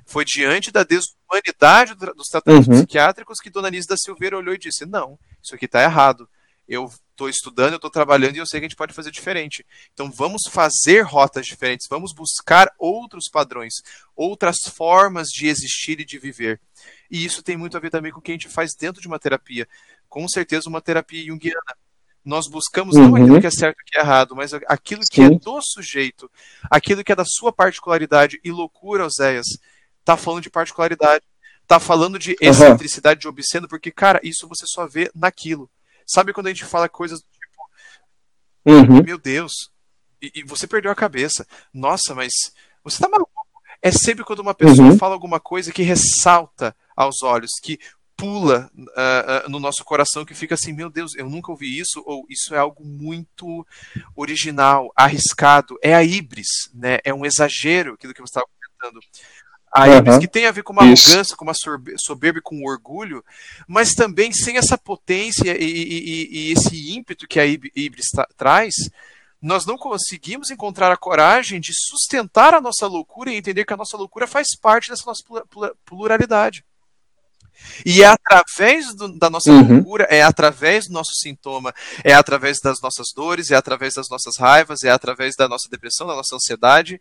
Foi 0.04 0.24
diante 0.24 0.72
da 0.72 0.82
desumanidade 0.82 1.94
dos 1.94 2.26
tratamentos 2.28 2.66
uhum. 2.66 2.74
psiquiátricos 2.74 3.38
que 3.38 3.48
Dona 3.48 3.68
Anise 3.68 3.86
da 3.86 3.96
Silveira 3.96 4.36
olhou 4.36 4.52
e 4.52 4.58
disse: 4.58 4.84
Não, 4.84 5.16
isso 5.40 5.54
aqui 5.54 5.66
está 5.66 5.82
errado. 5.82 6.28
Eu 6.70 6.88
estou 7.10 7.28
estudando, 7.28 7.72
eu 7.72 7.76
estou 7.76 7.90
trabalhando 7.90 8.36
e 8.36 8.38
eu 8.38 8.46
sei 8.46 8.60
que 8.60 8.66
a 8.66 8.68
gente 8.68 8.76
pode 8.76 8.94
fazer 8.94 9.10
diferente. 9.10 9.66
Então 9.92 10.08
vamos 10.08 10.42
fazer 10.48 11.00
rotas 11.00 11.44
diferentes, 11.44 11.88
vamos 11.90 12.14
buscar 12.14 12.72
outros 12.78 13.28
padrões, 13.28 13.74
outras 14.14 14.58
formas 14.72 15.30
de 15.30 15.48
existir 15.48 15.98
e 15.98 16.04
de 16.04 16.16
viver. 16.16 16.60
E 17.10 17.24
isso 17.24 17.42
tem 17.42 17.56
muito 17.56 17.76
a 17.76 17.80
ver 17.80 17.90
também 17.90 18.12
com 18.12 18.20
o 18.20 18.22
que 18.22 18.30
a 18.30 18.34
gente 18.34 18.48
faz 18.48 18.70
dentro 18.78 19.02
de 19.02 19.08
uma 19.08 19.18
terapia. 19.18 19.66
Com 20.08 20.28
certeza, 20.28 20.68
uma 20.68 20.80
terapia 20.80 21.26
junguiana. 21.26 21.76
Nós 22.24 22.46
buscamos 22.46 22.94
não 22.94 23.16
aquilo 23.16 23.34
uhum. 23.34 23.40
que 23.40 23.46
é 23.48 23.50
certo 23.50 23.80
e 23.80 23.84
que 23.84 23.98
é 23.98 24.02
errado, 24.02 24.36
mas 24.36 24.54
aquilo 24.54 25.00
que 25.10 25.22
é 25.22 25.26
Sim. 25.26 25.34
é 25.34 25.38
do 25.38 25.60
sujeito, 25.62 26.30
aquilo 26.70 27.02
que 27.02 27.10
é 27.10 27.16
da 27.16 27.24
sua 27.24 27.52
particularidade. 27.52 28.38
E 28.44 28.52
loucura, 28.52 29.06
Oséias, 29.06 29.46
tá 30.04 30.16
falando 30.16 30.42
de 30.44 30.50
particularidade, 30.50 31.24
tá 31.66 31.80
falando 31.80 32.16
de 32.16 32.36
excentricidade, 32.40 33.18
uhum. 33.18 33.20
de 33.32 33.40
obsceno, 33.40 33.66
porque, 33.66 33.90
cara, 33.90 34.20
isso 34.22 34.46
você 34.46 34.66
só 34.68 34.86
vê 34.86 35.10
naquilo. 35.14 35.68
Sabe 36.10 36.32
quando 36.32 36.48
a 36.48 36.50
gente 36.50 36.64
fala 36.64 36.88
coisas 36.88 37.20
do 37.20 37.26
tipo, 37.26 37.62
uhum. 38.66 39.02
meu 39.04 39.16
Deus, 39.16 39.70
e, 40.20 40.40
e, 40.40 40.42
você 40.42 40.66
perdeu 40.66 40.90
a 40.90 40.94
cabeça. 40.94 41.46
Nossa, 41.72 42.16
mas 42.16 42.32
você 42.82 43.00
tá 43.00 43.08
maluco. 43.08 43.30
É 43.80 43.92
sempre 43.92 44.24
quando 44.24 44.40
uma 44.40 44.52
pessoa 44.52 44.88
uhum. 44.88 44.98
fala 44.98 45.14
alguma 45.14 45.38
coisa 45.38 45.72
que 45.72 45.82
ressalta 45.82 46.74
aos 46.96 47.22
olhos, 47.22 47.52
que 47.62 47.78
pula 48.16 48.68
uh, 48.76 49.46
uh, 49.46 49.48
no 49.48 49.60
nosso 49.60 49.84
coração, 49.84 50.24
que 50.24 50.34
fica 50.34 50.54
assim, 50.54 50.72
meu 50.72 50.90
Deus, 50.90 51.14
eu 51.14 51.30
nunca 51.30 51.52
ouvi 51.52 51.78
isso, 51.78 52.02
ou 52.04 52.26
isso 52.28 52.54
é 52.56 52.58
algo 52.58 52.84
muito 52.84 53.64
original, 54.16 54.92
arriscado, 54.96 55.78
é 55.80 55.94
a 55.94 56.02
ibris, 56.02 56.70
né? 56.74 56.98
É 57.04 57.14
um 57.14 57.24
exagero, 57.24 57.94
aquilo 57.94 58.12
que 58.12 58.20
você 58.20 58.30
estava 58.30 58.46
comentando. 58.46 59.00
A 59.72 59.88
ibris 59.88 60.18
que 60.18 60.26
tem 60.26 60.46
a 60.46 60.50
ver 60.50 60.62
com 60.62 60.72
uma 60.72 60.84
isso. 60.84 61.08
arrogância, 61.08 61.36
com 61.36 61.44
uma 61.44 61.54
soberba, 61.96 62.40
com 62.42 62.56
um 62.56 62.66
orgulho, 62.66 63.24
mas 63.68 63.94
também 63.94 64.32
sem 64.32 64.56
essa 64.56 64.76
potência 64.76 65.56
e, 65.56 65.64
e, 65.64 66.28
e 66.48 66.52
esse 66.52 66.92
ímpeto 66.92 67.28
que 67.28 67.38
a 67.38 67.46
ibris 67.46 68.08
traz, 68.36 68.74
nós 69.40 69.64
não 69.64 69.78
conseguimos 69.78 70.50
encontrar 70.50 70.90
a 70.92 70.96
coragem 70.96 71.60
de 71.60 71.72
sustentar 71.72 72.52
a 72.52 72.60
nossa 72.60 72.86
loucura 72.86 73.30
e 73.30 73.36
entender 73.36 73.64
que 73.64 73.72
a 73.72 73.76
nossa 73.76 73.96
loucura 73.96 74.26
faz 74.26 74.48
parte 74.60 74.90
dessa 74.90 75.04
nossa 75.06 75.22
pluralidade. 75.84 76.64
E 77.84 78.02
é 78.02 78.06
através 78.06 78.94
do, 78.94 79.18
da 79.18 79.30
nossa 79.30 79.50
uhum. 79.50 79.76
loucura, 79.76 80.04
é 80.10 80.22
através 80.22 80.86
do 80.86 80.92
nosso 80.92 81.12
sintoma, 81.14 81.74
é 82.04 82.12
através 82.12 82.58
das 82.60 82.80
nossas 82.80 83.08
dores, 83.14 83.50
é 83.50 83.56
através 83.56 83.94
das 83.94 84.08
nossas 84.08 84.36
raivas, 84.36 84.82
é 84.82 84.90
através 84.90 85.34
da 85.36 85.48
nossa 85.48 85.68
depressão, 85.70 86.06
da 86.06 86.14
nossa 86.14 86.36
ansiedade, 86.36 87.00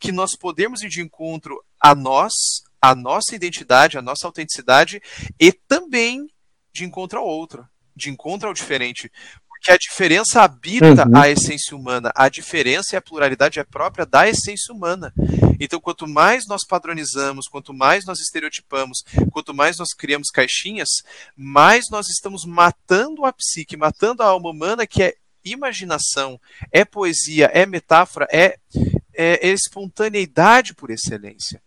que 0.00 0.12
nós 0.12 0.36
podemos 0.36 0.82
ir 0.82 0.88
de 0.88 1.00
encontro 1.00 1.62
a 1.80 1.94
nós, 1.94 2.32
a 2.80 2.94
nossa 2.94 3.34
identidade, 3.34 3.98
a 3.98 4.02
nossa 4.02 4.26
autenticidade 4.26 5.00
e 5.40 5.52
também 5.52 6.28
de 6.72 6.84
encontro 6.84 7.18
ao 7.18 7.26
outro, 7.26 7.66
de 7.96 8.10
encontro 8.10 8.48
ao 8.48 8.54
diferente 8.54 9.10
que 9.60 9.70
a 9.70 9.76
diferença 9.76 10.42
habita 10.42 11.06
uhum. 11.06 11.16
a 11.16 11.28
essência 11.28 11.76
humana. 11.76 12.12
A 12.14 12.28
diferença 12.28 12.94
e 12.94 12.96
a 12.96 13.02
pluralidade 13.02 13.58
é 13.58 13.64
própria 13.64 14.06
da 14.06 14.28
essência 14.28 14.72
humana. 14.74 15.12
Então, 15.60 15.80
quanto 15.80 16.06
mais 16.06 16.46
nós 16.46 16.64
padronizamos, 16.66 17.48
quanto 17.48 17.74
mais 17.74 18.04
nós 18.04 18.20
estereotipamos, 18.20 19.02
quanto 19.32 19.52
mais 19.52 19.78
nós 19.78 19.92
criamos 19.92 20.30
caixinhas, 20.30 20.88
mais 21.36 21.86
nós 21.90 22.08
estamos 22.08 22.44
matando 22.44 23.24
a 23.24 23.32
psique, 23.32 23.76
matando 23.76 24.22
a 24.22 24.26
alma 24.26 24.50
humana, 24.50 24.86
que 24.86 25.02
é 25.02 25.14
imaginação, 25.44 26.40
é 26.70 26.84
poesia, 26.84 27.50
é 27.52 27.66
metáfora, 27.66 28.26
é, 28.30 28.58
é, 29.14 29.48
é 29.48 29.52
espontaneidade 29.52 30.74
por 30.74 30.90
excelência. 30.90 31.60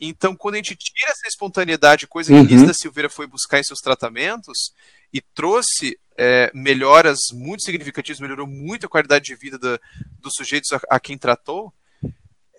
Então, 0.00 0.36
quando 0.36 0.54
a 0.54 0.58
gente 0.58 0.76
tira 0.76 1.10
essa 1.10 1.26
espontaneidade, 1.26 2.06
coisa 2.06 2.32
que 2.32 2.38
uhum. 2.38 2.44
Lisa 2.44 2.74
Silveira 2.74 3.10
foi 3.10 3.26
buscar 3.26 3.58
em 3.58 3.64
seus 3.64 3.80
tratamentos, 3.80 4.72
e 5.12 5.20
trouxe 5.20 5.98
é, 6.16 6.50
melhoras 6.54 7.18
muito 7.32 7.62
significativas, 7.62 8.20
melhorou 8.20 8.46
muito 8.46 8.86
a 8.86 8.88
qualidade 8.88 9.24
de 9.24 9.34
vida 9.34 9.58
do, 9.58 9.80
dos 10.20 10.34
sujeitos 10.34 10.72
a, 10.72 10.80
a 10.90 11.00
quem 11.00 11.16
tratou, 11.16 11.72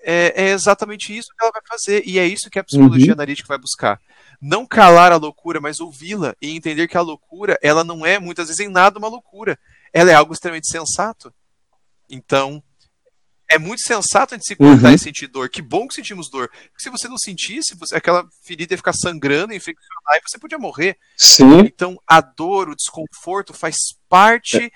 é, 0.02 0.46
é, 0.46 0.50
exatamente 0.52 1.16
isso 1.16 1.30
que 1.38 1.44
ela 1.44 1.52
vai 1.52 1.62
fazer. 1.68 2.04
E 2.06 2.18
é 2.20 2.26
isso 2.26 2.50
que 2.50 2.60
a 2.60 2.64
psicologia 2.64 3.08
uhum. 3.08 3.14
analítica 3.14 3.48
vai 3.48 3.58
buscar. 3.58 4.00
Não 4.42 4.66
calar 4.66 5.12
a 5.12 5.18
loucura, 5.18 5.60
mas 5.60 5.80
ouvi-la 5.80 6.36
e 6.42 6.56
entender 6.56 6.88
que 6.88 6.98
a 6.98 7.02
loucura, 7.02 7.58
ela 7.62 7.84
não 7.84 8.06
é 8.06 8.18
muitas 8.18 8.48
vezes 8.48 8.66
em 8.66 8.70
nada 8.70 8.98
uma 8.98 9.08
loucura. 9.08 9.60
Ela 9.92 10.12
é 10.12 10.14
algo 10.14 10.34
extremamente 10.34 10.70
sensato. 10.70 11.34
Então, 12.10 12.64
é 13.50 13.58
muito 13.58 13.82
sensato 13.82 14.36
a 14.36 14.38
gente 14.38 14.48
se 14.48 14.56
cortar 14.56 14.90
uhum. 14.90 14.94
e 14.94 15.00
sentir 15.00 15.26
dor. 15.26 15.50
Que 15.50 15.62
bom 15.62 15.88
que 15.88 15.96
sentimos 15.96 16.30
dor. 16.30 16.50
Porque 16.50 16.84
se 16.84 16.90
você 16.90 17.08
não 17.08 17.18
sentisse, 17.18 17.76
você, 17.76 17.96
aquela 17.96 18.24
ferida 18.44 18.74
ia 18.74 18.78
ficar 18.78 18.94
sangrando, 18.94 19.54
infeccionar 19.54 20.18
e 20.18 20.22
você 20.24 20.38
podia 20.38 20.60
morrer. 20.60 20.98
Sim. 21.18 21.62
Então, 21.62 22.00
a 22.08 22.22
dor, 22.22 22.70
o 22.70 22.76
desconforto 22.76 23.52
faz 23.52 23.76
parte 24.08 24.58
é. 24.66 24.72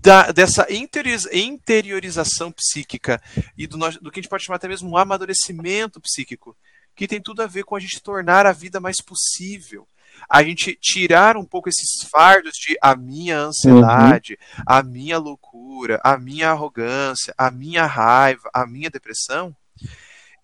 da, 0.00 0.32
dessa 0.32 0.66
interiorização 0.70 2.50
psíquica 2.50 3.20
e 3.56 3.66
do, 3.66 3.76
do 3.76 4.10
que 4.10 4.18
a 4.18 4.22
gente 4.22 4.30
pode 4.30 4.44
chamar 4.44 4.56
até 4.56 4.66
mesmo 4.66 4.88
um 4.88 4.96
amadurecimento 4.96 6.00
psíquico, 6.00 6.56
que 6.96 7.06
tem 7.06 7.20
tudo 7.20 7.42
a 7.42 7.46
ver 7.46 7.64
com 7.64 7.76
a 7.76 7.80
gente 7.80 8.00
tornar 8.00 8.46
a 8.46 8.52
vida 8.52 8.80
mais 8.80 8.96
possível 9.02 9.86
a 10.28 10.42
gente 10.42 10.76
tirar 10.80 11.36
um 11.36 11.44
pouco 11.44 11.68
esses 11.68 12.08
fardos 12.08 12.54
de 12.54 12.76
a 12.80 12.94
minha 12.96 13.38
ansiedade, 13.38 14.38
uhum. 14.40 14.64
a 14.66 14.82
minha 14.82 15.18
loucura, 15.18 16.00
a 16.04 16.16
minha 16.18 16.50
arrogância, 16.50 17.34
a 17.36 17.50
minha 17.50 17.86
raiva, 17.86 18.50
a 18.52 18.66
minha 18.66 18.90
depressão, 18.90 19.54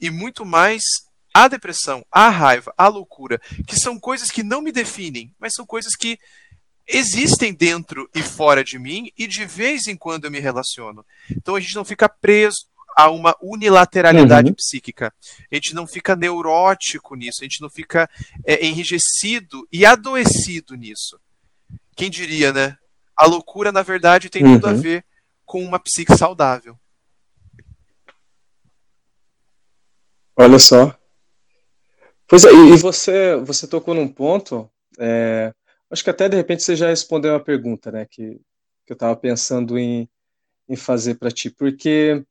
e 0.01 0.11
muito 0.11 0.45
mais 0.45 0.83
a 1.33 1.47
depressão, 1.47 2.05
a 2.11 2.29
raiva, 2.29 2.75
a 2.77 2.89
loucura, 2.89 3.41
que 3.67 3.79
são 3.79 3.99
coisas 3.99 4.31
que 4.31 4.43
não 4.43 4.61
me 4.61 4.73
definem, 4.73 5.33
mas 5.39 5.55
são 5.55 5.65
coisas 5.65 5.95
que 5.95 6.19
existem 6.87 7.55
dentro 7.55 8.11
e 8.15 8.21
fora 8.21 8.65
de 8.65 8.79
mim 8.79 9.13
e 9.17 9.27
de 9.27 9.47
vez 9.47 9.87
em 9.87 9.97
quando 9.97 10.25
eu 10.25 10.31
me 10.31 10.41
relaciono. 10.41 11.05
Então 11.31 11.55
a 11.55 11.61
gente 11.61 11.75
não 11.77 11.85
fica 11.85 12.09
preso 12.09 12.67
a 12.97 13.11
uma 13.11 13.35
unilateralidade 13.41 14.49
uhum. 14.49 14.55
psíquica. 14.55 15.13
A 15.51 15.55
gente 15.55 15.75
não 15.75 15.87
fica 15.87 16.17
neurótico 16.17 17.15
nisso, 17.15 17.41
a 17.41 17.45
gente 17.45 17.61
não 17.61 17.71
fica 17.71 18.09
é, 18.45 18.65
enrijecido 18.67 19.67
e 19.73 19.87
adoecido 19.87 20.75
nisso. 20.75 21.19
Quem 21.97 22.11
diria, 22.11 22.53
né? 22.53 22.77
A 23.17 23.27
loucura, 23.27 23.71
na 23.71 23.83
verdade, 23.83 24.31
tem 24.31 24.45
uhum. 24.45 24.55
tudo 24.55 24.69
a 24.69 24.73
uhum. 24.73 24.81
ver 24.81 25.05
com 25.45 25.63
uma 25.63 25.79
psique 25.79 26.17
saudável. 26.17 26.79
Olha 30.37 30.59
só. 30.59 30.97
Pois 32.27 32.45
é, 32.45 32.53
e 32.53 32.77
você, 32.77 33.37
você 33.37 33.67
tocou 33.67 33.93
num 33.93 34.07
ponto, 34.07 34.71
é, 34.99 35.53
acho 35.91 36.05
que 36.05 36.11
até 36.11 36.29
de 36.29 36.37
repente 36.37 36.63
você 36.63 36.77
já 36.77 36.89
respondeu 36.89 37.33
uma 37.33 37.41
pergunta, 37.41 37.91
né, 37.91 38.07
que, 38.09 38.41
que 38.87 38.93
eu 38.93 38.95
estava 38.95 39.17
pensando 39.17 39.77
em, 39.77 40.09
em 40.69 40.77
fazer 40.77 41.17
para 41.17 41.33
ti, 41.33 41.51
porque 41.51 42.25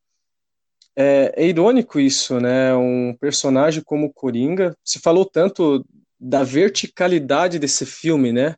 é, 1.00 1.34
é, 1.38 1.48
irônico 1.48 2.00
isso, 2.00 2.40
né? 2.40 2.76
Um 2.76 3.16
personagem 3.20 3.82
como 3.82 4.14
Coringa, 4.14 4.76
se 4.84 5.00
falou 5.00 5.26
tanto 5.26 5.86
da 6.20 6.44
verticalidade 6.44 7.58
desse 7.58 7.86
filme, 7.86 8.34
né? 8.34 8.56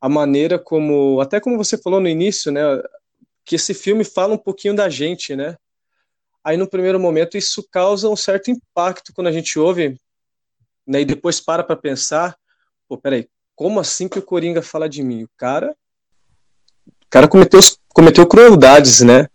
a 0.00 0.08
maneira 0.08 0.58
como, 0.58 1.20
até 1.20 1.40
como 1.40 1.56
você 1.56 1.76
falou 1.76 2.00
no 2.00 2.08
início, 2.08 2.52
né, 2.52 2.62
que 3.44 3.56
esse 3.56 3.74
filme 3.74 4.04
fala 4.04 4.34
um 4.34 4.38
pouquinho 4.38 4.74
da 4.74 4.88
gente, 4.88 5.34
né? 5.34 5.56
Aí 6.44 6.56
no 6.56 6.68
primeiro 6.68 7.00
momento 7.00 7.36
isso 7.36 7.66
causa 7.70 8.08
um 8.08 8.16
certo 8.16 8.50
impacto 8.50 9.12
quando 9.12 9.26
a 9.26 9.32
gente 9.32 9.58
ouve, 9.58 9.98
né, 10.86 11.00
e 11.00 11.04
depois 11.04 11.40
para 11.40 11.64
para 11.64 11.76
pensar, 11.76 12.36
pô, 12.88 12.96
peraí, 12.96 13.28
como 13.56 13.80
assim 13.80 14.08
que 14.08 14.18
o 14.18 14.22
Coringa 14.22 14.62
fala 14.62 14.88
de 14.88 15.02
mim? 15.02 15.24
O 15.24 15.30
cara, 15.36 15.74
o 16.86 17.06
cara 17.10 17.26
cometeu, 17.26 17.60
cometeu 17.88 18.26
crueldades, 18.26 19.00
né? 19.00 19.28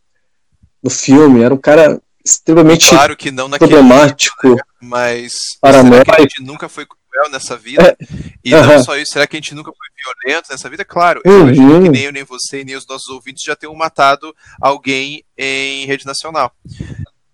No 0.82 0.89
filme, 0.89 1.41
era 1.41 1.54
um 1.54 1.58
cara 1.58 2.02
extremamente 2.26 2.89
claro 2.89 3.15
que 3.15 3.32
não 3.32 3.49
problemático, 3.49 4.36
vídeo, 4.41 4.55
né? 4.55 4.63
mas 4.82 5.34
paranoico. 5.59 6.05
será 6.05 6.15
que 6.15 6.21
a 6.21 6.21
gente 6.21 6.43
nunca 6.43 6.69
foi 6.69 6.86
cruel 6.86 7.32
nessa 7.32 7.57
vida? 7.57 7.97
É. 7.99 8.05
E 8.43 8.51
não 8.51 8.84
só 8.84 8.97
isso, 8.97 9.13
será 9.13 9.28
que 9.28 9.36
a 9.36 9.39
gente 9.39 9.55
nunca 9.55 9.71
foi 9.71 9.88
violento 10.26 10.49
nessa 10.49 10.69
vida? 10.69 10.86
Claro, 10.86 11.21
eu 11.24 11.32
uhum. 11.32 11.41
imagino 11.41 11.84
que 11.84 11.89
nem 11.89 12.03
eu, 12.03 12.11
nem 12.11 12.24
você, 12.24 12.63
nem 12.63 12.76
os 12.76 12.88
nossos 12.88 13.09
ouvintes 13.09 13.43
já 13.43 13.55
tenham 13.55 13.76
matado 13.76 14.34
alguém 14.61 15.24
em 15.38 15.86
rede 15.86 16.05
nacional. 16.05 16.51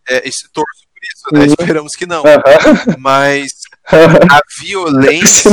É, 0.08 0.28
esse 0.28 0.50
torço 0.52 0.88
por 0.94 1.04
isso, 1.04 1.34
né? 1.34 1.40
Uhum. 1.40 1.46
Esperamos 1.46 1.96
que 1.96 2.06
não. 2.06 2.24
Uhum. 2.24 2.96
Mas 3.00 3.52
a 3.92 4.42
violência 4.62 5.50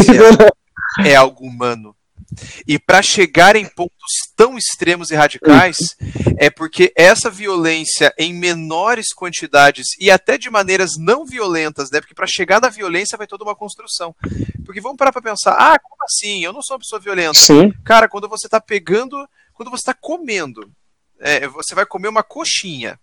é 1.05 1.15
algo 1.15 1.45
humano. 1.45 1.96
E 2.67 2.79
para 2.79 3.03
chegar 3.03 3.57
em 3.57 3.67
pontos 3.67 3.93
tão 4.37 4.57
extremos 4.57 5.11
e 5.11 5.15
radicais, 5.15 5.97
é 6.39 6.51
porque 6.51 6.93
essa 6.97 7.31
violência 7.31 8.13
em 8.19 8.35
menores 8.35 9.13
quantidades 9.15 9.87
e 10.01 10.11
até 10.11 10.37
de 10.37 10.51
maneiras 10.51 10.93
não 10.99 11.25
violentas, 11.25 11.91
né? 11.91 12.01
Porque 12.01 12.15
para 12.15 12.27
chegar 12.27 12.61
na 12.61 12.69
violência 12.69 13.19
vai 13.19 13.27
toda 13.27 13.45
uma 13.45 13.55
construção. 13.55 14.15
Porque 14.65 14.81
vamos 14.81 14.97
parar 14.97 15.13
para 15.13 15.23
pensar, 15.23 15.53
ah, 15.53 15.79
como 15.79 15.97
assim? 16.05 16.45
Eu 16.45 16.53
não 16.53 16.63
sou 16.63 16.75
uma 16.75 16.81
pessoa 16.81 17.01
violenta. 17.01 17.39
Sim. 17.39 17.73
Cara, 17.85 18.09
quando 18.09 18.29
você 18.29 18.47
está 18.47 18.61
pegando, 18.61 19.17
quando 19.55 19.71
você 19.71 19.83
está 19.83 19.95
comendo, 19.95 20.71
é, 21.19 21.47
você 21.49 21.75
vai 21.75 21.87
comer 21.87 22.09
uma 22.09 22.23
coxinha. 22.23 22.99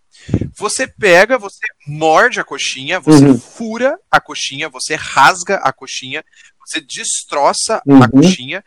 Você 0.55 0.87
pega, 0.87 1.37
você 1.37 1.65
morde 1.87 2.39
a 2.39 2.43
coxinha, 2.43 2.99
você 2.99 3.25
uhum. 3.25 3.39
fura 3.39 3.97
a 4.11 4.21
coxinha, 4.21 4.69
você 4.69 4.95
rasga 4.95 5.55
a 5.55 5.73
coxinha, 5.73 6.23
você 6.65 6.79
destroça 6.79 7.81
uhum. 7.85 8.03
a 8.03 8.07
coxinha. 8.07 8.63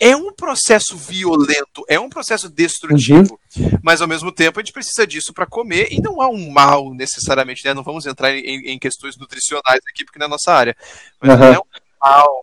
É 0.00 0.16
um 0.16 0.32
processo 0.32 0.96
violento, 0.96 1.84
é 1.88 1.98
um 2.00 2.08
processo 2.08 2.48
destrutivo, 2.48 3.38
uhum. 3.56 3.78
mas 3.82 4.00
ao 4.00 4.08
mesmo 4.08 4.32
tempo 4.32 4.58
a 4.58 4.62
gente 4.62 4.72
precisa 4.72 5.06
disso 5.06 5.32
para 5.32 5.46
comer 5.46 5.88
e 5.90 6.00
não 6.00 6.20
há 6.20 6.28
um 6.28 6.50
mal 6.50 6.92
necessariamente, 6.92 7.64
né? 7.64 7.72
Não 7.72 7.82
vamos 7.84 8.04
entrar 8.04 8.34
em, 8.34 8.72
em 8.72 8.78
questões 8.78 9.16
nutricionais 9.16 9.80
aqui 9.88 10.04
porque 10.04 10.18
não 10.18 10.26
é 10.26 10.30
nossa 10.30 10.52
área, 10.52 10.76
mas 11.20 11.38
não 11.38 11.46
é 11.46 11.58
um 11.58 11.62
mal. 12.00 12.42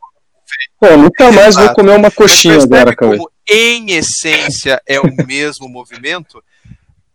Pô, 0.79 0.97
nunca 0.97 1.31
mais 1.31 1.55
vou 1.55 1.73
comer 1.73 1.97
uma 1.97 2.09
coxinha 2.09 2.61
agora, 2.61 2.95
como 2.95 3.29
em 3.47 3.91
essência 3.91 4.81
é 4.87 4.99
o 4.99 5.13
mesmo 5.25 5.67
movimento 5.67 6.43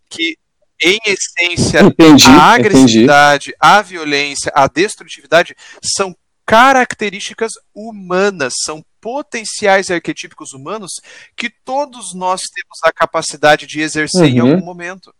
que 0.09 0.37
em 0.81 0.99
essência 1.05 1.81
entendi, 1.81 2.25
a 2.25 2.53
agressividade, 2.53 3.49
entendi. 3.49 3.57
a 3.59 3.81
violência, 3.81 4.51
a 4.53 4.67
destrutividade 4.67 5.55
são 5.81 6.15
características 6.45 7.53
humanas, 7.73 8.53
são 8.63 8.85
potenciais 9.01 9.89
arquetípicos 9.91 10.53
humanos 10.53 10.93
que 11.35 11.49
todos 11.49 12.13
nós 12.13 12.41
temos 12.53 12.79
a 12.83 12.91
capacidade 12.91 13.65
de 13.65 13.81
exercer 13.81 14.21
uhum. 14.21 14.27
em 14.27 14.39
algum 14.39 14.65
momento. 14.65 15.13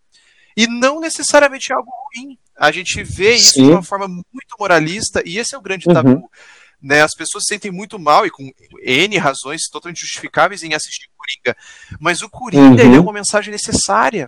E 0.55 0.67
não 0.67 0.99
necessariamente 0.99 1.71
algo 1.71 1.91
ruim. 1.91 2.37
A 2.57 2.71
gente 2.71 3.03
vê 3.03 3.35
isso 3.35 3.53
Sim. 3.53 3.67
de 3.67 3.71
uma 3.71 3.83
forma 3.83 4.07
muito 4.07 4.55
moralista, 4.59 5.21
e 5.25 5.37
esse 5.37 5.53
é 5.53 5.57
o 5.57 5.61
grande 5.61 5.87
uhum. 5.87 5.93
tabu. 5.93 6.31
Né, 6.79 7.01
as 7.01 7.15
pessoas 7.15 7.43
se 7.43 7.55
sentem 7.55 7.71
muito 7.71 7.97
mal 7.97 8.23
e 8.25 8.29
com 8.29 8.51
N 8.83 9.17
razões 9.17 9.63
totalmente 9.67 10.01
justificáveis 10.01 10.61
em 10.61 10.75
assistir 10.75 11.09
Coringa. 11.27 11.57
Mas 11.99 12.21
o 12.21 12.29
Coringa 12.29 12.83
uhum. 12.83 12.95
é 12.95 12.99
uma 12.99 13.13
mensagem 13.13 13.51
necessária. 13.51 14.27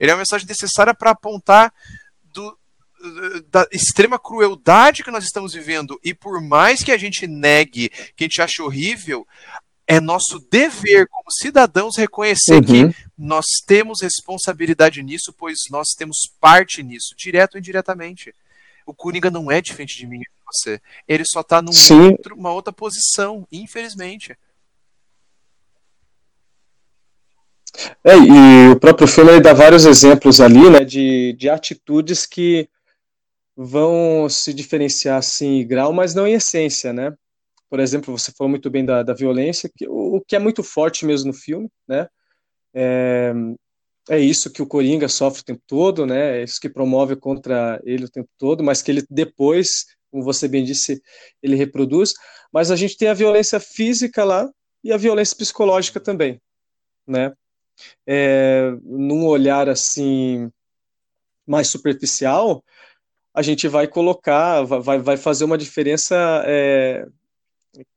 Ele 0.00 0.10
é 0.10 0.14
uma 0.14 0.20
mensagem 0.20 0.46
necessária 0.46 0.94
para 0.94 1.10
apontar 1.10 1.72
do, 2.32 2.56
da 3.50 3.66
extrema 3.72 4.18
crueldade 4.18 5.02
que 5.02 5.10
nós 5.10 5.24
estamos 5.24 5.52
vivendo 5.54 5.98
e 6.02 6.14
por 6.14 6.40
mais 6.40 6.82
que 6.82 6.92
a 6.92 6.96
gente 6.96 7.26
negue, 7.26 7.88
que 8.16 8.22
a 8.22 8.24
gente 8.24 8.42
ache 8.42 8.62
horrível, 8.62 9.26
é 9.86 10.00
nosso 10.00 10.38
dever 10.50 11.08
como 11.08 11.30
cidadãos 11.30 11.96
reconhecer 11.96 12.54
uhum. 12.54 12.62
que 12.62 12.96
nós 13.18 13.46
temos 13.66 14.00
responsabilidade 14.00 15.02
nisso, 15.02 15.34
pois 15.36 15.58
nós 15.70 15.88
temos 15.96 16.16
parte 16.40 16.82
nisso, 16.82 17.14
direto 17.16 17.54
ou 17.54 17.58
indiretamente. 17.58 18.34
O 18.86 18.94
Coringa 18.94 19.30
não 19.30 19.50
é 19.50 19.60
diferente 19.60 19.96
de 19.96 20.06
mim 20.06 20.16
e 20.16 20.20
de 20.20 20.30
você. 20.46 20.80
Ele 21.06 21.24
só 21.24 21.40
está 21.40 21.60
numa 21.60 22.52
outra 22.52 22.72
posição, 22.72 23.46
infelizmente. 23.50 24.36
É, 28.04 28.16
e 28.16 28.68
o 28.70 28.78
próprio 28.78 29.08
filme 29.08 29.40
dá 29.40 29.52
vários 29.52 29.84
exemplos 29.84 30.40
ali, 30.40 30.68
né, 30.68 30.84
de, 30.84 31.34
de 31.38 31.48
atitudes 31.48 32.26
que 32.26 32.68
vão 33.56 34.28
se 34.28 34.52
diferenciar 34.54 35.18
assim 35.18 35.60
em 35.60 35.66
grau, 35.66 35.92
mas 35.92 36.14
não 36.14 36.26
em 36.26 36.34
essência, 36.34 36.92
né? 36.92 37.14
Por 37.68 37.80
exemplo, 37.80 38.16
você 38.16 38.32
falou 38.32 38.50
muito 38.50 38.70
bem 38.70 38.84
da, 38.84 39.02
da 39.02 39.14
violência, 39.14 39.70
que, 39.74 39.88
o, 39.88 40.16
o 40.16 40.20
que 40.20 40.36
é 40.36 40.38
muito 40.38 40.62
forte 40.62 41.06
mesmo 41.06 41.28
no 41.28 41.34
filme, 41.34 41.68
né? 41.88 42.06
É, 42.74 43.32
é 44.10 44.18
isso 44.18 44.50
que 44.50 44.62
o 44.62 44.66
Coringa 44.66 45.08
sofre 45.08 45.40
o 45.42 45.44
tempo 45.44 45.62
todo, 45.66 46.06
né? 46.06 46.40
É 46.40 46.44
isso 46.44 46.60
que 46.60 46.68
promove 46.68 47.16
contra 47.16 47.80
ele 47.84 48.04
o 48.04 48.10
tempo 48.10 48.28
todo, 48.38 48.62
mas 48.62 48.82
que 48.82 48.90
ele 48.90 49.04
depois, 49.08 49.86
como 50.10 50.22
você 50.24 50.48
bem 50.48 50.64
disse, 50.64 51.00
ele 51.42 51.56
reproduz. 51.56 52.12
Mas 52.52 52.70
a 52.70 52.76
gente 52.76 52.96
tem 52.96 53.08
a 53.08 53.14
violência 53.14 53.60
física 53.60 54.24
lá 54.24 54.50
e 54.82 54.92
a 54.92 54.96
violência 54.96 55.36
psicológica 55.36 56.00
também, 56.00 56.40
né? 57.06 57.32
É, 58.06 58.70
num 58.82 59.24
olhar 59.26 59.68
assim 59.68 60.50
mais 61.46 61.68
superficial, 61.68 62.62
a 63.34 63.40
gente 63.42 63.66
vai 63.66 63.86
colocar, 63.86 64.62
vai, 64.62 64.98
vai 64.98 65.16
fazer 65.16 65.44
uma 65.44 65.56
diferença, 65.56 66.14
é, 66.46 67.06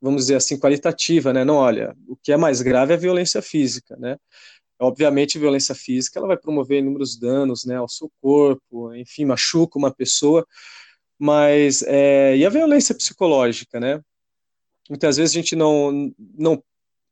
vamos 0.00 0.22
dizer 0.22 0.36
assim, 0.36 0.58
qualitativa, 0.58 1.32
né? 1.32 1.44
Não, 1.44 1.56
olha, 1.56 1.94
o 2.08 2.16
que 2.16 2.32
é 2.32 2.36
mais 2.36 2.62
grave 2.62 2.92
é 2.92 2.96
a 2.96 2.98
violência 2.98 3.42
física, 3.42 3.96
né? 3.96 4.16
Obviamente, 4.78 5.38
violência 5.38 5.74
física 5.74 6.18
ela 6.18 6.28
vai 6.28 6.36
promover 6.36 6.78
inúmeros 6.78 7.18
danos, 7.18 7.64
né, 7.64 7.76
ao 7.76 7.88
seu 7.88 8.10
corpo, 8.20 8.94
enfim, 8.94 9.24
machuca 9.24 9.78
uma 9.78 9.90
pessoa, 9.90 10.46
mas 11.18 11.82
é, 11.82 12.36
e 12.36 12.44
a 12.44 12.50
violência 12.50 12.94
psicológica, 12.94 13.80
né? 13.80 14.00
Muitas 14.88 15.16
vezes 15.16 15.34
a 15.34 15.38
gente 15.38 15.56
não 15.56 16.12
não 16.36 16.62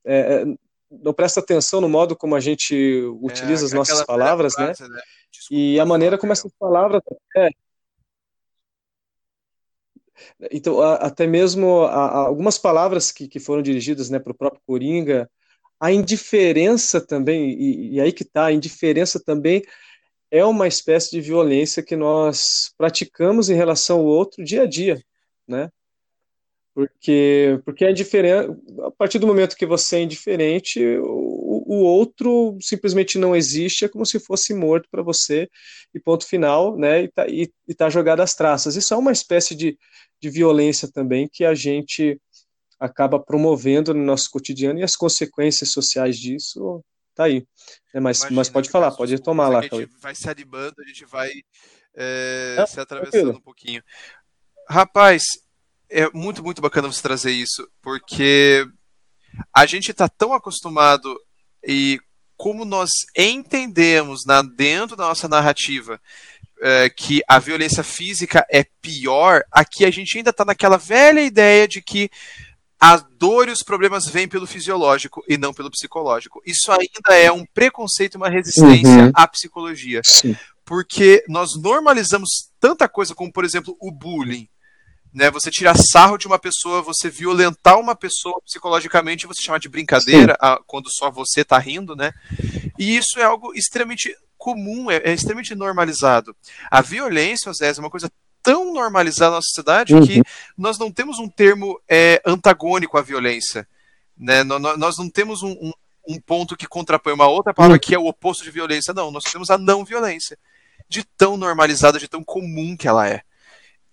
é, 0.05 0.43
é 0.43 0.45
não 0.91 1.13
presta 1.13 1.41
atenção 1.41 1.81
no 1.81 1.89
modo 1.89 2.15
como 2.15 2.37
a 2.37 2.41
gente 2.41 3.03
utiliza 3.21 3.65
é, 3.65 3.67
as 3.67 3.73
nossas 3.73 4.05
palavras, 4.05 4.57
né? 4.57 4.67
né? 4.67 4.89
né? 4.89 5.03
Desculpa, 5.31 5.55
e 5.55 5.81
a 5.81 5.87
maneira 5.87 6.17
como 6.17 6.33
essas 6.33 6.53
palavras 6.59 7.03
então, 10.51 10.81
até 10.81 11.27
mesmo 11.27 11.83
algumas 11.83 12.59
palavras 12.59 13.11
que, 13.11 13.29
que 13.29 13.41
foram 13.41 13.63
dirigidas 13.63 14.11
né, 14.11 14.19
para 14.19 14.33
o 14.33 14.37
próprio 14.37 14.63
Coringa, 14.67 15.31
a 15.81 15.93
indiferença 15.93 17.01
também, 17.01 17.51
e, 17.51 17.95
e 17.95 18.01
aí 18.01 18.13
que 18.13 18.23
está, 18.23 18.47
a 18.47 18.53
indiferença 18.53 19.23
também 19.23 19.63
é 20.31 20.45
uma 20.45 20.67
espécie 20.67 21.11
de 21.11 21.21
violência 21.21 21.83
que 21.83 21.95
nós 21.95 22.75
praticamos 22.77 23.49
em 23.49 23.55
relação 23.55 24.01
ao 24.01 24.07
outro 24.07 24.45
dia 24.45 24.63
a 24.63 24.67
dia, 24.67 25.01
né? 25.47 25.71
Porque, 26.75 27.61
porque 27.65 27.85
a 27.85 28.91
partir 28.91 29.21
do 29.21 29.29
momento 29.29 29.57
que 29.57 29.65
você 29.65 29.97
é 29.97 30.03
indiferente, 30.03 30.81
o 31.67 31.83
outro 31.83 32.57
simplesmente 32.61 33.19
não 33.19 33.35
existe, 33.35 33.85
é 33.85 33.89
como 33.89 34.05
se 34.05 34.21
fosse 34.21 34.53
morto 34.55 34.89
para 34.91 35.03
você, 35.03 35.49
e 35.95 36.01
ponto 36.01 36.27
final, 36.27 36.77
né? 36.77 37.05
E 37.05 37.09
tá, 37.09 37.27
e, 37.29 37.51
e 37.67 37.75
tá 37.75 37.89
jogado 37.89 38.21
às 38.21 38.35
traças. 38.35 38.77
Isso 38.77 38.93
é 38.93 38.97
uma 38.97 39.13
espécie 39.13 39.55
de, 39.55 39.79
de 40.21 40.31
violência 40.31 40.91
também 40.91 41.29
que 41.31 41.45
a 41.45 41.55
gente 41.55 42.21
acaba 42.79 43.19
promovendo 43.19 43.95
no 43.95 44.05
nosso 44.05 44.31
cotidiano 44.31 44.79
e 44.79 44.83
as 44.83 44.97
consequências 44.97 45.71
sociais 45.71 46.19
disso 46.19 46.85
tá 47.15 47.25
aí. 47.25 47.47
É, 47.95 48.01
mas, 48.01 48.19
Imagina, 48.19 48.37
mas 48.37 48.49
pode 48.49 48.69
falar, 48.69 48.91
pode 48.91 49.19
tomar 49.21 49.49
lá. 49.49 49.61
A 49.61 49.63
gente 49.63 49.87
vai 50.01 50.15
se 50.15 50.29
animando, 50.29 50.75
a 50.81 50.87
gente 50.87 51.05
vai 51.07 51.31
é, 51.97 52.65
se 52.67 52.81
atravessando 52.81 53.39
um 53.39 53.41
pouquinho. 53.41 53.83
Rapaz, 54.69 55.23
é 55.89 56.11
muito, 56.11 56.43
muito 56.43 56.61
bacana 56.61 56.89
você 56.89 57.01
trazer 57.01 57.31
isso, 57.31 57.69
porque 57.81 58.67
a 59.53 59.65
gente 59.67 59.91
está 59.91 60.09
tão 60.09 60.33
acostumado 60.33 61.17
e 61.67 62.01
como 62.37 62.65
nós 62.65 62.91
entendemos 63.17 64.25
na, 64.25 64.43
dentro 64.43 64.97
da 64.97 65.07
nossa 65.07 65.29
narrativa 65.29 66.01
é, 66.61 66.89
que 66.89 67.23
a 67.29 67.39
violência 67.39 67.83
física 67.83 68.47
é 68.51 68.65
pior, 68.83 69.45
aqui 69.51 69.85
a 69.85 69.91
gente 69.91 70.17
ainda 70.17 70.31
está 70.31 70.45
naquela 70.45 70.77
velha 70.77 71.21
ideia 71.21 71.69
de 71.69 71.83
que 71.83 72.11
a 72.81 72.97
dor 72.97 73.49
e 73.49 73.53
os 73.53 73.63
problemas 73.63 74.07
vêm 74.07 74.29
pelo 74.29 74.47
fisiológico 74.47 75.25
e 75.29 75.39
não 75.39 75.55
pelo 75.55 75.71
psicológico. 75.71 76.43
Isso 76.45 76.71
ainda 76.71 77.19
é 77.19 77.33
um 77.33 77.47
preconceito, 77.47 78.17
uma 78.17 78.29
resistência 78.29 79.05
uhum. 79.05 79.13
à 79.15 79.27
psicologia. 79.27 80.03
Sim. 80.05 80.37
Porque 80.65 81.25
nós 81.29 81.51
normalizamos 81.59 82.51
tanta 82.61 82.89
coisa 82.89 83.15
como, 83.15 83.33
por 83.33 83.45
exemplo, 83.45 83.77
o 83.81 83.91
bullying. 83.91 84.49
Né? 85.15 85.31
Você 85.31 85.51
tirar 85.51 85.77
sarro 85.77 86.19
de 86.19 86.27
uma 86.27 86.39
pessoa, 86.39 86.83
você 86.83 87.09
violentar 87.09 87.79
uma 87.79 87.95
pessoa 87.95 88.41
psicologicamente, 88.45 89.29
você 89.29 89.41
chamar 89.41 89.59
de 89.59 89.69
brincadeira 89.69 90.37
a, 90.41 90.59
quando 90.67 90.91
só 90.91 91.09
você 91.11 91.43
está 91.43 91.57
rindo, 91.57 91.95
né? 91.95 92.13
E 92.77 92.97
isso 92.97 93.21
é 93.21 93.23
algo 93.23 93.55
extremamente 93.55 94.15
comum, 94.37 94.91
é, 94.91 94.97
é 94.97 95.13
extremamente 95.13 95.55
normalizado. 95.55 96.37
A 96.69 96.81
violência, 96.81 97.53
Zé, 97.53 97.71
é 97.71 97.81
uma 97.81 97.89
coisa 97.89 98.11
tão 98.43 98.75
normalizada 98.75 99.31
na 99.31 99.37
nossa 99.37 99.47
sociedade 99.47 99.95
uhum. 99.95 100.07
que 100.07 100.21
nós 100.59 100.79
não 100.79 100.91
temos 100.91 101.19
um 101.19 101.29
termo 101.29 101.81
é, 101.89 102.21
antagônico 102.27 102.99
à 102.99 103.03
violência. 103.03 103.67
Né? 104.19 104.43
Nós 104.43 104.99
não 104.99 105.09
temos 105.09 105.43
um, 105.43 105.53
um, 105.53 105.73
um, 106.09 106.21
ponto 106.21 106.57
que 106.57 106.67
contrapõe 106.67 107.15
uma 107.15 107.27
outra 107.27 107.55
palavra 107.55 107.77
uhum. 107.77 107.81
que 107.81 107.95
é 107.95 107.99
o 107.99 108.07
oposto 108.07 108.45
de 108.45 108.51
violência. 108.51 108.93
Não, 108.93 109.11
nós 109.11 109.25
temos 109.25 109.49
a 109.49 109.57
não 109.57 109.85
violência. 109.85 110.37
De 110.89 111.05
tão 111.17 111.37
normalizada, 111.37 111.99
de 111.99 112.09
tão 112.09 112.23
comum 112.23 112.77
que 112.77 112.87
ela 112.87 113.09
é. 113.09 113.23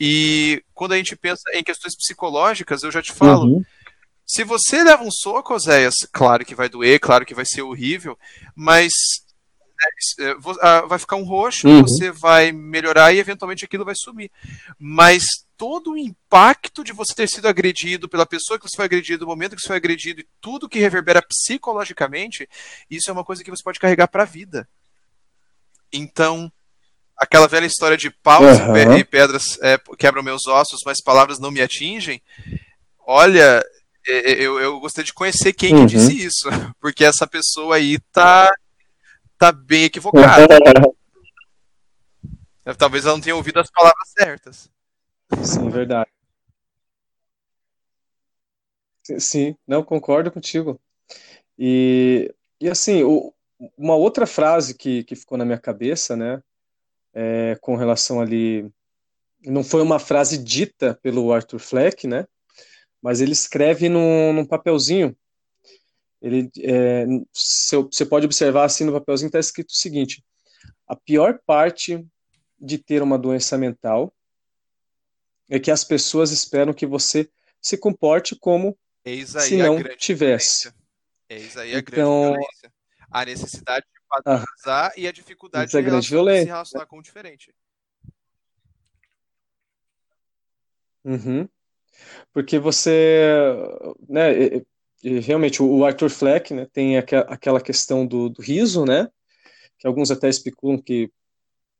E 0.04 0.64
quando 0.74 0.94
a 0.94 0.98
gente 0.98 1.16
pensa 1.16 1.44
em 1.54 1.64
questões 1.64 1.96
psicológicas, 1.96 2.82
eu 2.82 2.92
já 2.92 3.04
te 3.04 3.14
falo. 3.14 3.44
Uhum. 3.44 3.66
Se 4.26 4.44
você 4.44 4.84
leva 4.84 5.04
um 5.04 5.12
soco, 5.12 5.54
Oséias, 5.54 5.94
claro 6.12 6.44
que 6.44 6.56
vai 6.56 6.68
doer, 6.68 7.00
claro 7.00 7.24
que 7.24 7.36
vai 7.36 7.46
ser 7.46 7.62
horrível, 7.62 8.18
mas 8.56 8.92
né, 10.18 10.28
é, 10.32 10.36
ah, 10.64 10.82
vai 10.88 10.98
ficar 10.98 11.18
um 11.18 11.24
roxo, 11.24 11.68
uhum. 11.68 11.84
você 11.84 12.10
vai 12.10 12.52
melhorar 12.52 13.14
e 13.14 13.20
eventualmente 13.20 13.64
aquilo 13.64 13.86
vai 13.86 13.94
sumir. 13.96 14.32
Mas 14.80 15.24
todo 15.56 15.92
o 15.92 15.98
impacto 15.98 16.84
de 16.84 16.94
você 16.94 17.14
ter 17.14 17.30
sido 17.30 17.48
agredido 17.48 18.10
pela 18.10 18.26
pessoa 18.26 18.58
que 18.58 18.68
você 18.68 18.76
foi 18.76 18.86
agredido, 18.86 19.26
o 19.26 19.28
momento 19.28 19.56
que 19.56 19.62
você 19.62 19.68
foi 19.68 19.78
agredido 19.78 20.22
e 20.22 20.28
tudo 20.42 20.68
que 20.68 20.80
reverbera 20.80 21.22
psicologicamente, 21.22 22.50
isso 22.90 23.08
é 23.08 23.14
uma 23.14 23.24
coisa 23.24 23.44
que 23.44 23.52
você 23.52 23.62
pode 23.62 23.80
carregar 23.80 24.08
para 24.08 24.24
a 24.24 24.26
vida. 24.26 24.68
Então, 25.94 26.52
aquela 27.22 27.48
velha 27.48 27.68
história 27.68 27.96
de 27.96 28.10
paus 28.10 28.60
uhum. 28.60 28.98
e 28.98 29.04
pedras 29.04 29.60
é, 29.62 29.78
quebram 30.00 30.24
meus 30.24 30.48
ossos, 30.48 30.80
mas 30.84 31.04
palavras 31.04 31.38
não 31.38 31.52
me 31.52 31.62
atingem. 31.62 32.20
Olha, 33.06 33.64
é, 34.08 34.32
é, 34.32 34.42
eu, 34.42 34.60
eu 34.60 34.80
gostaria 34.80 35.06
de 35.06 35.14
conhecer 35.14 35.54
quem 35.54 35.76
uhum. 35.76 35.86
que 35.86 35.94
disse 35.94 36.26
isso, 36.26 36.50
porque 36.82 37.06
essa 37.06 37.28
pessoa 37.28 37.76
aí 37.76 38.00
tá, 38.12 38.52
tá 39.38 39.52
bem 39.52 39.84
equivocada. 39.84 40.48
Talvez 42.78 43.06
ela 43.06 43.14
não 43.14 43.22
tenha 43.22 43.36
ouvido 43.36 43.60
as 43.60 43.70
palavras 43.70 44.10
certas. 44.18 44.72
Sim, 45.44 45.70
verdade. 45.70 46.10
Sim, 49.20 49.56
não 49.68 49.84
concordo 49.84 50.32
contigo. 50.32 50.82
E, 51.58 52.34
e 52.60 52.68
assim, 52.68 53.04
o, 53.04 53.32
uma 53.78 53.96
outra 53.96 54.26
frase 54.26 54.74
que, 54.74 55.04
que 55.04 55.16
ficou 55.16 55.38
na 55.38 55.46
minha 55.46 55.60
cabeça, 55.60 56.16
né, 56.16 56.42
é, 57.14 57.58
com 57.62 57.76
relação 57.76 58.22
ali. 58.22 58.70
Não 59.44 59.64
foi 59.64 59.82
uma 59.82 60.00
frase 60.00 60.38
dita 60.38 60.98
pelo 61.02 61.32
Arthur 61.34 61.60
Fleck, 61.60 62.08
né? 62.08 62.28
Mas 63.02 63.22
ele 63.22 63.32
escreve 63.32 63.90
num, 63.90 64.34
num 64.34 64.46
papelzinho. 64.46 65.16
Ele, 66.22 66.50
é, 66.60 67.06
você 67.34 68.06
pode 68.06 68.26
observar 68.26 68.66
assim 68.66 68.84
no 68.84 68.94
papelzinho 68.94 69.28
está 69.28 69.40
escrito 69.40 69.70
o 69.70 69.76
seguinte: 69.76 70.24
a 70.88 70.96
pior 70.96 71.40
parte 71.46 72.06
de 72.60 72.78
ter 72.78 73.02
uma 73.02 73.18
doença 73.18 73.58
mental 73.58 74.14
é 75.50 75.60
que 75.60 75.72
as 75.72 75.84
pessoas 75.84 76.32
esperam 76.32 76.74
que 76.74 76.86
você 76.86 77.28
se 77.60 77.76
comporte 77.78 78.36
como 78.36 78.78
se 79.04 79.58
não 79.58 79.84
tivesse. 79.98 80.72
Eis 81.28 81.58
aí 81.58 81.74
a 81.74 81.80
então, 81.80 81.94
grande 81.94 82.38
violência. 82.38 82.74
A 83.10 83.26
necessidade 83.26 83.86
padronizar 84.12 84.92
ah, 84.92 84.94
e 84.98 85.08
a 85.08 85.12
dificuldade 85.12 85.76
é 85.76 85.82
de, 85.82 86.04
se 86.04 86.46
relacionar 86.46 86.86
com 86.86 87.00
o 87.00 87.02
diferente. 87.02 87.54
Uhum. 91.04 91.48
Porque 92.34 92.60
você, 92.60 93.22
né, 94.08 94.62
realmente 95.22 95.64
o 95.64 95.86
Arthur 95.86 96.10
Fleck, 96.10 96.54
né, 96.54 96.68
tem 96.72 96.98
aquela 96.98 97.60
questão 97.60 98.06
do, 98.06 98.30
do 98.30 98.42
riso, 98.42 98.86
né, 98.86 99.08
que 99.80 99.88
alguns 99.88 100.12
até 100.12 100.30
especulam 100.30 100.82
que 100.82 101.12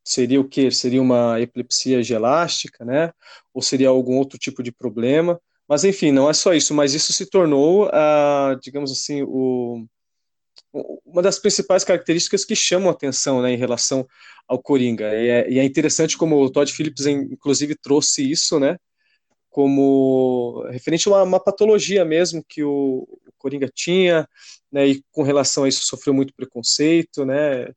seria 0.04 0.40
o 0.40 0.48
que? 0.48 0.70
Seria 0.70 1.00
uma 1.00 1.40
epilepsia 1.40 2.02
gelástica, 2.02 2.84
né, 2.84 3.12
ou 3.54 3.62
seria 3.62 3.88
algum 3.88 4.16
outro 4.16 4.38
tipo 4.38 4.62
de 4.62 4.72
problema. 4.72 5.40
Mas 5.68 5.84
enfim, 5.84 6.12
não 6.12 6.28
é 6.28 6.34
só 6.34 6.52
isso, 6.52 6.74
mas 6.74 6.92
isso 6.92 7.12
se 7.12 7.26
tornou, 7.26 7.88
ah, 7.92 8.58
digamos 8.60 8.90
assim, 8.90 9.22
o, 9.22 9.86
uma 10.72 11.22
das 11.22 11.38
principais 11.38 11.84
características 11.84 12.44
que 12.44 12.56
chamam 12.56 12.88
a 12.88 12.92
atenção 12.92 13.42
né, 13.42 13.52
em 13.52 13.56
relação 13.56 14.06
ao 14.48 14.60
Coringa. 14.60 15.14
E 15.14 15.28
é, 15.28 15.50
e 15.50 15.58
é, 15.58 15.64
interessante 15.64 16.16
como 16.16 16.40
o 16.40 16.50
Todd 16.50 16.72
Phillips, 16.72 17.06
inclusive, 17.06 17.76
trouxe 17.76 18.28
isso, 18.30 18.58
né, 18.58 18.78
como 19.50 20.64
referente 20.70 21.08
a 21.08 21.12
uma, 21.12 21.22
uma 21.22 21.40
patologia 21.40 22.04
mesmo 22.04 22.44
que 22.48 22.62
o, 22.64 23.06
o, 23.08 23.32
Coringa 23.38 23.68
tinha, 23.72 24.26
né, 24.70 24.86
e 24.88 25.02
com 25.10 25.22
relação 25.22 25.64
a 25.64 25.68
isso 25.68 25.82
sofreu 25.84 26.14
muito 26.14 26.34
preconceito, 26.34 27.24
né, 27.24 27.68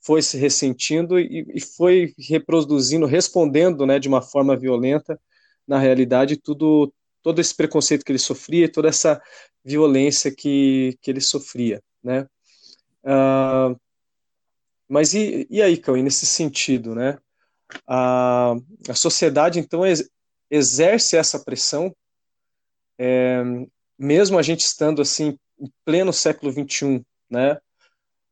foi 0.00 0.22
se 0.22 0.36
ressentindo 0.36 1.20
e, 1.20 1.46
e 1.54 1.60
foi 1.60 2.12
reproduzindo, 2.18 3.06
respondendo, 3.06 3.86
né, 3.86 3.98
de 3.98 4.08
uma 4.08 4.22
forma 4.22 4.56
violenta, 4.56 5.20
na 5.66 5.78
realidade, 5.78 6.36
tudo 6.36 6.92
todo 7.22 7.40
esse 7.40 7.54
preconceito 7.54 8.04
que 8.04 8.12
ele 8.12 8.18
sofria, 8.18 8.70
toda 8.70 8.88
essa 8.88 9.20
violência 9.64 10.34
que, 10.34 10.96
que 11.02 11.10
ele 11.10 11.20
sofria, 11.20 11.82
né? 12.02 12.26
Uh, 13.04 13.78
mas 14.88 15.14
e, 15.14 15.46
e 15.48 15.62
aí, 15.62 15.76
Cauê, 15.76 16.02
nesse 16.02 16.26
sentido, 16.26 16.94
né? 16.94 17.18
A, 17.86 18.54
a 18.88 18.94
sociedade, 18.94 19.58
então, 19.58 19.86
ex, 19.86 20.10
exerce 20.50 21.16
essa 21.16 21.38
pressão, 21.38 21.94
é, 22.98 23.42
mesmo 23.98 24.38
a 24.38 24.42
gente 24.42 24.60
estando, 24.60 25.00
assim, 25.00 25.38
em 25.60 25.70
pleno 25.84 26.12
século 26.12 26.52
XXI, 26.52 27.04
né? 27.30 27.58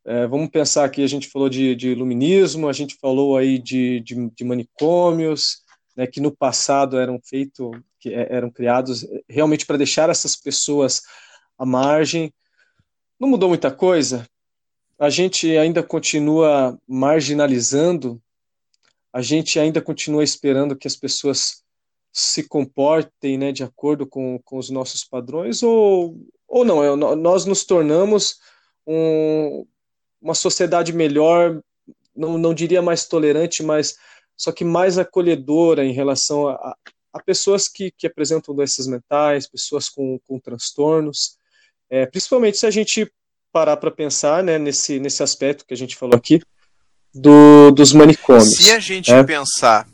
É, 0.05 0.27
vamos 0.27 0.49
pensar 0.49 0.85
aqui, 0.85 1.05
a 1.05 1.07
gente 1.07 1.29
falou 1.29 1.49
de, 1.49 1.77
de 1.77 1.91
iluminismo, 1.91 2.69
a 2.69 2.73
gente 2.73 2.97
falou 2.97 3.37
aí 3.37 3.59
de, 3.59 4.01
de, 4.01 4.31
de 4.31 4.45
manicômios, 4.45 5.63
né, 5.95 6.07
que 6.07 6.21
no 6.21 6.35
passado 6.35 6.99
eram 6.99 7.21
feitos, 7.23 7.71
que 8.01 8.15
é, 8.15 8.27
eram 8.31 8.51
criados 8.51 9.07
realmente 9.29 9.67
para 9.67 9.77
deixar 9.77 10.09
essas 10.09 10.35
pessoas 10.35 11.03
à 11.59 11.67
margem. 11.67 12.33
Não 13.21 13.29
mudou 13.29 13.51
muita 13.51 13.71
coisa? 13.71 14.27
A 14.99 15.09
gente 15.09 15.57
ainda 15.57 15.83
continua 15.83 16.79
marginalizando, 16.87 18.21
a 19.13 19.23
gente 19.23 19.59
ainda 19.59 19.81
continua 19.81 20.25
esperando 20.25 20.77
que 20.77 20.89
as 20.89 20.97
pessoas 20.97 21.63
se 22.13 22.49
comportem 22.49 23.39
né, 23.39 23.53
de 23.53 23.63
acordo 23.63 24.07
com, 24.07 24.41
com 24.45 24.59
os 24.59 24.71
nossos 24.71 25.05
padrões, 25.05 25.63
ou, 25.63 26.17
ou 26.49 26.65
não, 26.65 26.97
nós 26.97 27.45
nos 27.45 27.65
tornamos 27.65 28.39
um, 28.87 29.65
uma 30.21 30.35
sociedade 30.35 30.93
melhor, 30.93 31.63
não, 32.15 32.37
não 32.37 32.53
diria 32.53 32.83
mais 32.83 33.07
tolerante, 33.07 33.63
mas 33.63 33.97
só 34.37 34.51
que 34.51 34.65
mais 34.65 34.99
acolhedora 34.99 35.85
em 35.85 35.93
relação 35.93 36.49
a, 36.49 36.77
a 37.13 37.23
pessoas 37.23 37.69
que, 37.69 37.93
que 37.93 38.07
apresentam 38.07 38.55
doenças 38.55 38.87
mentais, 38.87 39.49
pessoas 39.49 39.89
com, 39.89 40.19
com 40.27 40.41
transtornos, 40.41 41.39
é, 41.89 42.05
principalmente 42.07 42.59
se 42.59 42.67
a 42.67 42.71
gente 42.71 43.11
parar 43.59 43.77
para 43.77 43.91
pensar 43.91 44.43
né, 44.45 44.57
nesse, 44.57 45.01
nesse 45.01 45.21
aspecto 45.21 45.65
que 45.67 45.75
a 45.75 45.77
gente 45.77 45.97
falou 45.97 46.15
aqui 46.15 46.41
do, 47.13 47.73
dos 47.73 47.93
manicômios. 47.93 48.57
Se 48.57 48.71
a 48.71 48.79
gente 48.79 49.13
é. 49.13 49.25
pensar, 49.25 49.89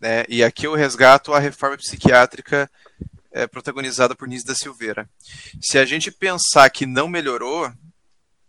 né, 0.00 0.24
e 0.30 0.42
aqui 0.42 0.66
eu 0.66 0.74
resgato 0.74 1.34
a 1.34 1.38
reforma 1.38 1.76
psiquiátrica 1.76 2.70
é, 3.30 3.46
protagonizada 3.46 4.14
por 4.14 4.26
Nis 4.26 4.44
da 4.44 4.54
Silveira. 4.54 5.06
Se 5.60 5.78
a 5.78 5.84
gente 5.84 6.10
pensar 6.10 6.70
que 6.70 6.86
não 6.86 7.06
melhorou, 7.06 7.66
a 7.66 7.74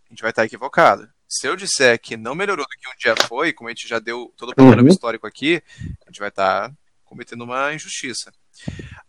gente 0.08 0.22
vai 0.22 0.30
estar 0.30 0.46
equivocado. 0.46 1.06
Se 1.28 1.46
eu 1.46 1.56
disser 1.56 2.00
que 2.00 2.16
não 2.16 2.34
melhorou 2.34 2.64
do 2.64 2.78
que 2.80 2.88
um 2.88 2.96
dia 2.98 3.14
foi, 3.28 3.52
como 3.52 3.68
a 3.68 3.72
gente 3.72 3.86
já 3.86 3.98
deu 3.98 4.32
todo 4.34 4.52
o 4.52 4.54
panorama 4.54 4.88
uhum. 4.88 4.88
histórico 4.88 5.26
aqui, 5.26 5.62
a 6.06 6.10
gente 6.10 6.20
vai 6.20 6.30
estar 6.30 6.72
cometendo 7.04 7.44
uma 7.44 7.74
injustiça. 7.74 8.32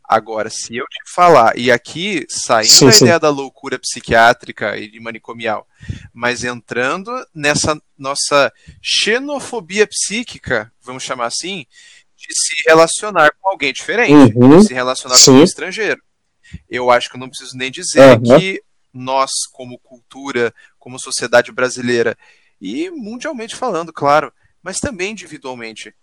Agora, 0.07 0.49
se 0.51 0.75
eu 0.75 0.85
te 0.85 0.99
falar, 1.11 1.57
e 1.57 1.71
aqui 1.71 2.25
saindo 2.29 2.69
sim, 2.69 2.85
da 2.85 2.91
sim. 2.91 3.05
ideia 3.05 3.19
da 3.19 3.29
loucura 3.29 3.79
psiquiátrica 3.79 4.77
e 4.77 4.99
manicomial, 4.99 5.67
mas 6.13 6.43
entrando 6.43 7.11
nessa 7.33 7.81
nossa 7.97 8.53
xenofobia 8.81 9.87
psíquica, 9.87 10.71
vamos 10.81 11.03
chamar 11.03 11.25
assim, 11.25 11.65
de 12.15 12.27
se 12.29 12.63
relacionar 12.67 13.31
com 13.41 13.49
alguém 13.49 13.73
diferente, 13.73 14.37
uhum, 14.37 14.59
de 14.59 14.67
se 14.67 14.73
relacionar 14.73 15.15
sim. 15.15 15.31
com 15.31 15.37
um 15.39 15.43
estrangeiro. 15.43 16.01
Eu 16.69 16.91
acho 16.91 17.09
que 17.09 17.15
eu 17.15 17.19
não 17.19 17.29
preciso 17.29 17.57
nem 17.57 17.71
dizer 17.71 18.19
uhum. 18.19 18.39
que 18.39 18.63
nós, 18.93 19.31
como 19.51 19.79
cultura, 19.79 20.53
como 20.77 20.99
sociedade 20.99 21.51
brasileira, 21.51 22.15
e 22.61 22.89
mundialmente 22.91 23.55
falando, 23.55 23.91
claro, 23.91 24.31
mas 24.61 24.79
também 24.79 25.11
individualmente, 25.11 25.93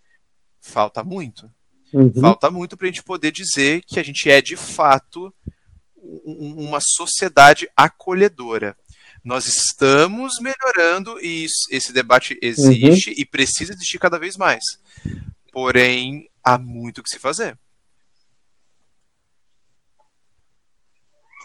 falta 0.61 1.03
muito. 1.03 1.51
Uhum. 1.93 2.13
Falta 2.21 2.51
muito 2.51 2.77
para 2.77 2.87
a 2.87 2.91
gente 2.91 3.03
poder 3.03 3.31
dizer 3.31 3.83
que 3.87 4.01
a 4.01 4.03
gente 4.03 4.31
é 4.31 4.41
de 4.41 4.57
fato 4.57 5.33
uma 6.25 6.81
sociedade 6.81 7.69
acolhedora. 7.77 8.77
Nós 9.25 9.47
estamos 9.47 10.39
melhorando 10.41 11.19
e 11.21 11.47
esse 11.71 11.93
debate 11.93 12.37
existe 12.43 13.11
uhum. 13.11 13.17
e 13.19 13.25
precisa 13.25 13.73
existir 13.73 13.99
cada 13.99 14.19
vez 14.19 14.37
mais. 14.37 14.65
Porém, 15.53 16.29
há 16.43 16.59
muito 16.59 16.99
o 16.99 17.03
que 17.03 17.11
se 17.11 17.19
fazer. 17.19 17.57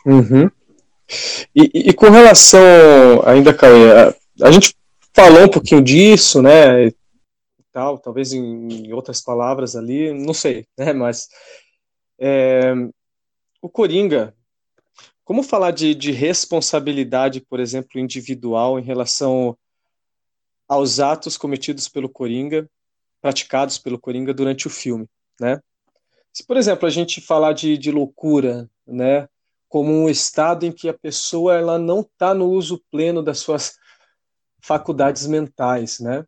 Uhum. 0.06 0.50
E, 1.56 1.90
e, 1.90 1.94
com 1.94 2.10
relação 2.10 2.60
ainda, 3.26 3.54
Cauê, 3.54 3.92
a, 3.92 4.16
a, 4.48 4.52
gente 4.52 4.76
falou 5.14 5.44
um 5.44 5.50
pouquinho 5.50 5.82
disso, 5.82 6.42
né? 6.42 6.92
Tal, 7.78 8.00
talvez 8.00 8.34
em, 8.34 8.92
outras 8.92 9.22
palavras 9.22 9.76
ali, 9.76 10.12
não 10.12 10.34
sei, 10.34 10.66
né, 10.76 10.94
mas 10.94 11.28
é, 12.20 12.74
o 13.62 13.70
Coringa, 13.70 14.36
como 15.24 15.44
falar 15.44 15.70
de, 15.70 15.94
de 15.94 16.12
responsabilidade, 16.12 17.40
por 17.40 17.60
exemplo, 17.60 18.00
individual 18.00 18.80
em 18.80 18.82
relação 18.84 19.56
aos 20.68 21.00
atos 21.00 21.38
cometidos 21.38 21.88
pelo 21.88 22.10
Coringa, 22.10 22.68
praticados 23.22 23.78
pelo 23.78 24.00
Coringa 24.00 24.34
durante 24.34 24.66
o 24.66 24.72
filme, 24.72 25.08
né? 25.40 25.62
Se, 26.34 26.44
por 26.44 26.58
exemplo, 26.58 26.88
a 26.88 26.92
gente 26.92 27.22
falar 27.22 27.54
de, 27.54 27.78
de 27.78 27.92
loucura, 27.92 28.68
né, 28.88 29.30
como 29.70 29.92
um 29.92 30.10
estado 30.10 30.66
em 30.66 30.72
que 30.72 30.90
a 30.90 30.94
pessoa 30.96 31.56
ela 31.56 31.78
não 31.78 32.00
está 32.00 32.34
no 32.34 32.50
uso 32.50 32.84
pleno 32.90 33.22
das 33.22 33.38
suas 33.38 33.78
faculdades 34.64 35.28
mentais, 35.28 36.00
né? 36.00 36.26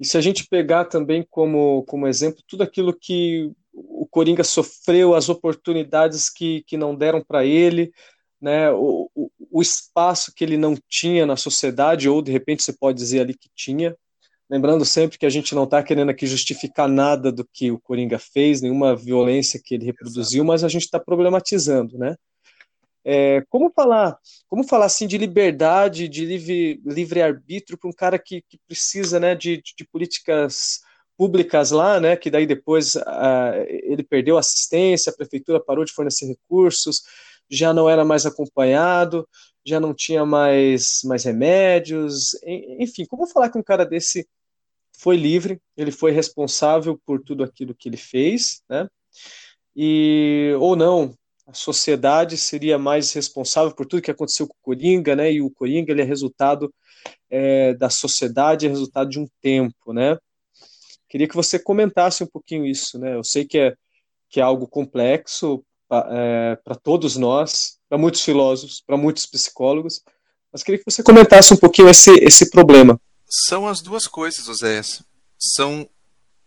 E 0.00 0.04
se 0.06 0.16
a 0.16 0.20
gente 0.20 0.46
pegar 0.46 0.84
também 0.84 1.26
como, 1.28 1.82
como 1.84 2.06
exemplo 2.06 2.42
tudo 2.46 2.62
aquilo 2.62 2.92
que 2.92 3.50
o 3.72 4.06
Coringa 4.06 4.44
sofreu, 4.44 5.14
as 5.14 5.28
oportunidades 5.28 6.30
que, 6.30 6.62
que 6.66 6.76
não 6.76 6.94
deram 6.94 7.22
para 7.22 7.44
ele, 7.44 7.92
né, 8.40 8.70
o, 8.70 9.10
o, 9.14 9.30
o, 9.50 9.62
espaço 9.62 10.32
que 10.34 10.44
ele 10.44 10.56
não 10.56 10.76
tinha 10.88 11.26
na 11.26 11.36
sociedade, 11.36 12.08
ou 12.08 12.22
de 12.22 12.30
repente 12.30 12.62
você 12.62 12.72
pode 12.72 12.98
dizer 12.98 13.20
ali 13.20 13.34
que 13.34 13.48
tinha. 13.54 13.96
Lembrando 14.48 14.84
sempre 14.84 15.18
que 15.18 15.26
a 15.26 15.30
gente 15.30 15.54
não 15.54 15.64
está 15.64 15.82
querendo 15.82 16.10
aqui 16.10 16.26
justificar 16.26 16.88
nada 16.88 17.30
do 17.30 17.44
que 17.52 17.70
o 17.70 17.80
Coringa 17.80 18.18
fez, 18.18 18.62
nenhuma 18.62 18.96
violência 18.96 19.60
que 19.62 19.74
ele 19.74 19.84
reproduziu, 19.84 20.44
mas 20.44 20.64
a 20.64 20.68
gente 20.68 20.84
está 20.84 20.98
problematizando, 20.98 21.98
né? 21.98 22.16
É, 23.10 23.42
como 23.48 23.72
falar, 23.74 24.18
como 24.46 24.62
falar 24.62 24.84
assim 24.84 25.06
de 25.06 25.16
liberdade, 25.16 26.06
de 26.08 26.26
livre, 26.26 26.78
livre 26.84 27.22
arbítrio 27.22 27.78
para 27.78 27.88
um 27.88 27.92
cara 27.92 28.18
que, 28.18 28.42
que 28.46 28.58
precisa, 28.66 29.18
né, 29.18 29.34
de, 29.34 29.62
de 29.62 29.86
políticas 29.90 30.80
públicas 31.16 31.70
lá, 31.70 31.98
né, 31.98 32.18
que 32.18 32.30
daí 32.30 32.46
depois 32.46 32.96
uh, 32.96 33.64
ele 33.66 34.02
perdeu 34.02 34.36
assistência, 34.36 35.10
a 35.10 35.16
prefeitura 35.16 35.58
parou 35.58 35.86
de 35.86 35.92
fornecer 35.94 36.26
recursos, 36.26 37.02
já 37.48 37.72
não 37.72 37.88
era 37.88 38.04
mais 38.04 38.26
acompanhado, 38.26 39.26
já 39.64 39.80
não 39.80 39.94
tinha 39.94 40.26
mais, 40.26 41.00
mais 41.04 41.24
remédios, 41.24 42.34
enfim, 42.78 43.06
como 43.06 43.26
falar 43.26 43.48
que 43.48 43.56
um 43.56 43.62
cara 43.62 43.86
desse 43.86 44.28
foi 44.92 45.16
livre, 45.16 45.58
ele 45.78 45.90
foi 45.90 46.12
responsável 46.12 47.00
por 47.06 47.22
tudo 47.22 47.42
aquilo 47.42 47.74
que 47.74 47.88
ele 47.88 47.96
fez, 47.96 48.60
né, 48.68 48.86
e, 49.74 50.54
ou 50.60 50.76
não, 50.76 51.16
a 51.48 51.54
sociedade 51.54 52.36
seria 52.36 52.78
mais 52.78 53.12
responsável 53.12 53.74
por 53.74 53.86
tudo 53.86 54.02
que 54.02 54.10
aconteceu 54.10 54.46
com 54.46 54.54
o 54.54 54.62
Coringa, 54.62 55.16
né, 55.16 55.32
e 55.32 55.42
o 55.42 55.50
Coringa 55.50 55.90
ele 55.90 56.02
é 56.02 56.04
resultado 56.04 56.72
é, 57.30 57.74
da 57.74 57.90
sociedade, 57.90 58.66
é 58.66 58.68
resultado 58.68 59.10
de 59.10 59.18
um 59.18 59.26
tempo, 59.40 59.92
né, 59.92 60.16
Queria 61.08 61.26
que 61.26 61.34
você 61.34 61.58
comentasse 61.58 62.22
um 62.22 62.26
pouquinho 62.26 62.66
isso, 62.66 62.98
né? 62.98 63.14
Eu 63.14 63.24
sei 63.24 63.44
que 63.44 63.58
é, 63.58 63.74
que 64.28 64.40
é 64.40 64.42
algo 64.42 64.68
complexo 64.68 65.64
é, 65.90 66.56
para 66.62 66.74
todos 66.74 67.16
nós, 67.16 67.78
para 67.88 67.96
muitos 67.96 68.20
filósofos, 68.20 68.82
para 68.86 68.96
muitos 68.96 69.24
psicólogos, 69.24 70.02
mas 70.52 70.62
queria 70.62 70.78
que 70.78 70.90
você 70.90 71.02
comentasse 71.02 71.52
um 71.52 71.56
pouquinho 71.56 71.88
esse, 71.88 72.10
esse 72.22 72.50
problema. 72.50 73.00
São 73.26 73.66
as 73.66 73.80
duas 73.80 74.06
coisas, 74.06 74.48
Oséias. 74.48 75.02
São 75.38 75.88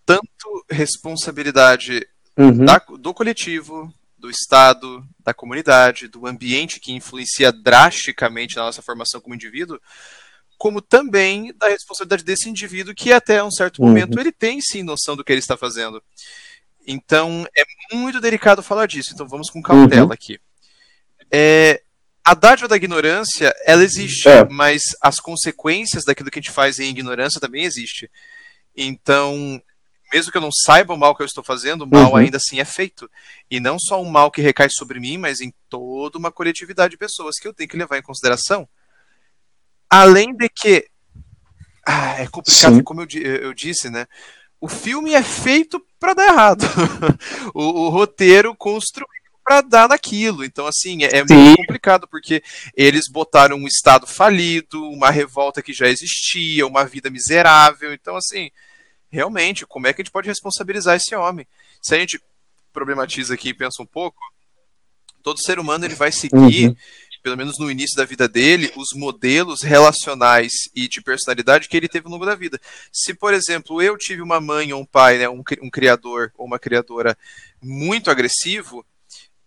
tanto 0.06 0.66
responsabilidade 0.70 2.08
uhum. 2.38 2.66
da, 2.66 2.78
do 3.00 3.14
coletivo, 3.14 3.92
do 4.22 4.30
Estado, 4.30 5.04
da 5.20 5.34
comunidade, 5.34 6.08
do 6.08 6.28
ambiente 6.28 6.80
que 6.80 6.94
influencia 6.94 7.52
drasticamente 7.52 8.56
na 8.56 8.64
nossa 8.64 8.82
formação 8.82 9.20
como 9.20 9.36
indivíduo, 9.36 9.82
como 10.58 10.80
também 10.80 11.52
da 11.58 11.68
responsabilidade 11.68 12.24
desse 12.24 12.48
indivíduo 12.48 12.94
que 12.94 13.12
até 13.12 13.44
um 13.44 13.50
certo 13.50 13.82
uhum. 13.82 13.88
momento 13.88 14.20
ele 14.20 14.32
tem 14.32 14.62
sim 14.62 14.84
noção 14.84 15.16
do 15.16 15.24
que 15.24 15.32
ele 15.32 15.40
está 15.40 15.58
fazendo. 15.58 16.02
Então 16.86 17.48
é 17.58 17.64
muito 17.96 18.22
delicado 18.22 18.62
falar 18.62 18.86
disso. 18.86 19.12
Então 19.14 19.28
vamos 19.28 19.50
com 19.50 19.62
cautela 19.62 20.06
uhum. 20.06 20.14
aqui. 20.14 20.40
É, 21.32 21.82
a 22.24 22.36
dádiva 22.36 22.68
da 22.68 22.76
ignorância, 22.76 23.54
ela 23.66 23.84
existe, 23.84 24.30
é. 24.30 24.48
mas 24.48 24.84
as 25.02 25.20
consequências 25.20 26.04
daquilo 26.06 26.30
que 26.30 26.38
a 26.38 26.42
gente 26.42 26.52
faz 26.52 26.80
em 26.80 26.90
ignorância 26.90 27.42
também 27.42 27.64
existe. 27.64 28.10
Então, 28.78 29.62
mesmo 30.12 30.32
que 30.32 30.38
eu 30.38 30.42
não 30.42 30.52
saiba 30.52 30.94
o 30.94 30.98
mal 30.98 31.16
que 31.16 31.22
eu 31.22 31.26
estou 31.26 31.44
fazendo, 31.44 31.84
o 31.84 31.88
mal 31.88 32.12
uhum. 32.12 32.18
ainda 32.18 32.38
assim 32.38 32.60
é 32.60 32.66
feito. 32.66 33.10
E 33.50 33.60
não 33.60 33.80
só 33.80 34.02
um 34.02 34.10
mal 34.10 34.30
que 34.30 34.42
recai 34.42 34.70
sobre 34.70 35.00
mim, 35.00 35.18
mas 35.18 35.42
em 35.42 35.54
toda 35.70 36.18
uma 36.18 36.32
coletividade 36.32 36.92
de 36.92 36.98
pessoas 36.98 37.38
que 37.40 37.48
eu 37.48 37.54
tenho 37.54 37.70
que 37.70 37.78
levar 37.78 37.98
em 37.98 38.02
consideração. 38.04 38.68
Além 39.90 40.36
de 40.36 40.50
que. 40.50 40.88
Ah, 41.86 42.22
é 42.22 42.28
complicado, 42.28 42.76
Sim. 42.76 42.84
como 42.84 43.02
eu, 43.02 43.08
eu, 43.22 43.54
disse, 43.54 43.90
né? 43.90 44.06
O 44.60 44.68
filme 44.68 45.14
é 45.14 45.24
feito 45.24 45.84
para 46.00 46.14
dar 46.14 46.28
errado. 46.28 46.66
o, 47.54 47.86
o, 47.86 47.90
roteiro 47.90 48.56
construído 48.56 49.10
para 49.44 49.62
dar 49.62 49.90
naquilo. 49.90 50.46
Então, 50.46 50.68
assim, 50.68 51.04
é, 51.04 51.18
é 51.18 51.26
muito 51.26 51.58
complicado, 51.58 52.08
porque 52.08 52.44
eles 52.76 53.10
botaram 53.10 53.58
um 53.58 53.68
Estado 53.68 54.06
falido, 54.06 54.84
uma 54.90 55.10
revolta 55.10 55.62
que 55.62 55.74
já 55.74 55.88
existia, 55.88 56.68
uma 56.68 56.86
vida 56.86 57.10
miserável. 57.10 57.92
Então, 57.92 58.16
assim, 58.16 58.52
realmente, 59.12 59.66
como 59.66 59.88
é 59.88 59.94
que 59.94 60.02
a 60.02 60.04
gente 60.04 60.12
pode 60.12 60.28
responsabilizar 60.28 60.96
esse 60.96 61.14
homem? 61.16 61.46
Se 61.82 61.96
a 61.96 62.00
gente 62.00 62.22
problematiza 62.72 63.34
aqui 63.34 63.50
e 63.50 63.54
pensa 63.54 63.84
um 63.84 63.86
pouco, 63.86 64.20
todo 65.22 65.42
ser 65.42 65.60
humano 65.60 65.86
ele 65.86 65.96
vai 65.96 66.12
seguir 66.12 66.70
uhum 66.70 66.76
pelo 67.22 67.38
menos 67.38 67.58
no 67.60 67.70
início 67.70 67.96
da 67.96 68.06
vida 68.06 68.28
dele, 68.28 68.72
os 68.76 68.90
modelos 68.96 69.62
relacionais 69.62 70.52
e 70.76 70.88
de 70.88 71.02
personalidade 71.02 71.68
que 71.68 71.78
ele 71.78 71.88
teve 71.88 72.08
ao 72.08 72.12
longo 72.12 72.26
da 72.26 72.36
vida. 72.36 72.60
Se, 72.92 73.14
por 73.14 73.34
exemplo, 73.34 73.82
eu 73.82 73.98
tive 73.98 74.22
uma 74.22 74.42
mãe 74.42 74.74
ou 74.74 74.82
um 74.82 74.86
pai, 74.86 75.18
né, 75.18 75.30
um, 75.30 75.44
um 75.62 75.70
criador 75.70 76.32
ou 76.38 76.46
uma 76.46 76.60
criadora 76.60 77.18
muito 77.62 78.10
agressivo, 78.10 78.86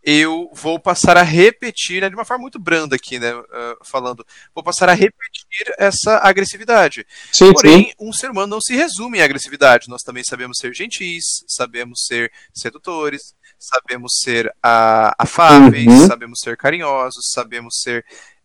eu 0.04 0.50
vou 0.52 0.78
passar 0.78 1.16
a 1.16 1.22
repetir, 1.22 2.02
né, 2.02 2.10
de 2.10 2.14
uma 2.14 2.26
forma 2.26 2.42
muito 2.42 2.58
branda 2.58 2.94
aqui, 2.94 3.18
né, 3.18 3.34
uh, 3.34 3.44
falando, 3.82 4.24
vou 4.54 4.62
passar 4.62 4.88
a 4.88 4.92
repetir 4.92 5.74
essa 5.78 6.18
agressividade. 6.18 7.06
Sim, 7.32 7.52
Porém, 7.54 7.84
sim. 7.84 7.92
um 7.98 8.12
ser 8.12 8.30
humano 8.30 8.48
não 8.48 8.60
se 8.60 8.76
resume 8.76 9.18
em 9.18 9.22
agressividade. 9.22 9.88
Nós 9.88 10.02
também 10.02 10.22
sabemos 10.22 10.58
ser 10.58 10.74
gentis, 10.74 11.24
sabemos 11.48 12.04
ser 12.06 12.30
sedutores, 12.52 13.34
sabemos 13.58 14.12
ser 14.22 14.54
a, 14.62 15.14
afáveis, 15.18 15.86
uhum. 15.86 16.06
sabemos 16.06 16.40
ser 16.40 16.56
carinhosos, 16.56 17.30
sabemos 17.32 17.80
ser 17.82 18.04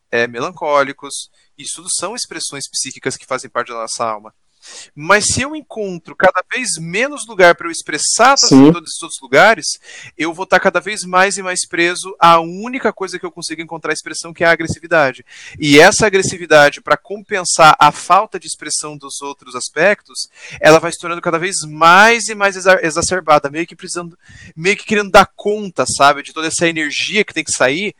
é, 0.10 0.28
melancólicos. 0.28 1.30
Isso 1.57 1.76
tudo 1.78 1.89
são 1.91 2.16
expressões 2.16 2.70
psíquicas 2.70 3.18
que 3.18 3.26
fazem 3.26 3.49
parte 3.49 3.68
da 3.68 3.76
nossa 3.76 4.05
alma. 4.05 4.34
Mas 4.95 5.26
se 5.26 5.41
eu 5.41 5.55
encontro 5.55 6.15
cada 6.15 6.43
vez 6.51 6.78
menos 6.78 7.28
lugar 7.28 7.55
para 7.55 7.67
eu 7.67 7.72
expressar 7.72 8.36
em 8.51 8.72
todos 8.72 8.91
esses 8.91 9.01
outros 9.01 9.22
lugares, 9.22 9.80
eu 10.17 10.34
vou 10.34 10.43
estar 10.43 10.59
cada 10.59 10.80
vez 10.80 11.03
mais 11.03 11.38
e 11.38 11.43
mais 11.43 11.65
preso 11.67 12.15
à 12.20 12.39
única 12.39 12.91
coisa 12.91 13.20
que 13.20 13.26
eu 13.26 13.32
consigo 13.32 13.61
encontrar 13.61 13.93
expressão, 13.93 14.34
que 14.34 14.43
é 14.43 14.47
a 14.47 14.51
agressividade. 14.51 15.26
E 15.59 15.80
essa 15.80 16.07
agressividade, 16.07 16.82
para 16.82 16.97
compensar 16.97 17.76
a 17.80 17.91
falta 17.91 18.39
de 18.39 18.47
expressão 18.47 18.97
dos 18.97 19.22
outros 19.22 19.55
aspectos, 19.55 20.30
ela 20.59 20.80
vai 20.80 20.91
se 20.91 20.99
tornando 20.99 21.22
cada 21.22 21.39
vez 21.39 21.61
mais 21.67 22.28
e 22.28 22.36
mais 22.36 22.55
exacerbada, 22.82 23.49
meio 23.49 23.67
que 23.67 23.76
precisando, 23.76 24.17
meio 24.55 24.78
que 24.78 24.86
querendo 24.86 25.11
dar 25.11 25.30
conta, 25.36 25.86
sabe, 25.86 26.24
de 26.24 26.34
toda 26.34 26.47
essa 26.47 26.67
energia 26.67 27.24
que 27.24 27.34
tem 27.34 27.43
que 27.43 27.51
sair 27.51 27.95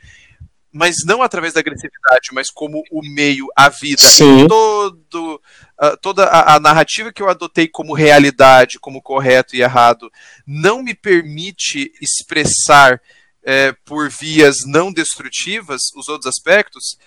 mas 0.72 0.98
não 1.06 1.22
através 1.22 1.54
da 1.54 1.60
agressividade, 1.60 2.30
mas 2.32 2.50
como 2.50 2.84
o 2.92 3.02
meio, 3.02 3.48
a 3.56 3.70
vida, 3.70 4.02
Sim. 4.02 4.48
todo, 4.48 5.42
uh, 5.82 5.98
toda 6.02 6.26
a, 6.26 6.56
a, 6.56 6.60
narrativa 6.60 7.12
que 7.12 7.22
eu 7.22 7.30
adotei 7.30 7.68
como 7.68 7.94
realidade, 7.94 8.80
como 8.80 9.02
correto 9.02 9.56
e 9.56 9.62
errado, 9.62 10.12
não 10.46 10.84
me 10.84 10.94
permite 10.94 11.92
expressar 12.02 13.02
é, 13.44 13.74
por 13.84 14.10
vias 14.10 14.58
não 14.66 14.92
destrutivas 14.94 15.82
os 15.96 16.08
outros 16.08 16.28
aspectos, 16.28 16.98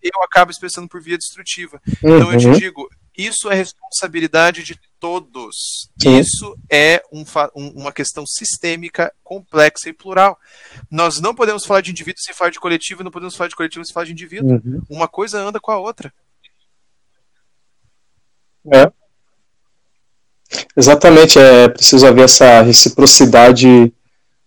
eu 0.00 0.22
acabo 0.22 0.50
expressando 0.50 0.88
por 0.88 1.02
via 1.02 1.18
destrutiva. 1.18 1.80
Uhum. 2.02 2.16
Então 2.16 2.32
eu 2.32 2.38
te 2.38 2.46
uhum. 2.46 2.52
digo, 2.52 2.88
isso 3.18 3.50
é 3.50 3.54
responsabilidade 3.54 4.62
de 4.62 4.78
todos. 5.00 5.90
Sim. 6.00 6.18
Isso 6.20 6.56
é 6.70 7.02
um, 7.12 7.24
uma 7.74 7.92
questão 7.92 8.24
sistêmica, 8.24 9.12
complexa 9.24 9.88
e 9.88 9.92
plural. 9.92 10.38
Nós 10.88 11.20
não 11.20 11.34
podemos 11.34 11.66
falar 11.66 11.80
de 11.80 11.90
indivíduo 11.90 12.22
sem 12.22 12.32
falar 12.32 12.50
de 12.50 12.60
coletivo, 12.60 13.02
e 13.02 13.04
não 13.04 13.10
podemos 13.10 13.34
falar 13.34 13.48
de 13.48 13.56
coletivo 13.56 13.84
sem 13.84 13.92
falar 13.92 14.06
de 14.06 14.12
indivíduo. 14.12 14.52
Uhum. 14.52 14.82
Uma 14.88 15.08
coisa 15.08 15.40
anda 15.40 15.58
com 15.58 15.72
a 15.72 15.78
outra. 15.78 16.14
É. 18.72 18.92
Exatamente, 20.76 21.38
é 21.38 21.68
preciso 21.68 22.06
haver 22.06 22.24
essa 22.24 22.62
reciprocidade, 22.62 23.92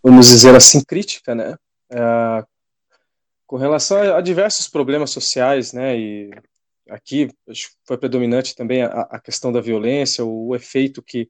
vamos 0.02 0.28
dizer 0.28 0.56
assim, 0.56 0.82
crítica, 0.82 1.36
né? 1.36 1.56
É, 1.90 2.46
com 3.46 3.58
relação 3.58 3.98
a, 3.98 4.18
a 4.18 4.22
diversos 4.22 4.68
problemas 4.68 5.12
sociais, 5.12 5.74
né? 5.74 5.98
E 5.98 6.32
aqui 6.92 7.30
foi 7.86 7.98
predominante 7.98 8.56
também 8.56 8.84
a, 8.84 8.88
a 8.88 9.20
questão 9.20 9.52
da 9.52 9.62
violência, 9.62 10.26
o, 10.26 10.50
o, 10.50 10.56
efeito 10.56 11.02
que, 11.02 11.30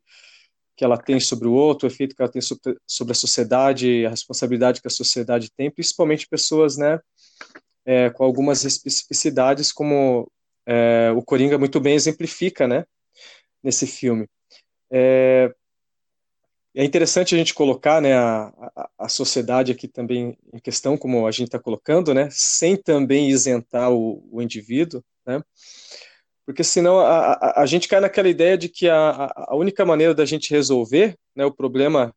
que 0.75 0.83
ela 0.83 0.97
tem 0.97 1.19
sobre 1.19 1.47
o 1.47 1.53
outro, 1.53 1.87
o 1.87 1.91
efeito 1.91 2.15
que 2.15 2.21
ela 2.21 2.31
tem 2.31 2.41
sobre, 2.41 2.75
sobre 2.87 3.11
a 3.11 3.15
sociedade, 3.15 4.05
a 4.05 4.09
responsabilidade 4.09 4.81
que 4.81 4.87
a 4.87 4.91
sociedade 4.91 5.51
tem, 5.55 5.69
principalmente 5.69 6.27
pessoas, 6.27 6.77
né, 6.77 6.99
é, 7.85 8.09
com 8.09 8.23
algumas 8.23 8.65
especificidades, 8.65 9.71
como 9.71 10.29
é, 10.65 11.11
o 11.15 11.21
Coringa 11.21 11.57
muito 11.57 11.79
bem 11.79 11.95
exemplifica, 11.95 12.67
né, 12.67 12.85
nesse 13.63 13.85
filme. 13.85 14.27
É, 14.91 15.53
é 16.73 16.83
interessante 16.83 17.35
a 17.35 17.37
gente 17.37 17.53
colocar, 17.53 18.01
né, 18.01 18.13
a, 18.13 18.51
a, 18.75 18.89
a 18.99 19.09
sociedade 19.09 19.71
aqui 19.71 19.87
também 19.87 20.37
em 20.51 20.59
questão, 20.59 20.97
como 20.97 21.27
a 21.27 21.31
gente 21.31 21.47
está 21.47 21.59
colocando, 21.59 22.13
né, 22.13 22.29
sem 22.31 22.75
também 22.75 23.29
isentar 23.29 23.91
o, 23.91 24.27
o 24.31 24.41
indivíduo, 24.41 25.03
né, 25.25 25.41
porque 26.45 26.63
senão 26.63 26.99
a, 26.99 27.33
a, 27.33 27.61
a, 27.61 27.65
gente 27.65 27.87
cai 27.87 27.99
naquela 27.99 28.27
ideia 28.27 28.57
de 28.57 28.67
que 28.67 28.89
a, 28.89 29.31
a 29.35 29.55
única 29.55 29.85
maneira 29.85 30.13
da 30.13 30.25
gente 30.25 30.51
resolver 30.51 31.15
né, 31.35 31.45
o 31.45 31.51
problema 31.51 32.13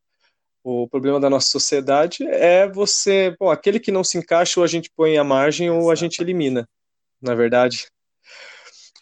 o 0.64 0.88
problema 0.88 1.20
da 1.20 1.28
nossa 1.28 1.48
sociedade 1.48 2.26
é 2.26 2.66
você, 2.66 3.36
bom, 3.38 3.50
aquele 3.50 3.78
que 3.78 3.92
não 3.92 4.02
se 4.02 4.16
encaixa 4.16 4.59
ou 4.59 4.64
a 4.64 4.66
gente 4.66 4.90
põe 4.96 5.18
à 5.18 5.22
margem 5.22 5.68
ou 5.68 5.90
a 5.90 5.94
gente 5.94 6.20
elimina, 6.20 6.66
na 7.20 7.34
verdade. 7.34 7.86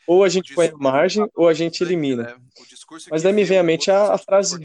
Ou 0.08 0.24
a 0.24 0.28
gente 0.28 0.52
põe 0.54 0.66
à 0.66 0.76
margem 0.76 1.24
ou 1.36 1.48
a 1.48 1.54
gente 1.54 1.80
elimina. 1.80 2.24
Né? 2.24 2.36
Mas 3.08 3.22
daí 3.22 3.32
me 3.32 3.44
vem 3.44 3.58
à 3.58 3.62
mente 3.62 3.92
a, 3.92 4.12
a 4.12 4.18
frase. 4.18 4.56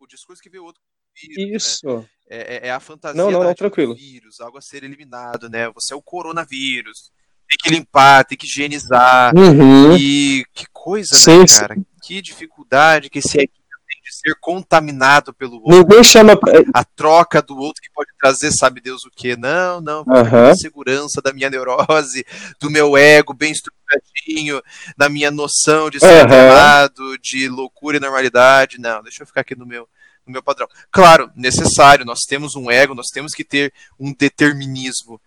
O 0.00 0.06
discurso 0.06 0.42
que 0.42 0.58
outro 0.58 0.80
vírus, 1.14 1.36
né? 1.36 1.56
Isso. 1.56 1.98
Né? 1.98 2.08
É, 2.30 2.68
é, 2.68 2.70
a 2.70 2.80
fantasia 2.80 3.22
não, 3.22 3.30
não, 3.30 3.44
não, 3.44 3.54
tranquilo. 3.54 3.94
vírus, 3.94 4.40
algo 4.40 4.56
a 4.56 4.62
ser 4.62 4.84
eliminado, 4.84 5.50
né? 5.50 5.70
Você 5.72 5.92
é 5.92 5.96
o 5.96 6.02
coronavírus 6.02 7.12
tem 7.52 7.58
que 7.58 7.70
limpar, 7.70 8.24
tem 8.24 8.38
que 8.38 8.46
higienizar. 8.46 9.34
Uhum. 9.36 9.96
E 9.96 10.44
que 10.54 10.66
coisa, 10.72 11.14
sim, 11.14 11.40
né, 11.40 11.44
cara? 11.46 11.74
Sim. 11.74 11.84
Que 12.02 12.22
dificuldade 12.22 13.10
que 13.10 13.18
esse 13.18 13.38
aqui 13.38 13.52
tem 13.88 14.00
de 14.02 14.14
ser 14.14 14.34
contaminado 14.40 15.32
pelo 15.34 15.56
outro. 15.56 15.76
Ninguém 15.76 16.02
chama. 16.02 16.32
A 16.74 16.84
troca 16.84 17.42
do 17.42 17.56
outro 17.56 17.82
que 17.82 17.90
pode 17.94 18.10
trazer, 18.18 18.50
sabe 18.52 18.80
Deus 18.80 19.04
o 19.04 19.10
que? 19.10 19.36
Não, 19.36 19.80
não. 19.80 20.00
Uhum. 20.00 20.54
segurança 20.56 21.20
da 21.20 21.32
minha 21.32 21.50
neurose, 21.50 22.24
do 22.58 22.70
meu 22.70 22.96
ego 22.96 23.34
bem 23.34 23.52
estruturadinho, 23.52 24.62
da 24.96 25.08
minha 25.08 25.30
noção 25.30 25.90
de 25.90 26.00
ser 26.00 26.24
uhum. 26.24 27.16
de 27.20 27.48
loucura 27.48 27.98
e 27.98 28.00
normalidade. 28.00 28.80
Não, 28.80 29.02
deixa 29.02 29.22
eu 29.22 29.26
ficar 29.26 29.42
aqui 29.42 29.54
no 29.54 29.66
meu 29.66 29.86
no 30.24 30.32
meu 30.32 30.42
padrão. 30.42 30.68
Claro, 30.92 31.32
necessário, 31.34 32.04
nós 32.04 32.20
temos 32.20 32.54
um 32.54 32.70
ego, 32.70 32.94
nós 32.94 33.08
temos 33.08 33.34
que 33.34 33.42
ter 33.42 33.72
um 33.98 34.14
determinismo 34.14 35.20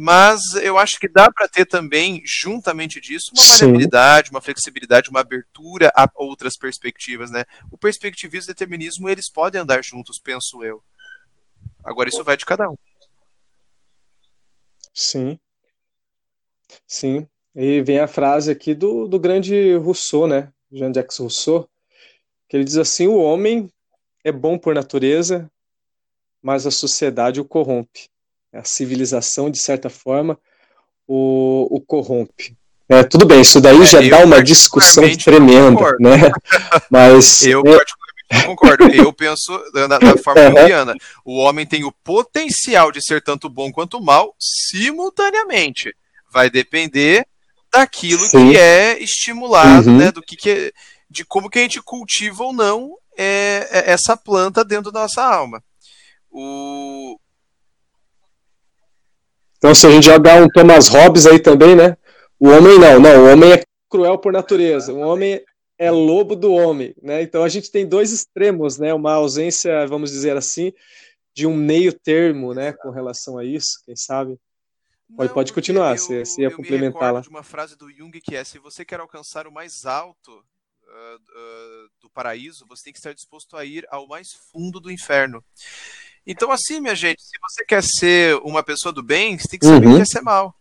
mas 0.00 0.54
eu 0.62 0.78
acho 0.78 1.00
que 1.00 1.08
dá 1.08 1.28
para 1.28 1.48
ter 1.48 1.66
também, 1.66 2.22
juntamente 2.24 3.00
disso, 3.00 3.32
uma 3.36 3.44
variabilidade, 3.44 4.30
uma 4.30 4.40
flexibilidade, 4.40 5.10
uma 5.10 5.18
abertura 5.18 5.90
a 5.92 6.08
outras 6.14 6.56
perspectivas, 6.56 7.32
né? 7.32 7.44
O 7.68 7.76
perspectivismo 7.76 8.48
e 8.48 8.52
o 8.52 8.54
determinismo, 8.54 9.08
eles 9.08 9.28
podem 9.28 9.60
andar 9.60 9.82
juntos, 9.82 10.20
penso 10.20 10.62
eu. 10.62 10.80
Agora, 11.82 12.08
isso 12.08 12.22
vai 12.22 12.36
de 12.36 12.46
cada 12.46 12.70
um. 12.70 12.76
Sim. 14.94 15.36
Sim. 16.86 17.26
E 17.52 17.82
vem 17.82 17.98
a 17.98 18.06
frase 18.06 18.52
aqui 18.52 18.76
do, 18.76 19.08
do 19.08 19.18
grande 19.18 19.74
Rousseau, 19.78 20.28
né? 20.28 20.52
Jean-Jacques 20.70 21.18
Rousseau, 21.18 21.68
que 22.48 22.56
ele 22.56 22.62
diz 22.62 22.76
assim: 22.76 23.08
o 23.08 23.18
homem 23.18 23.68
é 24.22 24.30
bom 24.30 24.56
por 24.56 24.76
natureza, 24.76 25.50
mas 26.40 26.68
a 26.68 26.70
sociedade 26.70 27.40
o 27.40 27.44
corrompe 27.44 28.08
a 28.52 28.64
civilização, 28.64 29.50
de 29.50 29.58
certa 29.58 29.90
forma, 29.90 30.38
o, 31.06 31.66
o 31.70 31.80
corrompe. 31.80 32.56
É, 32.88 33.02
tudo 33.02 33.26
bem, 33.26 33.42
isso 33.42 33.60
daí 33.60 33.82
é, 33.82 33.84
já 33.84 34.00
dá 34.00 34.24
uma 34.24 34.42
discussão 34.42 35.04
tremenda, 35.16 35.96
né? 36.00 36.30
Mas 36.90 37.44
eu 37.44 37.60
é... 37.60 37.76
particularmente 37.76 38.46
concordo. 38.46 38.94
Eu 38.94 39.12
penso 39.12 39.52
da, 39.72 40.16
forma 40.16 40.60
indiana. 40.60 40.94
O 41.22 41.38
homem 41.38 41.66
tem 41.66 41.84
o 41.84 41.92
potencial 41.92 42.90
de 42.90 43.02
ser 43.02 43.22
tanto 43.22 43.48
bom 43.48 43.70
quanto 43.70 44.00
mal 44.02 44.34
simultaneamente. 44.38 45.94
Vai 46.32 46.48
depender 46.48 47.26
daquilo 47.70 48.24
Sim. 48.24 48.52
que 48.52 48.56
é 48.56 49.02
estimulado, 49.02 49.90
uhum. 49.90 49.98
né? 49.98 50.10
Do 50.10 50.22
que, 50.22 50.36
que 50.36 50.50
é, 50.50 50.72
de 51.10 51.24
como 51.24 51.50
que 51.50 51.58
a 51.58 51.62
gente 51.62 51.82
cultiva 51.82 52.44
ou 52.44 52.54
não 52.54 52.94
é, 53.18 53.68
é 53.70 53.90
essa 53.90 54.16
planta 54.16 54.64
dentro 54.64 54.90
da 54.90 55.00
nossa 55.00 55.22
alma. 55.22 55.62
O, 56.30 57.18
então, 59.58 59.74
se 59.74 59.86
a 59.86 59.90
gente 59.90 60.04
jogar 60.04 60.40
um 60.40 60.48
Thomas 60.48 60.88
Hobbes 60.88 61.26
aí 61.26 61.38
também, 61.38 61.76
né? 61.76 61.96
O 62.38 62.48
homem 62.48 62.78
não, 62.78 63.00
não, 63.00 63.24
o 63.24 63.32
homem 63.32 63.52
é 63.52 63.62
cruel 63.90 64.16
por 64.16 64.32
natureza, 64.32 64.92
o 64.92 65.00
homem 65.00 65.42
é 65.76 65.90
lobo 65.90 66.36
do 66.36 66.52
homem, 66.52 66.94
né? 67.02 67.22
Então 67.22 67.42
a 67.42 67.48
gente 67.48 67.70
tem 67.70 67.86
dois 67.86 68.12
extremos, 68.12 68.78
né? 68.78 68.94
Uma 68.94 69.14
ausência, 69.14 69.86
vamos 69.86 70.10
dizer 70.10 70.36
assim, 70.36 70.72
de 71.38 71.46
um 71.46 71.54
meio 71.54 71.92
termo, 71.92 72.52
né, 72.52 72.72
com 72.72 72.90
relação 72.90 73.38
a 73.38 73.44
isso, 73.44 73.80
quem 73.84 73.94
sabe? 73.94 74.36
Pode, 75.16 75.28
não, 75.28 75.34
pode 75.34 75.52
continuar, 75.52 75.92
eu, 75.92 75.98
você, 75.98 76.24
você 76.24 76.42
ia 76.42 76.50
complementar 76.50 77.14
lá. 77.14 77.20
de 77.20 77.28
uma 77.28 77.44
frase 77.44 77.76
do 77.76 77.90
Jung 77.90 78.20
que 78.20 78.34
é: 78.34 78.42
se 78.42 78.58
você 78.58 78.84
quer 78.84 78.98
alcançar 78.98 79.46
o 79.46 79.52
mais 79.52 79.86
alto 79.86 80.32
uh, 80.32 81.16
uh, 81.16 81.90
do 82.00 82.10
paraíso, 82.10 82.66
você 82.68 82.84
tem 82.84 82.92
que 82.92 82.98
estar 82.98 83.14
disposto 83.14 83.56
a 83.56 83.64
ir 83.64 83.86
ao 83.90 84.08
mais 84.08 84.32
fundo 84.32 84.80
do 84.80 84.90
inferno. 84.90 85.42
Então, 86.30 86.52
assim, 86.52 86.78
minha 86.78 86.94
gente, 86.94 87.22
se 87.22 87.38
você 87.40 87.64
quer 87.64 87.82
ser 87.82 88.36
uma 88.44 88.62
pessoa 88.62 88.92
do 88.92 89.02
bem, 89.02 89.38
você 89.38 89.48
tem 89.48 89.58
que 89.58 89.64
saber 89.64 89.86
uhum. 89.86 89.92
que 89.94 90.00
quer 90.00 90.06
ser 90.06 90.20
mal. 90.20 90.54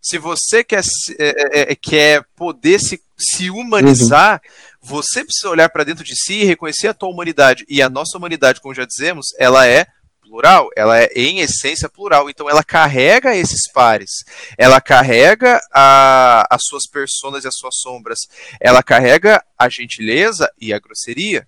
Se 0.00 0.18
você 0.18 0.62
quer, 0.62 0.82
é, 1.18 1.24
é, 1.28 1.72
é, 1.72 1.74
quer 1.74 2.24
poder 2.36 2.78
se, 2.78 3.02
se 3.18 3.50
humanizar, 3.50 4.40
uhum. 4.44 4.78
você 4.80 5.24
precisa 5.24 5.50
olhar 5.50 5.68
para 5.68 5.82
dentro 5.82 6.04
de 6.04 6.14
si 6.14 6.34
e 6.34 6.44
reconhecer 6.44 6.86
a 6.86 6.94
tua 6.94 7.08
humanidade. 7.08 7.64
E 7.68 7.82
a 7.82 7.90
nossa 7.90 8.16
humanidade, 8.16 8.60
como 8.60 8.72
já 8.72 8.84
dizemos, 8.84 9.26
ela 9.36 9.66
é 9.66 9.84
plural, 10.22 10.68
ela 10.76 10.96
é 10.96 11.10
em 11.14 11.40
essência 11.40 11.88
plural, 11.88 12.30
então 12.30 12.48
ela 12.48 12.64
carrega 12.64 13.36
esses 13.36 13.70
pares, 13.70 14.10
ela 14.56 14.80
carrega 14.80 15.60
a, 15.72 16.46
as 16.50 16.62
suas 16.64 16.88
personas 16.88 17.44
e 17.44 17.48
as 17.48 17.54
suas 17.56 17.76
sombras, 17.78 18.20
ela 18.60 18.82
carrega 18.82 19.44
a 19.58 19.68
gentileza 19.68 20.50
e 20.60 20.72
a 20.72 20.78
grosseria, 20.78 21.46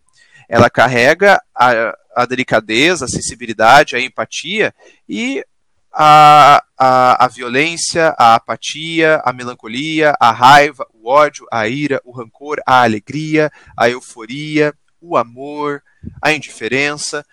ela 0.48 0.70
carrega 0.70 1.40
a, 1.54 1.96
a 2.14 2.26
delicadeza, 2.26 3.04
a 3.04 3.08
sensibilidade, 3.08 3.96
a 3.96 4.00
empatia 4.00 4.74
e 5.08 5.44
a, 5.92 6.62
a, 6.78 7.24
a 7.24 7.28
violência, 7.28 8.14
a 8.18 8.34
apatia, 8.34 9.20
a 9.24 9.32
melancolia, 9.32 10.14
a 10.20 10.30
raiva, 10.30 10.86
o 10.92 11.08
ódio, 11.08 11.46
a 11.50 11.66
ira, 11.66 12.00
o 12.04 12.12
rancor, 12.12 12.60
a 12.66 12.82
alegria, 12.82 13.50
a 13.76 13.88
euforia, 13.88 14.74
o 15.00 15.16
amor, 15.16 15.82
a 16.20 16.32
indiferença. 16.32 17.24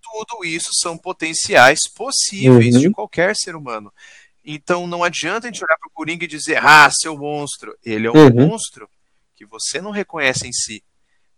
Tudo 0.00 0.44
isso 0.44 0.70
são 0.72 0.96
potenciais 0.96 1.88
possíveis 1.88 2.76
uhum. 2.76 2.80
de 2.80 2.90
qualquer 2.90 3.34
ser 3.34 3.56
humano. 3.56 3.92
Então 4.44 4.86
não 4.86 5.02
adianta 5.02 5.46
a 5.46 5.50
gente 5.50 5.64
olhar 5.64 5.76
para 5.78 5.88
o 5.88 5.92
Coringa 5.92 6.24
e 6.24 6.28
dizer, 6.28 6.58
ah, 6.64 6.90
seu 6.90 7.16
monstro. 7.16 7.76
Ele 7.84 8.06
é 8.06 8.10
um 8.10 8.14
uhum. 8.14 8.48
monstro 8.48 8.88
que 9.34 9.44
você 9.44 9.80
não 9.80 9.90
reconhece 9.90 10.46
em 10.46 10.52
si. 10.52 10.82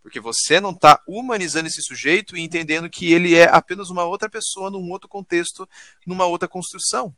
Porque 0.05 0.19
você 0.19 0.61
não 0.61 0.69
está 0.69 1.01
humanizando 1.07 1.67
esse 1.67 1.81
sujeito 1.81 2.37
e 2.37 2.41
entendendo 2.41 2.87
que 2.87 3.11
ele 3.11 3.33
é 3.33 3.49
apenas 3.49 3.89
uma 3.89 4.03
outra 4.03 4.29
pessoa 4.29 4.69
num 4.69 4.91
outro 4.91 5.09
contexto, 5.09 5.67
numa 6.05 6.27
outra 6.27 6.47
construção. 6.47 7.11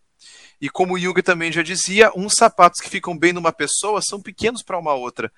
E 0.61 0.69
como 0.69 0.97
Jung 0.97 1.21
também 1.21 1.51
já 1.51 1.61
dizia, 1.61 2.13
uns 2.15 2.35
sapatos 2.35 2.79
que 2.79 2.89
ficam 2.89 3.17
bem 3.17 3.33
numa 3.33 3.51
pessoa 3.51 4.01
são 4.01 4.21
pequenos 4.21 4.63
para 4.63 4.79
uma 4.79 4.93
outra. 4.93 5.29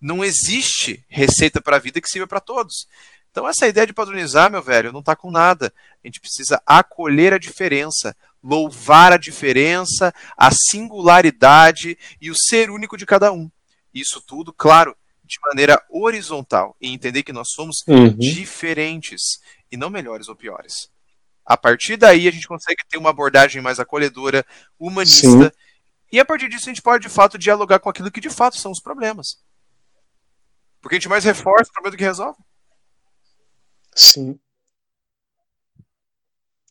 Não 0.00 0.24
existe 0.24 1.06
receita 1.08 1.62
para 1.62 1.76
a 1.76 1.78
vida 1.78 2.00
que 2.00 2.10
sirva 2.10 2.26
para 2.26 2.40
todos. 2.40 2.88
Então 3.30 3.48
essa 3.48 3.68
ideia 3.68 3.86
de 3.86 3.92
padronizar, 3.92 4.50
meu 4.50 4.60
velho, 4.60 4.92
não 4.92 4.98
está 4.98 5.14
com 5.14 5.30
nada. 5.30 5.72
A 6.02 6.08
gente 6.08 6.18
precisa 6.18 6.60
acolher 6.66 7.32
a 7.32 7.38
diferença, 7.38 8.16
louvar 8.42 9.12
a 9.12 9.16
diferença, 9.16 10.12
a 10.36 10.50
singularidade 10.50 11.96
e 12.20 12.32
o 12.32 12.34
ser 12.34 12.68
único 12.68 12.96
de 12.96 13.06
cada 13.06 13.30
um. 13.32 13.48
Isso 13.94 14.20
tudo, 14.20 14.52
claro, 14.52 14.96
de 15.26 15.38
maneira 15.42 15.82
horizontal 15.90 16.76
e 16.80 16.92
entender 16.92 17.22
que 17.22 17.32
nós 17.32 17.50
somos 17.50 17.84
uhum. 17.86 18.16
diferentes 18.16 19.40
e 19.70 19.76
não 19.76 19.90
melhores 19.90 20.28
ou 20.28 20.36
piores. 20.36 20.90
A 21.44 21.56
partir 21.56 21.96
daí 21.96 22.26
a 22.26 22.30
gente 22.30 22.48
consegue 22.48 22.82
ter 22.88 22.96
uma 22.96 23.10
abordagem 23.10 23.62
mais 23.62 23.78
acolhedora, 23.78 24.44
humanista, 24.78 25.44
Sim. 25.44 25.50
e 26.12 26.18
a 26.18 26.24
partir 26.24 26.48
disso 26.48 26.64
a 26.64 26.72
gente 26.72 26.82
pode 26.82 27.06
de 27.06 27.12
fato 27.12 27.38
dialogar 27.38 27.78
com 27.78 27.88
aquilo 27.88 28.10
que 28.10 28.20
de 28.20 28.30
fato 28.30 28.56
são 28.56 28.70
os 28.70 28.80
problemas. 28.80 29.40
Porque 30.80 30.96
a 30.96 30.98
gente 30.98 31.08
mais 31.08 31.24
reforça 31.24 31.70
o 31.70 31.72
problema 31.72 31.90
do 31.92 31.98
que 31.98 32.04
resolve. 32.04 32.38
Sim. 33.94 34.38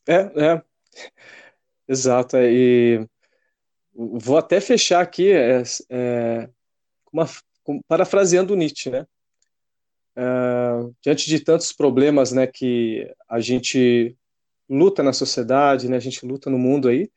É, 0.08 0.16
é. 0.16 0.64
Exato. 1.88 2.38
É, 2.38 2.52
e 2.52 3.08
vou 3.94 4.38
até 4.38 4.60
fechar 4.60 5.02
aqui 5.02 5.32
é, 5.32 5.64
é, 5.90 6.50
uma, 7.12 7.26
parafraseando 7.88 8.56
Nietzsche, 8.56 8.90
né? 8.90 9.06
Uh, 10.18 10.96
diante 11.02 11.28
de 11.28 11.40
tantos 11.40 11.74
problemas, 11.74 12.32
né, 12.32 12.48
que 12.48 13.12
a 13.28 13.42
gente 13.42 14.16
luta 14.70 15.04
na 15.04 15.12
sociedade, 15.12 15.90
né, 15.90 15.98
a 15.98 16.00
gente 16.00 16.26
luta 16.26 16.50
no 16.50 16.58
mundo 16.58 16.88
aí, 16.88 17.12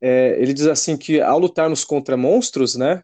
é, 0.00 0.36
ele 0.40 0.52
diz 0.52 0.66
assim 0.66 0.96
que 0.96 1.20
ao 1.20 1.38
lutarmos 1.38 1.84
contra 1.84 2.16
monstros, 2.16 2.74
né, 2.74 3.02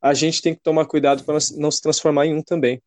a 0.00 0.14
gente 0.14 0.42
tem 0.42 0.54
que 0.54 0.60
tomar 0.62 0.86
cuidado 0.86 1.24
para 1.24 1.38
não 1.56 1.70
se 1.70 1.82
transformar 1.82 2.26
em 2.26 2.34
um 2.34 2.42
também. 2.42 2.82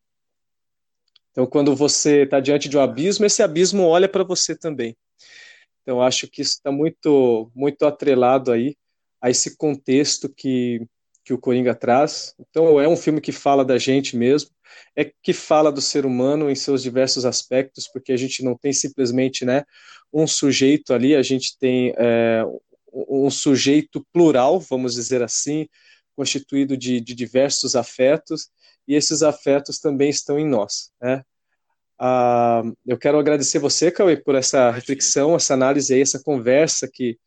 Então, 1.30 1.46
quando 1.46 1.74
você 1.74 2.22
está 2.22 2.38
diante 2.38 2.68
de 2.68 2.78
um 2.78 2.80
abismo, 2.80 3.26
esse 3.26 3.42
abismo 3.42 3.82
olha 3.84 4.08
para 4.08 4.22
você 4.22 4.56
também. 4.56 4.96
Então, 5.82 6.00
acho 6.00 6.28
que 6.28 6.40
isso 6.40 6.52
está 6.52 6.72
muito, 6.72 7.50
muito 7.54 7.84
atrelado 7.84 8.52
aí 8.52 8.76
a 9.20 9.30
esse 9.30 9.56
contexto 9.56 10.28
que, 10.28 10.86
que 11.24 11.32
o 11.32 11.38
Coringa 11.38 11.74
traz. 11.74 12.34
Então, 12.38 12.80
é 12.80 12.86
um 12.86 12.96
filme 12.96 13.20
que 13.20 13.32
fala 13.32 13.64
da 13.64 13.78
gente 13.78 14.16
mesmo, 14.16 14.50
é 14.94 15.10
que 15.22 15.32
fala 15.32 15.72
do 15.72 15.80
ser 15.80 16.04
humano 16.04 16.50
em 16.50 16.54
seus 16.54 16.82
diversos 16.82 17.24
aspectos, 17.24 17.88
porque 17.88 18.12
a 18.12 18.16
gente 18.16 18.44
não 18.44 18.56
tem 18.56 18.72
simplesmente 18.72 19.44
né, 19.44 19.64
um 20.12 20.26
sujeito 20.26 20.92
ali, 20.92 21.14
a 21.14 21.22
gente 21.22 21.58
tem 21.58 21.94
é, 21.96 22.44
um 22.92 23.30
sujeito 23.30 24.06
plural, 24.12 24.60
vamos 24.60 24.94
dizer 24.94 25.22
assim, 25.22 25.66
constituído 26.14 26.76
de, 26.76 27.00
de 27.00 27.14
diversos 27.14 27.74
afetos, 27.74 28.48
e 28.86 28.94
esses 28.94 29.22
afetos 29.22 29.78
também 29.78 30.10
estão 30.10 30.38
em 30.38 30.46
nós. 30.46 30.90
Né? 31.00 31.22
Ah, 31.98 32.62
eu 32.86 32.98
quero 32.98 33.18
agradecer 33.18 33.58
você, 33.58 33.90
Cauê, 33.90 34.16
por 34.16 34.34
essa 34.34 34.70
reflexão, 34.70 35.34
essa 35.34 35.54
análise 35.54 35.94
aí, 35.94 36.02
essa 36.02 36.22
conversa 36.22 36.88
que, 36.92 37.18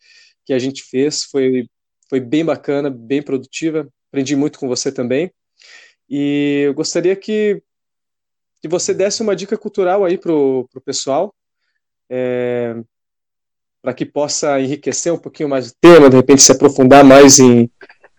que 0.45 0.53
a 0.53 0.59
gente 0.59 0.83
fez. 0.83 1.23
Foi 1.23 1.67
foi 2.09 2.19
bem 2.19 2.43
bacana, 2.43 2.89
bem 2.89 3.21
produtiva. 3.21 3.87
Aprendi 4.09 4.35
muito 4.35 4.59
com 4.59 4.67
você 4.67 4.91
também. 4.91 5.31
E 6.09 6.63
eu 6.65 6.73
gostaria 6.73 7.15
que, 7.15 7.61
que 8.61 8.67
você 8.67 8.93
desse 8.93 9.21
uma 9.21 9.35
dica 9.35 9.57
cultural 9.57 10.05
aí 10.05 10.17
para 10.17 10.33
o 10.33 10.67
pessoal, 10.83 11.33
é, 12.09 12.75
para 13.81 13.93
que 13.93 14.05
possa 14.05 14.59
enriquecer 14.59 15.13
um 15.13 15.17
pouquinho 15.17 15.49
mais 15.49 15.69
o 15.69 15.75
tema, 15.81 16.09
de 16.09 16.15
repente 16.15 16.41
se 16.41 16.51
aprofundar 16.51 17.03
mais 17.03 17.39
em, 17.39 17.69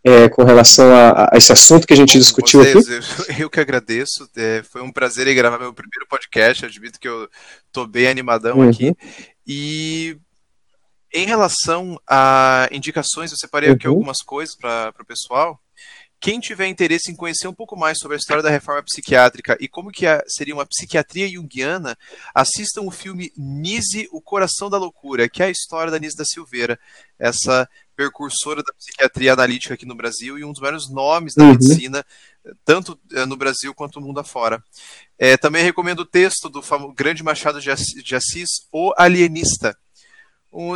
é, 0.05 0.28
com 0.28 0.45
relação 0.45 0.93
a, 0.95 1.24
a, 1.24 1.36
esse 1.36 1.53
assunto 1.53 1.86
que 1.86 1.95
a 1.95 1.97
gente 1.97 2.12
Bom, 2.12 2.18
discutiu 2.18 2.61
vocês, 2.61 2.89
aqui. 2.89 3.32
Eu, 3.32 3.39
eu, 3.45 3.51
que 3.51 3.61
agradeço, 3.61 4.28
é, 4.36 4.62
foi 4.62 4.82
um 4.82 4.93
prazer 4.93 5.34
gravar 5.34 5.59
meu 5.59 5.72
primeiro 5.72 6.07
podcast, 6.09 6.66
admito 6.66 7.01
que 7.01 7.09
eu 7.09 7.28
estou 7.66 7.86
bem 7.86 8.07
animadão 8.07 8.59
uhum. 8.59 8.68
aqui. 8.68 8.95
E 9.47 10.18
em 11.12 11.26
relação 11.26 12.00
a 12.06 12.68
indicações, 12.70 13.30
eu 13.30 13.38
separei 13.38 13.70
aqui 13.70 13.86
uhum. 13.86 13.94
algumas 13.94 14.18
coisas 14.18 14.54
para 14.56 14.92
o 15.00 15.06
pessoal. 15.06 15.61
Quem 16.20 16.40
tiver 16.40 16.66
interesse 16.66 17.12
em 17.12 17.14
conhecer 17.14 17.46
um 17.46 17.54
pouco 17.54 17.76
mais 17.76 17.98
sobre 17.98 18.16
a 18.16 18.18
história 18.18 18.42
da 18.42 18.50
reforma 18.50 18.82
psiquiátrica 18.82 19.56
e 19.61 19.68
como 19.68 19.92
que 19.92 20.04
a, 20.04 20.20
seria 20.26 20.54
uma 20.54 20.66
psiquiatria 20.66 21.28
junguiana, 21.28 21.96
assistam 22.34 22.82
o 22.82 22.90
filme 22.90 23.32
Nise, 23.36 24.09
o 24.11 24.20
Coração 24.20 24.68
da 24.68 24.76
Loucura, 24.76 25.28
que 25.28 25.42
é 25.42 25.46
a 25.46 25.50
história 25.50 25.92
da 25.92 25.98
Nise 25.98 26.16
da 26.16 26.24
Silveira, 26.24 26.78
essa 27.18 27.68
percursora 27.94 28.64
da 28.64 28.72
psiquiatria 28.72 29.32
analítica 29.32 29.74
aqui 29.74 29.86
no 29.86 29.94
Brasil 29.94 30.36
e 30.36 30.44
um 30.44 30.50
dos 30.52 30.61
maiores 30.61 30.90
nomes 30.90 31.34
da 31.34 31.44
uhum. 31.44 31.50
medicina, 31.50 32.04
tanto 32.64 32.98
eh, 33.12 33.24
no 33.24 33.36
Brasil 33.36 33.72
quanto 33.72 34.00
no 34.00 34.06
mundo 34.06 34.20
afora. 34.20 34.62
É, 35.16 35.36
também 35.36 35.64
recomendo 35.64 36.00
o 36.00 36.06
texto 36.06 36.48
do 36.48 36.62
grande 36.94 37.22
Machado 37.22 37.61
de 37.61 37.70
Assis, 37.70 38.68
O 38.72 38.92
Alienista, 38.96 39.76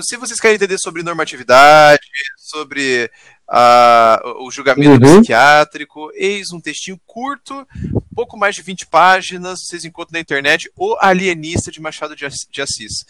se 0.03 0.17
vocês 0.17 0.39
querem 0.39 0.55
entender 0.55 0.79
sobre 0.79 1.03
normatividade, 1.03 2.03
sobre 2.37 3.11
uh, 3.49 4.45
o 4.45 4.51
julgamento 4.51 5.05
uhum. 5.05 5.17
psiquiátrico, 5.19 6.11
eis 6.15 6.53
um 6.53 6.61
textinho 6.61 7.01
curto, 7.05 7.67
pouco 8.15 8.37
mais 8.37 8.55
de 8.55 8.63
20 8.63 8.87
páginas, 8.87 9.61
vocês 9.67 9.85
encontram 9.85 10.13
na 10.13 10.21
internet, 10.21 10.71
O 10.77 10.97
Alienista 11.01 11.73
de 11.73 11.81
Machado 11.81 12.15
de 12.15 12.25
Assis. 12.63 13.05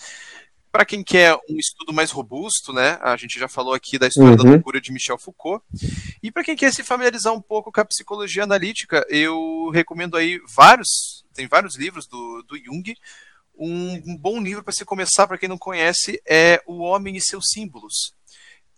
Para 0.70 0.86
quem 0.86 1.04
quer 1.04 1.36
um 1.50 1.58
estudo 1.58 1.92
mais 1.92 2.10
robusto, 2.10 2.72
né, 2.72 2.98
a 3.02 3.14
gente 3.18 3.38
já 3.38 3.46
falou 3.46 3.74
aqui 3.74 3.98
da 3.98 4.06
história 4.06 4.30
uhum. 4.30 4.36
da 4.36 4.50
loucura 4.50 4.80
de 4.80 4.90
Michel 4.90 5.18
Foucault. 5.18 5.62
E 6.22 6.32
para 6.32 6.42
quem 6.42 6.56
quer 6.56 6.72
se 6.72 6.82
familiarizar 6.82 7.34
um 7.34 7.42
pouco 7.42 7.70
com 7.70 7.80
a 7.82 7.84
psicologia 7.84 8.44
analítica, 8.44 9.04
eu 9.10 9.68
recomendo 9.74 10.16
aí 10.16 10.40
vários, 10.48 11.22
tem 11.34 11.46
vários 11.46 11.76
livros 11.76 12.06
do, 12.06 12.42
do 12.48 12.56
Jung, 12.56 12.94
um, 13.64 14.02
um 14.06 14.16
bom 14.16 14.40
livro 14.40 14.64
para 14.64 14.72
se 14.72 14.84
começar, 14.84 15.26
para 15.26 15.38
quem 15.38 15.48
não 15.48 15.58
conhece, 15.58 16.20
é 16.26 16.60
O 16.66 16.78
Homem 16.78 17.16
e 17.16 17.20
seus 17.20 17.50
Símbolos. 17.52 18.12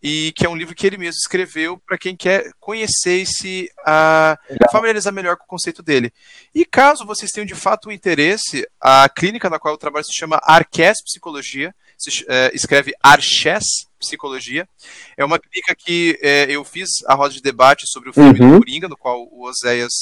E 0.03 0.33
que 0.37 0.45
é 0.45 0.49
um 0.49 0.55
livro 0.55 0.75
que 0.75 0.87
ele 0.87 0.99
mesmo 0.99 1.19
escreveu 1.19 1.79
para 1.79 1.97
quem 1.97 2.15
quer 2.15 2.53
conhecer 2.61 3.23
e 3.23 3.27
se 3.27 3.71
a, 3.87 4.39
familiarizar 4.71 5.11
melhor 5.15 5.39
com 5.39 5.45
o 5.45 5.49
conceito 5.49 5.83
dele. 5.83 6.13
E 6.55 6.67
caso 6.67 7.07
vocês 7.07 7.31
tenham 7.31 7.47
de 7.47 7.55
fato 7.55 7.91
interesse, 7.91 8.69
a 8.79 9.09
clínica 9.09 9.49
na 9.49 9.59
qual 9.59 9.73
eu 9.73 9.79
trabalho 9.79 10.05
se 10.05 10.13
chama 10.13 10.39
Arques 10.43 11.03
Psicologia, 11.03 11.75
se, 11.97 12.23
é, 12.29 12.51
escreve 12.53 12.93
Arches 13.03 13.87
Psicologia. 13.99 14.69
É 15.17 15.25
uma 15.25 15.39
clínica 15.39 15.75
que 15.75 16.19
é, 16.21 16.51
eu 16.51 16.63
fiz 16.65 16.91
a 17.07 17.15
roda 17.15 17.33
de 17.33 17.41
debate 17.41 17.87
sobre 17.87 18.11
o 18.11 18.13
filme 18.13 18.39
uhum. 18.39 18.53
do 18.53 18.59
Coringa, 18.59 18.89
no 18.89 18.99
qual 18.99 19.23
o 19.23 19.47
Oséias 19.49 19.93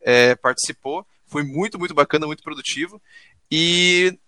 é, 0.00 0.34
participou. 0.36 1.06
Foi 1.26 1.42
muito, 1.42 1.78
muito 1.78 1.94
bacana, 1.94 2.26
muito 2.26 2.42
produtivo. 2.42 3.02
E 3.50 4.18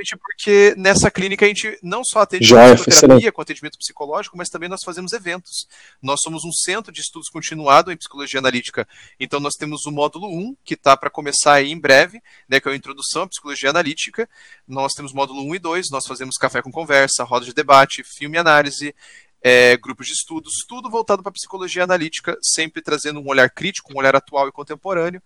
justamente 0.00 0.16
porque 0.16 0.74
nessa 0.76 1.10
clínica 1.10 1.44
a 1.44 1.48
gente 1.48 1.78
não 1.82 2.02
só 2.04 2.20
atende 2.20 2.46
Já, 2.46 2.74
psicoterapia 2.74 3.32
com 3.32 3.42
atendimento 3.42 3.78
psicológico, 3.78 4.36
mas 4.36 4.48
também 4.48 4.68
nós 4.68 4.82
fazemos 4.84 5.12
eventos. 5.12 5.66
Nós 6.02 6.20
somos 6.22 6.44
um 6.44 6.52
centro 6.52 6.92
de 6.92 7.00
estudos 7.00 7.28
continuado 7.28 7.92
em 7.92 7.96
psicologia 7.96 8.40
analítica. 8.40 8.86
Então 9.18 9.40
nós 9.40 9.54
temos 9.54 9.84
o 9.86 9.90
módulo 9.90 10.28
1, 10.28 10.56
que 10.64 10.74
está 10.74 10.96
para 10.96 11.10
começar 11.10 11.54
aí 11.54 11.70
em 11.70 11.78
breve, 11.78 12.20
né, 12.48 12.60
que 12.60 12.68
é 12.68 12.72
a 12.72 12.76
introdução 12.76 13.22
à 13.22 13.28
psicologia 13.28 13.70
analítica. 13.70 14.28
Nós 14.66 14.92
temos 14.92 15.12
módulo 15.12 15.42
1 15.42 15.54
e 15.54 15.58
2, 15.58 15.90
nós 15.90 16.06
fazemos 16.06 16.36
café 16.36 16.62
com 16.62 16.70
conversa, 16.70 17.24
roda 17.24 17.44
de 17.44 17.54
debate, 17.54 18.02
filme 18.04 18.36
e 18.36 18.40
análise, 18.40 18.94
é, 19.42 19.76
grupos 19.76 20.06
de 20.06 20.12
estudos, 20.12 20.52
tudo 20.68 20.90
voltado 20.90 21.22
para 21.22 21.32
psicologia 21.32 21.84
analítica, 21.84 22.36
sempre 22.42 22.82
trazendo 22.82 23.20
um 23.20 23.28
olhar 23.28 23.50
crítico, 23.50 23.92
um 23.92 23.98
olhar 23.98 24.14
atual 24.14 24.48
e 24.48 24.52
contemporâneo. 24.52 25.22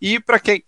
E 0.00 0.20
para 0.20 0.38
quem 0.38 0.64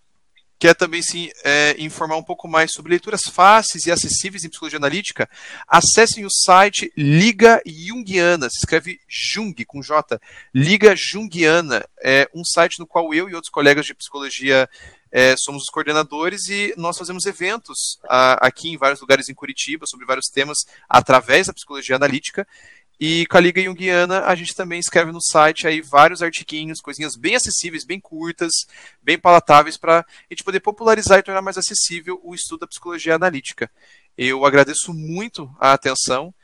quer 0.59 0.75
também 0.75 1.01
sim 1.01 1.31
é, 1.45 1.77
informar 1.79 2.17
um 2.17 2.23
pouco 2.23 2.49
mais 2.49 2.73
sobre 2.73 2.91
leituras 2.91 3.23
fáceis 3.23 3.87
e 3.87 3.93
acessíveis 3.93 4.45
em 4.45 4.49
psicologia 4.49 4.79
analítica, 4.79 5.29
acessem 5.67 6.25
o 6.25 6.31
site 6.31 6.93
Liga 6.97 7.63
Jungiana, 7.65 8.51
se 8.51 8.59
escreve 8.59 9.01
Jung 9.09 9.55
com 9.65 9.81
J, 9.81 10.21
Liga 10.55 10.95
Jungiana, 10.97 11.87
é 12.03 12.29
um 12.35 12.45
site 12.45 12.79
no 12.79 12.87
qual 12.87 13.15
eu 13.15 13.29
e 13.29 13.35
outros 13.35 13.51
colegas 13.51 13.87
de 13.87 13.95
psicologia 13.95 14.69
é, 15.11 15.37
somos 15.37 15.63
os 15.63 15.71
coordenadores 15.71 16.49
e 16.49 16.75
nós 16.77 16.99
fazemos 16.99 17.25
eventos 17.25 17.99
a, 18.09 18.47
aqui 18.47 18.69
em 18.69 18.77
vários 18.77 19.01
lugares 19.01 19.29
em 19.29 19.35
Curitiba 19.35 19.87
sobre 19.87 20.05
vários 20.05 20.29
temas 20.29 20.67
através 20.89 21.47
da 21.47 21.55
psicologia 21.55 21.97
analítica 21.97 22.47
e 23.01 23.27
com 23.27 23.37
a 23.37 23.41
Liga 23.41 23.63
Jungiana, 23.63 24.25
a 24.25 24.35
gente 24.35 24.57
também 24.57 24.81
escreve 24.81 25.13
no 25.13 25.23
site 25.23 25.69
aí 25.69 25.81
vários 25.81 26.21
artiguinhos, 26.21 26.81
coisinhas 26.81 27.15
bem 27.15 27.37
acessíveis, 27.37 27.85
bem 27.85 28.01
curtas, 28.01 28.53
bem 29.01 29.17
palatáveis, 29.17 29.77
para 29.77 30.01
a 30.01 30.05
gente 30.31 30.43
poder 30.43 30.59
popularizar 30.59 31.19
e 31.19 31.23
tornar 31.23 31.41
mais 31.41 31.57
acessível 31.57 32.21
o 32.25 32.35
estudo 32.35 32.61
da 32.61 32.67
psicologia 32.67 33.15
analítica. 33.15 33.71
Eu 34.17 34.45
agradeço 34.45 34.93
muito 34.93 35.49
a 35.61 35.73
atenção 35.73 36.35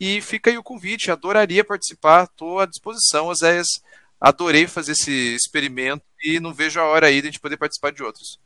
e 0.00 0.20
fica 0.20 0.50
aí 0.50 0.58
o 0.58 0.64
convite, 0.64 1.12
adoraria 1.12 1.64
participar, 1.64 2.24
estou 2.24 2.58
à 2.58 2.66
disposição, 2.66 3.28
Oséias, 3.28 3.68
adorei 4.20 4.66
fazer 4.66 4.92
esse 4.92 5.36
experimento 5.36 6.04
e 6.24 6.40
não 6.40 6.52
vejo 6.52 6.80
a 6.80 6.84
hora 6.84 7.06
aí 7.06 7.20
de 7.20 7.28
a 7.28 7.30
gente 7.30 7.40
poder 7.40 7.56
participar 7.56 7.92
de 7.92 8.02
outros. 8.02 8.40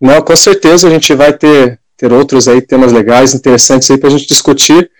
Não, 0.00 0.22
com 0.22 0.34
certeza 0.34 0.88
a 0.88 0.90
gente 0.90 1.14
vai 1.14 1.36
ter 1.36 1.81
ter 2.02 2.12
outros 2.12 2.48
aí 2.48 2.60
temas 2.60 2.92
legais, 2.92 3.32
interessantes 3.32 3.88
aí 3.88 3.96
para 3.96 4.08
a 4.08 4.10
gente 4.10 4.26
discutir 4.26 4.90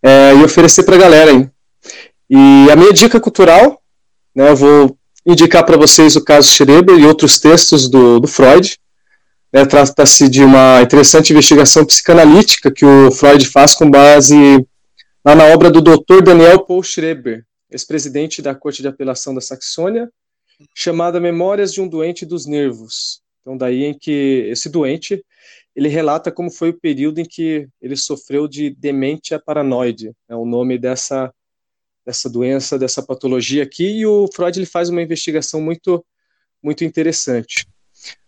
é, 0.00 0.36
e 0.36 0.44
oferecer 0.44 0.84
para 0.84 0.94
a 0.94 0.98
galera 0.98 1.32
aí. 1.32 1.50
E 2.30 2.70
a 2.70 2.76
minha 2.76 2.92
dica 2.92 3.18
cultural, 3.18 3.82
né, 4.32 4.48
eu 4.48 4.54
vou 4.54 4.96
indicar 5.26 5.66
para 5.66 5.76
vocês 5.76 6.14
o 6.14 6.22
caso 6.22 6.48
Schreber 6.48 6.96
e 6.96 7.04
outros 7.04 7.40
textos 7.40 7.90
do, 7.90 8.20
do 8.20 8.28
Freud. 8.28 8.78
Né, 9.52 9.66
Trata-se 9.66 10.28
de 10.28 10.44
uma 10.44 10.80
interessante 10.80 11.32
investigação 11.32 11.84
psicanalítica 11.84 12.70
que 12.70 12.84
o 12.84 13.10
Freud 13.10 13.44
faz 13.44 13.74
com 13.74 13.90
base 13.90 14.64
lá 15.24 15.34
na 15.34 15.46
obra 15.46 15.72
do 15.72 15.82
Dr. 15.82 16.22
Daniel 16.22 16.60
Paul 16.60 16.84
Schreber, 16.84 17.44
ex-presidente 17.68 18.40
da 18.40 18.54
Corte 18.54 18.80
de 18.80 18.86
Apelação 18.86 19.34
da 19.34 19.40
Saxônia, 19.40 20.08
chamada 20.72 21.18
Memórias 21.18 21.72
de 21.72 21.80
um 21.80 21.88
Doente 21.88 22.24
dos 22.24 22.46
Nervos. 22.46 23.22
Então, 23.40 23.56
daí 23.56 23.82
em 23.82 23.98
que 23.98 24.46
esse 24.52 24.68
doente 24.68 25.20
ele 25.78 25.88
relata 25.88 26.32
como 26.32 26.50
foi 26.50 26.70
o 26.70 26.74
período 26.80 27.20
em 27.20 27.24
que 27.24 27.68
ele 27.80 27.96
sofreu 27.96 28.48
de 28.48 28.68
demência 28.68 29.38
paranoide, 29.38 30.12
é 30.28 30.34
o 30.34 30.44
nome 30.44 30.76
dessa, 30.76 31.32
dessa 32.04 32.28
doença, 32.28 32.76
dessa 32.76 33.00
patologia 33.00 33.62
aqui, 33.62 34.00
e 34.00 34.04
o 34.04 34.28
Freud 34.34 34.58
ele 34.58 34.66
faz 34.66 34.88
uma 34.88 35.00
investigação 35.00 35.60
muito, 35.60 36.04
muito 36.60 36.82
interessante. 36.82 37.64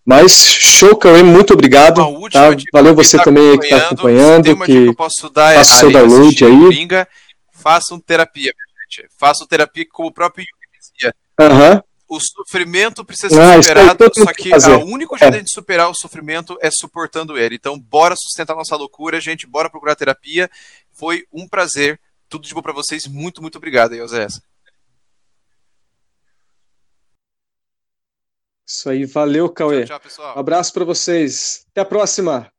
Mas, 0.07 0.31
show, 0.33 0.97
Cauê, 0.97 1.25
muito 1.25 1.53
obrigado. 1.53 1.97
Tá? 2.31 2.51
Valeu 2.73 2.95
você 2.95 3.17
tá 3.17 3.25
também 3.25 3.59
que 3.59 3.65
está 3.65 3.79
acompanhando, 3.79 4.57
que, 4.59 4.67
que 4.67 4.87
eu 4.87 4.95
posso 4.95 5.29
dar 5.29 5.57
faça 5.57 5.75
seu 5.81 5.91
download 5.91 6.45
aí. 6.45 6.61
Coringa, 6.61 7.09
façam 7.53 7.99
terapia, 7.99 8.53
gente. 8.83 9.09
Façam 9.19 9.45
terapia 9.45 9.85
como 9.91 10.09
o 10.09 10.13
próprio 10.13 10.45
Jung 10.45 10.79
dizia. 10.79 11.15
Aham 11.41 11.83
o 12.11 12.19
sofrimento 12.19 13.05
precisa 13.05 13.29
ser 13.29 13.41
ah, 13.41 13.63
superado, 13.63 14.11
só 14.13 14.33
que 14.33 14.51
o 14.53 14.85
único 14.87 15.17
jeito 15.17 15.37
é. 15.37 15.41
de 15.41 15.51
superar 15.51 15.89
o 15.89 15.95
sofrimento 15.95 16.59
é 16.61 16.69
suportando 16.69 17.39
ele. 17.39 17.55
Então, 17.55 17.79
bora 17.79 18.17
sustentar 18.17 18.57
nossa 18.57 18.75
loucura, 18.75 19.21
gente, 19.21 19.47
bora 19.47 19.71
procurar 19.71 19.95
terapia. 19.95 20.51
Foi 20.91 21.25
um 21.33 21.49
prazer. 21.49 22.01
Tudo 22.29 22.49
de 22.49 22.53
bom 22.53 22.63
para 22.63 22.73
vocês. 22.73 23.07
Muito, 23.07 23.41
muito 23.41 23.59
obrigado, 23.59 23.97
José. 23.97 24.27
Isso 28.67 28.91
aí, 28.91 29.05
valeu, 29.05 29.49
Cauê. 29.49 29.85
Tchau, 29.85 29.87
tchau, 29.87 30.01
pessoal. 30.01 30.37
Um 30.37 30.41
abraço 30.41 30.73
para 30.73 30.85
vocês. 30.85 31.65
Até 31.71 31.81
a 31.83 31.85
próxima. 31.85 32.51